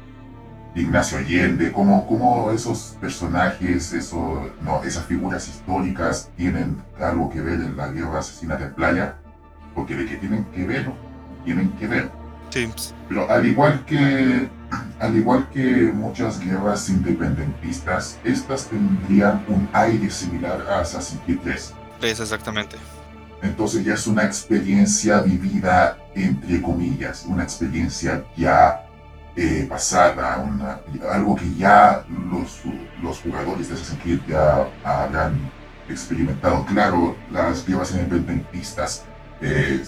Ignacio 0.75 1.17
Allende, 1.17 1.71
cómo, 1.71 2.07
cómo 2.07 2.51
esos 2.51 2.97
personajes, 3.01 3.91
eso, 3.93 4.49
no, 4.61 4.83
esas 4.83 5.05
figuras 5.05 5.47
históricas 5.47 6.29
tienen 6.37 6.81
algo 6.99 7.29
que 7.29 7.41
ver 7.41 7.55
en 7.55 7.75
la 7.75 7.89
guerra 7.89 8.19
asesina 8.19 8.55
de 8.55 8.67
playa, 8.67 9.17
porque 9.75 9.95
de 9.95 10.05
que 10.05 10.15
tienen 10.15 10.45
que 10.45 10.65
ver, 10.65 10.91
tienen 11.43 11.71
que 11.71 11.87
ver. 11.87 12.11
Pero 13.07 13.29
al 13.29 13.45
igual 13.45 13.85
que 13.85 14.49
al 14.99 15.17
igual 15.17 15.49
que 15.49 15.91
muchas 15.93 16.39
guerras 16.39 16.89
independentistas, 16.89 18.19
estas 18.23 18.67
tendrían 18.67 19.43
un 19.47 19.67
aire 19.73 20.09
similar 20.09 20.65
a 20.69 20.79
Assassin's 20.79 21.21
Creed 21.25 21.39
3. 21.43 21.73
Es 22.01 22.19
exactamente. 22.19 22.77
Entonces 23.41 23.83
ya 23.83 23.95
es 23.95 24.05
una 24.07 24.23
experiencia 24.23 25.21
vivida 25.21 25.97
entre 26.15 26.61
comillas, 26.61 27.25
una 27.27 27.43
experiencia 27.43 28.23
ya 28.37 28.85
eh, 29.35 29.65
pasada, 29.69 30.43
algo 31.09 31.35
que 31.35 31.53
ya 31.55 32.05
los, 32.29 32.61
los 33.01 33.19
jugadores 33.21 33.69
de 33.69 33.75
Assassin's 33.75 34.01
Creed 34.01 34.19
ya 34.27 34.67
habrán 34.83 35.51
experimentado. 35.89 36.65
Claro, 36.65 37.15
las 37.31 37.65
guerras 37.65 37.91
independentistas 37.91 39.05
eh, 39.41 39.83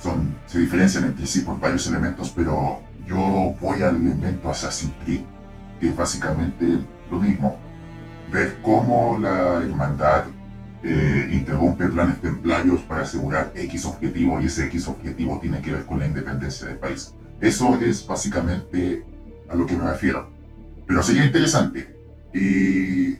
son, 0.00 0.36
se 0.46 0.58
diferencian 0.58 1.04
entre 1.04 1.26
sí 1.26 1.40
por 1.40 1.58
varios 1.60 1.86
elementos, 1.86 2.32
pero 2.34 2.80
yo 3.06 3.54
voy 3.60 3.82
al 3.82 3.96
elemento 3.96 4.50
Assassin's 4.50 4.94
Creed, 5.04 5.22
que 5.80 5.88
es 5.88 5.96
básicamente 5.96 6.78
lo 7.10 7.18
mismo. 7.18 7.58
Ver 8.30 8.58
cómo 8.62 9.18
la 9.18 9.62
hermandad 9.62 10.24
eh, 10.82 11.28
interrumpe 11.32 11.88
planes 11.88 12.20
templarios 12.20 12.80
para 12.82 13.02
asegurar 13.02 13.52
X 13.54 13.86
objetivo 13.86 14.40
y 14.40 14.46
ese 14.46 14.66
X 14.66 14.86
objetivo 14.88 15.38
tiene 15.40 15.60
que 15.60 15.72
ver 15.72 15.86
con 15.86 15.98
la 15.98 16.06
independencia 16.06 16.68
del 16.68 16.76
país. 16.76 17.14
Eso 17.40 17.78
es 17.80 18.06
básicamente 18.06 19.04
a 19.48 19.54
lo 19.54 19.66
que 19.66 19.76
me 19.76 19.88
refiero. 19.88 20.28
Pero 20.86 21.02
sería 21.02 21.24
interesante. 21.24 21.94
Y 22.34 23.16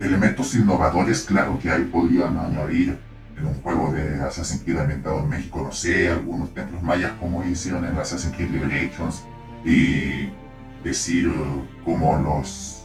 elementos 0.00 0.54
innovadores, 0.54 1.22
claro 1.22 1.58
que 1.60 1.70
hay, 1.70 1.84
podrían 1.84 2.36
añadir 2.36 2.98
en 3.38 3.46
un 3.46 3.54
juego 3.62 3.92
de 3.92 4.20
Assassin's 4.20 4.62
Creed 4.62 4.78
ambientado 4.78 5.20
en 5.20 5.28
México, 5.28 5.62
no 5.62 5.72
sé, 5.72 6.08
algunos 6.08 6.54
templos 6.54 6.82
mayas 6.82 7.12
como 7.18 7.44
hicieron 7.44 7.84
en 7.84 7.96
Assassin's 7.96 8.34
Creed 8.36 8.50
Liberations 8.50 9.24
y 9.64 10.28
decir 10.84 11.32
cómo 11.84 12.16
los 12.18 12.84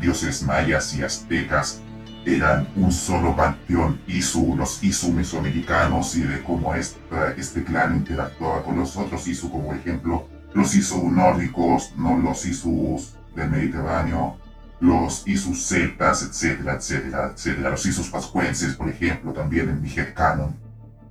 dioses 0.00 0.42
mayas 0.42 0.94
y 0.96 1.02
aztecas 1.02 1.80
eran 2.26 2.68
un 2.76 2.90
solo 2.92 3.36
panteón 3.36 4.00
Isu, 4.06 4.56
los 4.56 4.82
Isu 4.82 5.12
mesoamericanos 5.12 6.16
y 6.16 6.22
de 6.22 6.42
cómo 6.42 6.74
este, 6.74 6.98
este 7.36 7.64
clan 7.64 7.96
interactuaba 7.96 8.62
con 8.62 8.76
los 8.76 8.96
otros 8.96 9.26
Isu, 9.26 9.50
como 9.50 9.74
ejemplo 9.74 10.26
los 10.54 10.74
Isu 10.74 11.10
nórdicos, 11.10 11.92
no 11.96 12.16
los 12.18 12.46
Isus 12.46 13.14
del 13.34 13.50
Mediterráneo, 13.50 14.38
los 14.80 15.26
Isus 15.26 15.66
celtas, 15.66 16.22
etcétera, 16.22 16.74
etcétera, 16.74 17.32
etcétera, 17.34 17.70
los 17.70 17.84
Isus 17.86 18.08
pascuenses, 18.08 18.74
por 18.74 18.88
ejemplo, 18.88 19.32
también 19.32 19.68
en 19.68 19.82
mi 19.82 19.90
canon, 20.14 20.54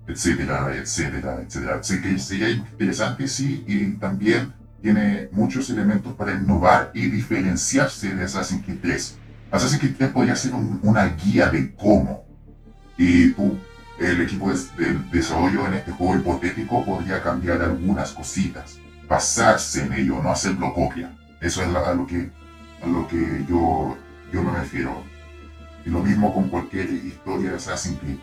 etcétera, 0.07 0.74
etcétera, 0.76 1.41
etcétera. 1.41 1.78
Así 1.80 2.01
que 2.01 2.18
sería 2.18 2.49
interesante, 2.49 3.28
sí, 3.28 3.64
y 3.68 3.91
también 3.93 4.53
tiene 4.82 5.30
muchos 5.32 5.70
elementos 5.70 6.14
para 6.14 6.34
innovar 6.34 6.91
y 6.93 7.07
diferenciarse 7.07 8.16
de 8.16 8.24
Assassin's 8.24 8.64
Creed 8.66 8.80
3 8.82 9.18
Assassin's 9.54 9.82
Creed 9.82 9.95
3 9.97 10.10
podría 10.10 10.36
ser 10.36 10.51
una 10.82 11.06
guía 11.10 11.47
de 11.47 11.76
cómo. 11.76 12.26
Y 12.97 13.34
tú, 13.34 13.56
el 13.99 14.22
equipo 14.22 14.51
de, 14.51 14.99
desarrollo 15.12 15.68
en 15.68 15.76
este 15.76 15.91
juego 15.91 16.16
hipotético 16.16 16.84
podría 16.84 17.22
cambiar 17.22 17.62
algunas 17.62 18.14
cositas, 18.14 18.80
basarse 19.08 19.84
en 19.84 19.93
ello, 19.93 20.24
no 20.24 20.32
hacerlo 20.32 20.74
copia. 20.74 21.16
Eso 21.39 21.62
es 21.62 21.68
a 21.68 21.93
lo 21.93 22.08
que, 22.08 22.32
a 22.82 22.88
lo 22.88 23.08
que 23.08 23.45
yo, 23.47 23.95
yo 24.34 24.41
me 24.41 24.58
refiero. 24.58 25.04
Y 25.86 25.91
lo 25.91 25.99
mismo 25.99 26.34
con 26.34 26.49
cualquier 26.49 26.89
historia 26.89 27.51
de 27.51 27.58
Assassin's 27.58 27.99
Creed. 27.99 28.18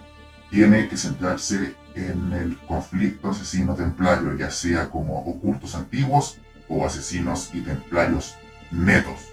Tiene 0.50 0.88
que 0.88 0.96
centrarse 0.96 1.76
en 1.94 2.32
el 2.32 2.58
conflicto 2.66 3.30
asesino-templario, 3.30 4.36
ya 4.36 4.50
sea 4.50 4.90
como 4.90 5.20
ocultos 5.20 5.76
antiguos 5.76 6.38
o 6.68 6.84
asesinos 6.84 7.50
y 7.54 7.60
templarios 7.60 8.34
netos. 8.72 9.28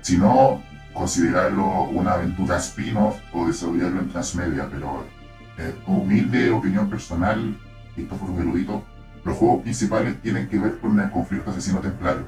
Si 0.00 0.16
no, 0.16 0.62
considerarlo 0.96 1.82
una 1.84 2.12
aventura 2.12 2.56
spin-off 2.56 3.16
o 3.32 3.46
desarrollarlo 3.46 4.00
en 4.00 4.08
transmedia, 4.08 4.68
pero 4.70 5.04
eh, 5.58 5.74
humilde 5.86 6.50
opinión 6.50 6.88
personal, 6.88 7.56
esto 7.96 8.16
por 8.16 8.30
un 8.30 8.40
erudito, 8.40 8.82
los 9.24 9.36
juegos 9.36 9.62
principales 9.62 10.20
tienen 10.22 10.48
que 10.48 10.58
ver 10.58 10.78
con 10.78 10.98
el 10.98 11.10
conflicto 11.10 11.50
asesino-templario. 11.50 12.26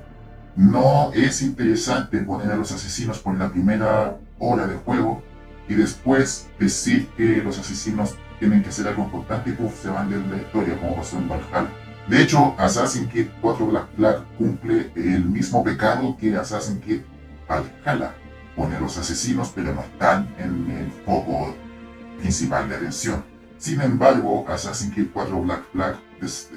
No 0.56 1.12
es 1.12 1.42
interesante 1.42 2.18
poner 2.18 2.50
a 2.52 2.56
los 2.56 2.72
asesinos 2.72 3.18
por 3.20 3.36
la 3.38 3.50
primera 3.50 4.16
hora 4.38 4.66
del 4.66 4.78
juego 4.78 5.22
y 5.68 5.74
después 5.74 6.48
decir 6.58 7.08
que 7.16 7.42
los 7.42 7.58
asesinos 7.58 8.16
tienen 8.38 8.62
que 8.62 8.68
hacer 8.68 8.88
algo 8.88 9.04
importante 9.04 9.50
y 9.50 9.52
puff, 9.52 9.82
se 9.82 9.88
van 9.88 10.10
de 10.10 10.18
la 10.18 10.42
historia, 10.42 10.78
como 10.78 10.96
pasó 10.96 11.18
en 11.18 11.28
Valhalla. 11.28 11.68
De 12.08 12.22
hecho, 12.22 12.54
Assassin's 12.58 13.10
Creed 13.10 13.28
4 13.40 13.66
Black 13.66 13.86
Flag 13.96 14.24
cumple 14.38 14.90
el 14.96 15.24
mismo 15.26 15.62
pecado 15.62 16.16
que 16.18 16.36
Assassin's 16.36 16.82
Creed 16.82 17.02
Valhalla 17.48 18.14
pone 18.58 18.80
los 18.80 18.98
asesinos, 18.98 19.52
pero 19.54 19.72
no 19.72 19.82
están 19.82 20.34
en 20.36 20.70
el 20.70 20.90
foco 21.06 21.54
principal 22.18 22.68
de 22.68 22.74
atención. 22.74 23.24
Sin 23.56 23.80
embargo, 23.80 24.44
Assassin's 24.48 24.92
Creed 24.92 25.08
4 25.12 25.42
Black 25.42 25.62
Flag 25.72 25.96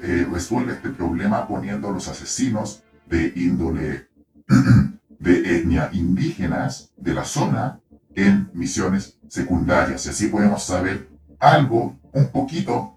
eh, 0.03 0.27
resuelve 0.31 0.73
este 0.73 0.89
problema 0.89 1.47
poniendo 1.47 1.89
a 1.89 1.91
los 1.91 2.07
asesinos 2.07 2.83
de 3.05 3.31
índole 3.35 4.07
de 5.19 5.57
etnia 5.57 5.89
indígenas 5.93 6.91
de 6.97 7.13
la 7.13 7.23
zona 7.23 7.79
en 8.15 8.49
misiones 8.53 9.19
secundarias. 9.27 10.05
Y 10.07 10.09
así 10.09 10.27
podemos 10.27 10.63
saber 10.63 11.07
algo, 11.39 11.99
un 12.13 12.27
poquito, 12.29 12.95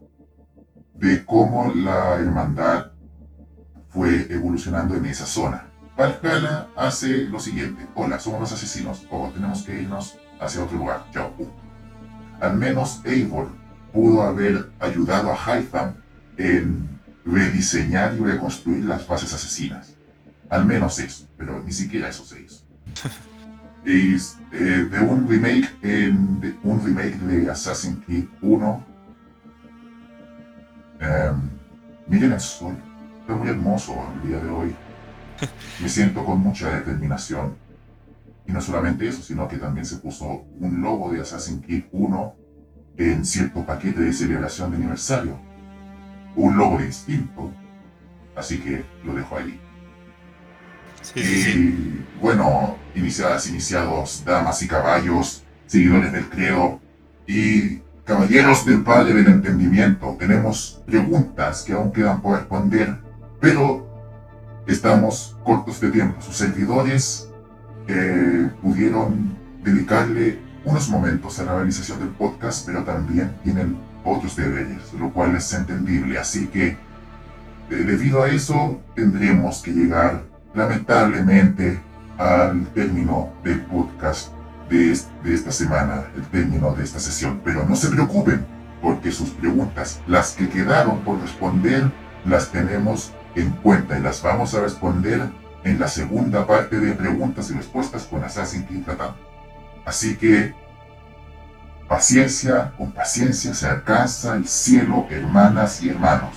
de 0.94 1.24
cómo 1.26 1.74
la 1.74 2.14
hermandad 2.16 2.92
fue 3.90 4.26
evolucionando 4.30 4.96
en 4.96 5.04
esa 5.06 5.26
zona. 5.26 5.73
Valhalla 5.96 6.68
hace 6.76 7.24
lo 7.24 7.38
siguiente. 7.38 7.86
Hola, 7.94 8.18
somos 8.18 8.40
los 8.40 8.52
asesinos. 8.52 9.06
O 9.10 9.30
tenemos 9.32 9.62
que 9.62 9.82
irnos 9.82 10.16
hacia 10.40 10.64
otro 10.64 10.78
lugar. 10.78 11.06
Chao. 11.12 11.32
Al 12.40 12.56
menos 12.56 13.00
Eivor 13.04 13.48
pudo 13.92 14.22
haber 14.22 14.72
ayudado 14.80 15.32
a 15.32 15.36
Hytham 15.36 15.94
en 16.36 17.00
rediseñar 17.24 18.14
y 18.14 18.18
reconstruir 18.18 18.84
las 18.84 19.06
bases 19.06 19.32
asesinas. 19.32 19.94
Al 20.50 20.66
menos 20.66 20.98
eso, 20.98 21.26
pero 21.36 21.62
ni 21.62 21.72
siquiera 21.72 22.08
eso 22.08 22.24
se 22.24 22.42
hizo. 22.42 22.64
es 23.84 24.36
eh, 24.52 24.88
de 24.90 25.00
un 25.00 25.28
remake, 25.28 25.70
en, 25.82 26.40
de 26.40 26.56
un 26.62 26.84
remake 26.84 27.16
de 27.18 27.50
Assassin's 27.50 28.04
Creed 28.04 28.26
1. 28.42 28.86
Em, 31.00 31.50
miren 32.08 32.32
el 32.32 32.40
sol, 32.40 32.76
está 33.20 33.34
muy 33.34 33.48
hermoso 33.48 33.94
el 34.22 34.28
día 34.28 34.38
de 34.38 34.48
hoy. 34.48 34.74
Me 35.80 35.88
siento 35.88 36.24
con 36.24 36.40
mucha 36.40 36.70
determinación. 36.70 37.56
Y 38.46 38.52
no 38.52 38.60
solamente 38.60 39.08
eso, 39.08 39.22
sino 39.22 39.48
que 39.48 39.56
también 39.56 39.86
se 39.86 39.96
puso 39.96 40.44
un 40.60 40.82
logo 40.82 41.12
de 41.12 41.20
Assassin's 41.20 41.64
Creed 41.64 41.84
1 41.92 42.34
en 42.98 43.24
cierto 43.24 43.64
paquete 43.64 44.00
de 44.00 44.12
celebración 44.12 44.70
de 44.70 44.76
aniversario. 44.76 45.38
Un 46.36 46.56
logo 46.56 46.78
distinto. 46.78 47.50
Así 48.36 48.58
que 48.58 48.84
lo 49.04 49.14
dejo 49.14 49.36
ahí. 49.36 49.60
y 51.14 52.04
bueno, 52.20 52.76
iniciadas, 52.94 53.48
iniciados, 53.48 54.22
damas 54.24 54.62
y 54.62 54.68
caballos, 54.68 55.44
seguidores 55.66 56.12
del 56.12 56.28
credo 56.28 56.80
y 57.26 57.78
caballeros 58.04 58.66
del 58.66 58.82
Padre 58.82 59.14
del 59.14 59.28
Entendimiento, 59.28 60.16
tenemos 60.18 60.82
preguntas 60.86 61.62
que 61.62 61.72
aún 61.72 61.92
quedan 61.92 62.20
por 62.20 62.38
responder, 62.38 62.98
pero 63.40 63.83
estamos 64.66 65.36
cortos 65.44 65.80
de 65.80 65.90
tiempo. 65.90 66.20
Sus 66.20 66.36
servidores 66.36 67.28
eh, 67.86 68.50
pudieron 68.62 69.36
dedicarle 69.62 70.38
unos 70.64 70.88
momentos 70.88 71.38
a 71.38 71.44
la 71.44 71.56
realización 71.56 71.98
del 71.98 72.08
podcast, 72.08 72.66
pero 72.66 72.84
también 72.84 73.36
tienen 73.42 73.76
otros 74.04 74.36
deberes, 74.36 74.92
lo 74.98 75.10
cual 75.10 75.36
es 75.36 75.52
entendible. 75.52 76.18
Así 76.18 76.46
que, 76.46 76.68
eh, 76.68 76.76
debido 77.68 78.22
a 78.22 78.28
eso, 78.28 78.80
tendremos 78.94 79.62
que 79.62 79.72
llegar, 79.72 80.24
lamentablemente, 80.54 81.80
al 82.16 82.66
término 82.68 83.30
del 83.42 83.60
podcast 83.62 84.32
de, 84.70 84.98
de 85.24 85.34
esta 85.34 85.50
semana, 85.50 86.04
el 86.16 86.22
término 86.26 86.72
de 86.74 86.84
esta 86.84 86.98
sesión. 86.98 87.40
Pero 87.44 87.66
no 87.66 87.76
se 87.76 87.88
preocupen, 87.88 88.46
porque 88.80 89.10
sus 89.10 89.30
preguntas, 89.30 90.00
las 90.06 90.32
que 90.32 90.48
quedaron 90.48 91.00
por 91.00 91.20
responder, 91.20 91.90
las 92.24 92.50
tenemos 92.50 93.13
en 93.34 93.50
cuenta 93.50 93.98
y 93.98 94.02
las 94.02 94.22
vamos 94.22 94.54
a 94.54 94.60
responder 94.60 95.28
en 95.64 95.78
la 95.78 95.88
segunda 95.88 96.46
parte 96.46 96.78
de 96.78 96.92
preguntas 96.92 97.50
y 97.50 97.54
respuestas 97.54 98.04
con 98.04 98.22
Assassin's 98.22 98.66
Creed 98.66 98.84
Así 99.84 100.16
que, 100.16 100.54
paciencia, 101.88 102.72
con 102.76 102.92
paciencia 102.92 103.54
se 103.54 103.66
alcanza 103.66 104.34
el 104.34 104.46
cielo, 104.46 105.06
hermanas 105.10 105.82
y 105.82 105.90
hermanos. 105.90 106.34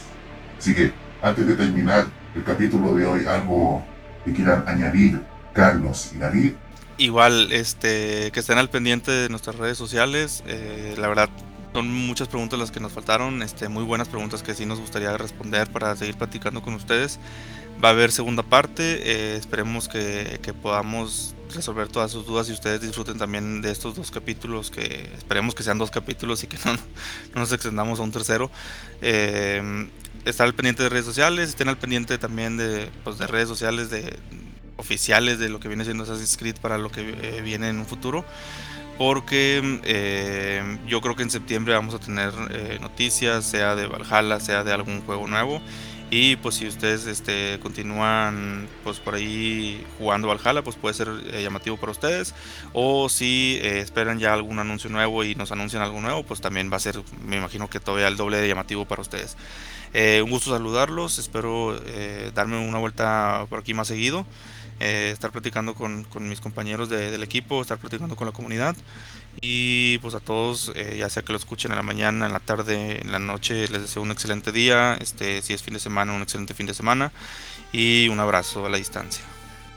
Así 0.58 0.74
que, 0.74 0.91
antes 1.22 1.48
de 1.48 1.56
terminar 1.56 2.06
el 2.36 2.43
capítulo 2.43 2.93
de 2.95 3.06
hoy, 3.06 3.26
algo 3.26 3.84
que 4.26 4.34
quieran 4.34 4.64
añadir 4.68 5.22
Carlos 5.54 6.12
y 6.14 6.18
David. 6.18 6.54
Igual, 6.98 7.52
este, 7.52 8.32
que 8.32 8.39
estén 8.39 8.58
al 8.58 8.70
pendiente 8.70 9.12
de 9.12 9.30
nuestras 9.30 9.56
redes 9.56 9.78
sociales. 9.78 10.43
Eh, 10.48 10.95
la 10.98 11.08
verdad, 11.08 11.30
son 11.74 11.93
muchas 11.93 12.28
preguntas 12.28 12.57
las 12.59 12.72
que 12.72 12.80
nos 12.80 12.91
faltaron, 12.91 13.41
este, 13.43 13.70
muy 13.70 13.84
buenas 13.84 14.07
preguntas 14.07 14.43
que 14.43 14.53
sí 14.53 14.65
nos 14.65 14.80
gustaría 14.80 15.15
responder 15.18 15.70
para 15.72 15.95
seguir 15.95 16.15
platicando 16.15 16.61
con 16.61 16.74
ustedes. 16.74 17.20
Va 17.84 17.89
a 17.89 17.91
haber 17.91 18.11
segunda 18.11 18.41
parte, 18.41 18.84
eh, 18.84 19.36
esperemos 19.38 19.88
que, 19.88 20.39
podamos 20.61 21.36
resolver 21.53 21.88
todas 21.88 22.11
sus 22.11 22.26
dudas 22.26 22.49
y 22.49 22.53
ustedes 22.53 22.82
disfruten 22.82 23.18
también 23.18 23.61
de 23.61 23.72
estos 23.72 23.95
dos 23.95 24.11
capítulos, 24.11 24.72
que 24.72 25.09
esperemos 25.15 25.53
que 25.53 25.63
sean 25.63 25.78
dos 25.78 25.91
capítulos 25.91 26.43
y 26.43 26.47
que 26.47 26.57
no, 26.65 26.78
nos 27.36 27.51
extendamos 27.51 27.99
a 27.99 28.03
un 28.03 28.11
tercero. 28.11 28.49
Eh, 29.01 29.88
estar 30.26 30.45
al 30.47 30.55
pendiente 30.55 30.84
de 30.84 30.89
redes 30.89 31.05
sociales, 31.05 31.49
estén 31.49 31.70
al 31.70 31.78
pendiente 31.78 32.18
también 32.18 32.57
de, 32.57 32.89
pues, 33.03 33.18
de 33.18 33.28
redes 33.28 33.47
sociales 33.47 33.89
de, 33.89 34.18
oficiales 34.78 35.39
de 35.39 35.49
lo 35.49 35.59
que 35.59 35.68
viene 35.68 35.84
siendo 35.84 36.03
Assassin's 36.03 36.38
Creed 36.38 36.55
para 36.61 36.78
lo 36.78 36.89
que 36.89 37.01
eh, 37.01 37.41
viene 37.41 37.70
en 37.70 37.78
un 37.78 37.86
futuro 37.86 38.26
porque 38.98 39.80
eh, 39.84 40.80
yo 40.88 41.02
creo 41.02 41.16
que 41.16 41.24
en 41.24 41.30
septiembre 41.30 41.74
vamos 41.74 41.93
a 41.93 42.00
tener 42.00 42.34
eh, 42.50 42.78
noticias, 42.82 43.45
sea 43.45 43.76
de 43.76 43.88
Valhalla, 43.88 44.39
sea 44.39 44.64
de 44.64 44.74
algún 44.74 45.02
juego 45.02 45.28
nuevo. 45.28 45.62
Y 46.10 46.38
pues 46.38 46.56
si 46.56 46.66
ustedes 46.66 47.06
este, 47.06 47.60
continúan 47.62 48.70
pues 48.84 49.00
por 49.00 49.16
ahí 49.16 49.86
jugando 49.98 50.30
Valhalla, 50.30 50.64
pues 50.64 50.78
puede 50.78 50.93
ser 50.93 51.10
eh, 51.32 51.43
llamativo 51.43 51.76
para 51.78 51.91
ustedes. 51.91 52.34
O 52.74 53.10
si 53.10 53.60
esperan 53.62 54.18
ya 54.18 54.34
algún 54.34 54.58
anuncio 54.60 54.89
nuevo 54.89 55.24
y 55.24 55.36
nos 55.36 55.52
anuncian 55.52 55.84
algo 55.84 56.00
nuevo, 56.00 56.24
pues 56.24 56.39
también 56.39 56.72
va 56.72 56.78
a 56.78 56.80
ser, 56.80 57.02
me 57.26 57.38
imagino 57.38 57.70
que 57.70 57.80
todavía 57.80 58.08
el 58.08 58.16
doble 58.16 58.38
de 58.38 58.48
llamativo 58.48 58.86
para 58.86 59.02
ustedes. 59.02 59.36
un 59.93 60.30
gusto 60.30 60.52
saludarlos, 60.52 61.20
espero 61.20 61.78
darme 62.34 62.58
una 62.58 62.78
vuelta 62.80 63.45
por 63.50 63.60
aquí 63.60 63.74
más 63.74 63.89
seguido. 63.89 64.26
Eh, 64.80 65.10
estar 65.12 65.32
platicando 65.32 65.74
con, 65.74 66.04
con 66.04 66.30
mis 66.30 66.40
compañeros 66.40 66.90
del 66.90 67.24
equipo, 67.24 67.62
estar 67.62 67.78
platicando 67.78 68.16
con 68.16 68.28
la 68.28 68.34
comunidad. 68.34 68.76
Y 69.42 69.98
pues 70.00 70.16
a 70.16 70.20
todos, 70.20 70.72
eh, 70.76 70.96
ya 71.00 71.10
sea 71.10 71.24
que 71.24 71.32
lo 71.32 71.38
escuchen 71.38 71.72
en 71.72 71.78
la 71.78 71.84
mañana, 71.84 72.26
en 72.26 72.34
la 72.34 72.40
tarde, 72.40 73.02
en 73.02 73.12
la 73.12 73.20
noche, 73.20 73.68
les 73.68 73.82
deseo 73.82 74.02
un 74.02 74.12
excelente 74.12 74.52
día. 74.52 74.96
Este, 75.00 75.42
si 75.42 75.54
es 75.54 75.64
fin 75.64 75.74
de 75.74 75.80
semana, 75.80 76.14
un 76.14 76.22
excelente 76.22 76.54
fin 76.54 76.66
de 76.66 76.74
semana. 76.74 77.12
Y 77.72 78.08
un 78.10 78.20
abrazo 78.20 78.66
a 78.66 78.70
la 78.70 78.78
distancia. 78.78 79.24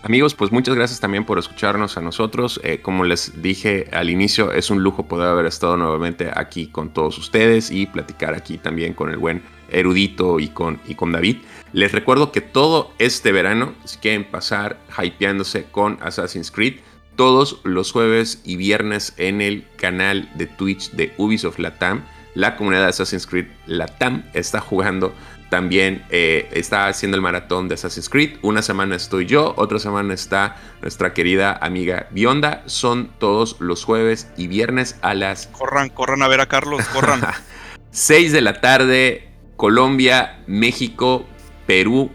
Amigos, 0.03 0.35
pues 0.35 0.51
muchas 0.51 0.75
gracias 0.75 0.99
también 0.99 1.27
por 1.27 1.39
escucharnos 1.39 1.99
a 1.99 2.01
nosotros. 2.01 2.59
Eh, 2.65 2.81
como 2.81 3.05
les 3.05 3.43
dije 3.43 3.89
al 3.93 4.09
inicio, 4.09 4.51
es 4.51 4.71
un 4.71 4.83
lujo 4.83 5.07
poder 5.07 5.29
haber 5.29 5.45
estado 5.45 5.77
nuevamente 5.77 6.31
aquí 6.35 6.69
con 6.69 6.91
todos 6.95 7.19
ustedes 7.19 7.71
y 7.71 7.85
platicar 7.85 8.35
aquí 8.35 8.57
también 8.57 8.95
con 8.95 9.11
el 9.11 9.19
buen 9.19 9.43
erudito 9.71 10.41
y 10.41 10.49
con, 10.49 10.81
y 10.87 10.95
con 10.95 11.13
David. 11.13 11.37
Les 11.73 11.93
recuerdo 11.93 12.33
que 12.33 12.41
todo 12.41 12.93
este 12.99 13.33
verano, 13.33 13.75
si 13.85 13.99
quieren 13.99 14.25
pasar 14.25 14.79
hypeándose 15.03 15.65
con 15.65 15.99
Assassin's 16.03 16.51
Creed, 16.51 16.81
todos 17.17 17.61
los 17.65 17.93
jueves 17.93 18.41
y 18.45 18.57
viernes 18.57 19.15
en 19.17 19.41
el 19.41 19.67
canal 19.77 20.31
de 20.35 20.47
Twitch 20.47 20.91
de 20.93 21.13
Ubisoft 21.17 21.59
Latam, 21.59 22.05
la 22.35 22.57
comunidad 22.57 22.85
de 22.85 22.91
Assassin's 22.91 23.27
Creed 23.27 23.47
Latam 23.67 24.25
está 24.35 24.61
jugando 24.61 25.13
también 25.51 26.05
eh, 26.11 26.49
está 26.53 26.87
haciendo 26.87 27.17
el 27.17 27.23
maratón 27.23 27.69
de 27.69 27.75
Assassin's 27.75 28.09
Creed. 28.09 28.39
Una 28.41 28.63
semana 28.63 28.97
estoy 28.97 29.27
yo, 29.27 29.53
otra 29.57 29.79
semana 29.81 30.15
está 30.15 30.57
nuestra 30.81 31.13
querida 31.13 31.59
amiga 31.61 32.07
Bionda. 32.13 32.63
Son 32.67 33.11
todos 33.19 33.57
los 33.61 33.85
jueves 33.85 34.31
y 34.37 34.47
viernes 34.47 34.97
a 35.03 35.13
las... 35.13 35.49
Corran, 35.49 35.91
corran 35.91 36.23
a 36.23 36.29
ver 36.29 36.41
a 36.41 36.47
Carlos, 36.47 36.87
corran. 36.87 37.21
6 37.91 38.33
de 38.33 38.41
la 38.41 38.61
tarde, 38.61 39.29
Colombia, 39.57 40.43
México, 40.47 41.27
Perú, 41.67 42.11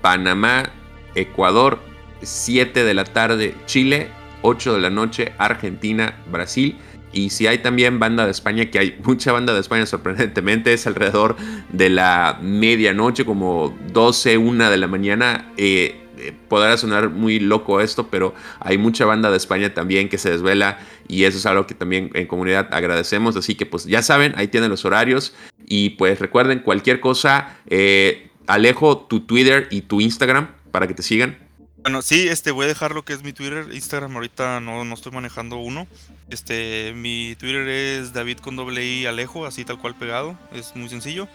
Panamá, 0.00 0.70
Ecuador, 1.14 1.78
7 2.22 2.84
de 2.84 2.94
la 2.94 3.04
tarde 3.04 3.54
Chile, 3.66 4.08
8 4.42 4.74
de 4.74 4.80
la 4.80 4.90
noche 4.90 5.32
Argentina, 5.38 6.16
Brasil. 6.30 6.78
Y 7.12 7.30
si 7.30 7.46
hay 7.46 7.58
también 7.58 7.98
banda 7.98 8.26
de 8.26 8.30
España, 8.30 8.66
que 8.70 8.78
hay 8.78 8.98
mucha 9.04 9.32
banda 9.32 9.54
de 9.54 9.60
España 9.60 9.86
sorprendentemente, 9.86 10.72
es 10.72 10.86
alrededor 10.86 11.36
de 11.70 11.90
la 11.90 12.38
medianoche, 12.42 13.24
como 13.24 13.76
12, 13.92 14.38
1 14.38 14.70
de 14.70 14.76
la 14.76 14.86
mañana. 14.86 15.52
Eh, 15.56 16.04
eh, 16.20 16.32
podrá 16.48 16.76
sonar 16.76 17.10
muy 17.10 17.38
loco 17.38 17.80
esto, 17.80 18.08
pero 18.08 18.34
hay 18.60 18.76
mucha 18.76 19.04
banda 19.04 19.30
de 19.30 19.36
España 19.36 19.72
también 19.72 20.08
que 20.08 20.18
se 20.18 20.30
desvela 20.30 20.78
y 21.06 21.24
eso 21.24 21.38
es 21.38 21.46
algo 21.46 21.66
que 21.66 21.74
también 21.74 22.10
en 22.14 22.26
comunidad 22.26 22.68
agradecemos. 22.72 23.36
Así 23.36 23.54
que 23.54 23.66
pues 23.66 23.84
ya 23.84 24.02
saben, 24.02 24.34
ahí 24.36 24.48
tienen 24.48 24.70
los 24.70 24.84
horarios 24.84 25.34
y 25.66 25.90
pues 25.90 26.18
recuerden 26.18 26.60
cualquier 26.60 27.00
cosa, 27.00 27.58
eh, 27.68 28.27
Alejo, 28.48 28.98
tu 28.98 29.20
Twitter 29.20 29.68
y 29.70 29.82
tu 29.82 30.00
Instagram 30.00 30.48
para 30.72 30.88
que 30.88 30.94
te 30.94 31.02
sigan. 31.02 31.38
Bueno, 31.82 32.02
sí, 32.02 32.28
este 32.28 32.50
voy 32.50 32.64
a 32.64 32.68
dejar 32.68 32.92
lo 32.92 33.04
que 33.04 33.12
es 33.12 33.22
mi 33.22 33.32
Twitter, 33.32 33.68
Instagram 33.72 34.14
ahorita 34.14 34.58
no, 34.60 34.84
no 34.84 34.94
estoy 34.94 35.12
manejando 35.12 35.58
uno. 35.58 35.86
Este, 36.28 36.92
mi 36.94 37.36
Twitter 37.38 37.68
es 37.68 38.12
David 38.12 38.38
con 38.38 38.56
doble 38.56 38.84
I 38.84 39.06
Alejo, 39.06 39.46
así 39.46 39.64
tal 39.64 39.78
cual 39.78 39.94
pegado, 39.94 40.36
es 40.52 40.74
muy 40.74 40.88
sencillo. 40.88 41.28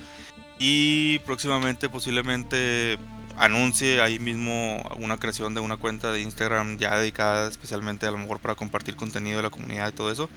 Y 0.59 1.19
próximamente 1.19 1.87
posiblemente 1.87 2.97
anuncie 3.37 4.01
ahí 4.01 4.19
mismo 4.19 4.83
una 4.97 5.17
creación 5.17 5.53
de 5.53 5.61
una 5.61 5.77
cuenta 5.77 6.11
de 6.11 6.21
Instagram 6.21 6.77
ya 6.77 6.97
dedicada 6.97 7.49
especialmente 7.49 8.05
a 8.05 8.11
lo 8.11 8.17
mejor 8.17 8.39
para 8.39 8.55
compartir 8.55 8.95
contenido 8.95 9.37
de 9.37 9.43
la 9.43 9.49
comunidad 9.49 9.89
y 9.89 9.93
todo 9.93 10.11
eso. 10.11 10.29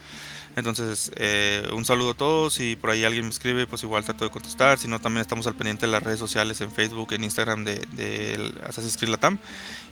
Entonces, 0.57 1.13
eh, 1.17 1.69
un 1.75 1.85
saludo 1.85 2.13
a 2.13 2.15
todos. 2.15 2.55
Si 2.55 2.77
por 2.77 2.91
ahí 2.91 3.05
alguien 3.05 3.25
me 3.25 3.31
escribe, 3.31 3.67
pues 3.67 3.83
igual 3.83 4.05
trato 4.05 4.25
de 4.25 4.31
contestar. 4.31 4.79
Si 4.79 4.89
no, 4.89 4.99
también 4.99 5.21
estamos 5.21 5.47
al 5.47 5.55
pendiente 5.55 5.85
de 5.85 5.93
las 5.93 6.03
redes 6.03 6.19
sociales, 6.19 6.63
en 6.63 6.73
Facebook, 6.73 7.13
en 7.13 7.25
Instagram 7.25 7.65
de, 7.65 7.87
de 7.93 8.55
Assassin's 8.67 8.97
Creed 8.97 9.11
Latam. 9.11 9.39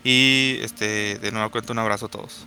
Y 0.03 0.57
este, 0.63 1.19
de 1.19 1.33
nuevo 1.33 1.51
cuento 1.51 1.75
un 1.75 1.81
abrazo 1.81 2.07
a 2.07 2.09
todos. 2.09 2.47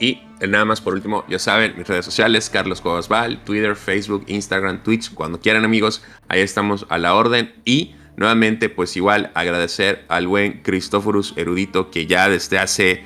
Y 0.00 0.20
nada 0.46 0.64
más 0.64 0.80
por 0.80 0.94
último, 0.94 1.24
ya 1.28 1.38
saben, 1.38 1.74
mis 1.76 1.86
redes 1.86 2.04
sociales, 2.04 2.50
Carlos 2.50 2.82
Val, 3.08 3.42
Twitter, 3.44 3.74
Facebook, 3.74 4.24
Instagram, 4.28 4.82
Twitch, 4.82 5.12
cuando 5.12 5.40
quieran 5.40 5.64
amigos, 5.64 6.02
ahí 6.28 6.40
estamos 6.40 6.86
a 6.88 6.98
la 6.98 7.14
orden. 7.14 7.52
Y 7.64 7.94
nuevamente, 8.16 8.68
pues 8.68 8.96
igual 8.96 9.30
agradecer 9.34 10.04
al 10.08 10.26
buen 10.26 10.62
Cristóforos 10.62 11.34
Erudito, 11.36 11.90
que 11.90 12.06
ya 12.06 12.28
desde 12.28 12.58
hace 12.58 13.04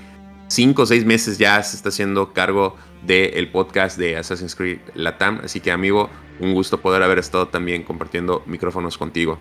5 0.49 0.83
o 0.83 0.87
6 0.87 1.05
meses 1.05 1.39
ya 1.39 1.63
se 1.63 1.77
está 1.77 1.91
haciendo 1.91 2.33
cargo 2.35 2.77
del 3.07 3.51
podcast 3.51 3.99
de 3.99 4.17
Assassin's 4.17 4.55
Creed 4.55 4.79
Latam. 4.95 5.41
Así 5.45 5.61
que 5.61 5.73
amigo, 5.73 6.09
un 6.41 6.55
gusto 6.55 6.81
poder 6.81 7.03
haber 7.03 7.19
estado 7.19 7.49
también 7.49 7.83
compartiendo 7.83 8.43
micrófonos 8.47 8.97
contigo. 8.99 9.39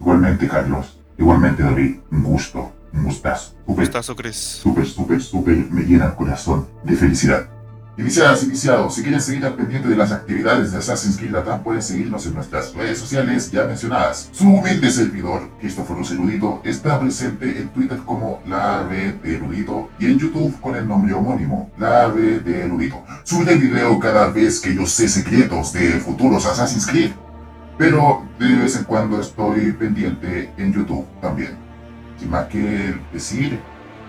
Igualmente 0.00 0.46
Carlos, 0.48 1.00
igualmente 1.18 1.62
David, 1.62 1.96
un 2.10 2.22
gusto, 2.22 2.72
Un 2.92 3.04
gustazo. 3.04 3.52
Un 3.66 3.74
Súper, 3.74 3.84
gustazo, 3.84 4.16
Chris. 4.16 4.36
súper, 4.36 4.86
súper, 4.86 5.20
súper. 5.20 5.56
Me 5.70 5.82
llena 5.82 6.06
el 6.06 6.14
corazón 6.14 6.66
de 6.82 6.96
felicidad. 6.96 7.50
Iniciadas, 7.98 8.44
iniciados, 8.44 8.94
si 8.94 9.02
quieren 9.02 9.22
seguir 9.22 9.46
al 9.46 9.54
pendiente 9.54 9.88
de 9.88 9.96
las 9.96 10.12
actividades 10.12 10.70
de 10.70 10.78
Assassin's 10.78 11.16
Creed 11.16 11.30
Latam, 11.30 11.62
pueden 11.62 11.80
seguirnos 11.80 12.26
en 12.26 12.34
nuestras 12.34 12.74
redes 12.74 12.98
sociales 12.98 13.50
ya 13.50 13.64
mencionadas. 13.64 14.28
Su 14.32 14.50
humilde 14.50 14.90
servidor, 14.90 15.48
Luz 15.62 16.10
Erudito, 16.10 16.60
está 16.62 17.00
presente 17.00 17.58
en 17.58 17.70
Twitter 17.70 17.98
como 18.04 18.42
La 18.46 18.84
de 18.84 19.18
Erudito 19.24 19.88
y 19.98 20.06
en 20.06 20.18
YouTube 20.18 20.60
con 20.60 20.76
el 20.76 20.86
nombre 20.86 21.14
homónimo, 21.14 21.70
La 21.78 22.10
de 22.10 22.64
Erudito. 22.64 23.02
Subiré 23.24 23.56
video 23.56 23.98
cada 23.98 24.28
vez 24.28 24.60
que 24.60 24.74
yo 24.74 24.84
sé 24.84 25.08
secretos 25.08 25.72
de 25.72 25.92
futuros 25.98 26.44
Assassin's 26.44 26.86
Creed, 26.86 27.12
pero 27.78 28.26
de 28.38 28.56
vez 28.56 28.76
en 28.76 28.84
cuando 28.84 29.22
estoy 29.22 29.72
pendiente 29.72 30.52
en 30.58 30.70
YouTube 30.70 31.06
también. 31.22 31.56
Sin 32.18 32.28
más 32.28 32.44
que 32.48 32.94
decir, 33.10 33.58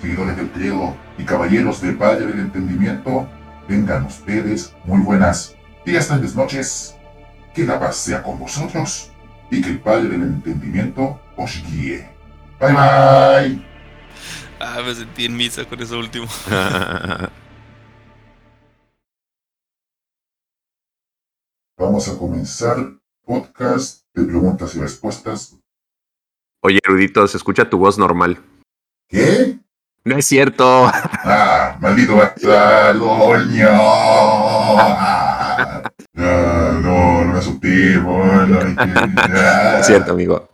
seguidores 0.02 0.36
del 0.36 0.50
credo 0.50 0.94
y 1.18 1.24
caballeros 1.24 1.82
del 1.82 1.96
Padre 1.96 2.26
del 2.28 2.40
Entendimiento, 2.42 3.30
Vengan 3.68 4.06
ustedes 4.06 4.74
muy 4.86 5.02
buenas 5.02 5.54
días, 5.86 6.08
tardes, 6.08 6.36
noches. 6.36 6.96
Que 7.54 7.66
la 7.66 7.78
paz 7.80 7.98
sea 7.98 8.24
con 8.24 8.40
vosotros 8.40 9.12
y 9.52 9.62
que 9.62 9.70
el 9.72 9.80
Padre 9.82 10.08
del 10.10 10.24
Entendimiento 10.24 11.20
os 11.36 11.62
guíe. 11.70 12.10
Bye 12.60 12.72
bye. 12.72 13.62
Ah, 14.60 14.82
me 14.86 14.96
sentí 14.96 15.26
en 15.26 15.36
misa 15.36 15.66
con 15.66 15.82
eso 15.82 16.00
último. 16.00 16.28
Vamos 21.78 22.08
a 22.08 22.18
comenzar 22.18 22.78
podcast 23.24 24.04
de 24.14 24.24
preguntas 24.24 24.74
y 24.76 24.80
respuestas. 24.80 25.60
Oye, 26.64 26.80
erudito, 26.84 27.28
se 27.28 27.36
escucha 27.38 27.70
tu 27.70 27.78
voz 27.78 27.98
normal. 28.00 28.42
¿Qué? 29.10 29.60
No 30.08 30.16
es 30.18 30.26
cierto. 30.26 30.90
Ah, 31.26 31.76
maldito 31.82 32.16
bastardoño. 32.16 33.68
Ah, 34.80 35.82
no, 36.14 36.72
no 36.72 37.26
me 37.34 37.40
asusté, 37.40 38.00
por. 38.00 38.48
Es 39.80 39.86
cierto, 39.86 40.14
amigo. 40.14 40.48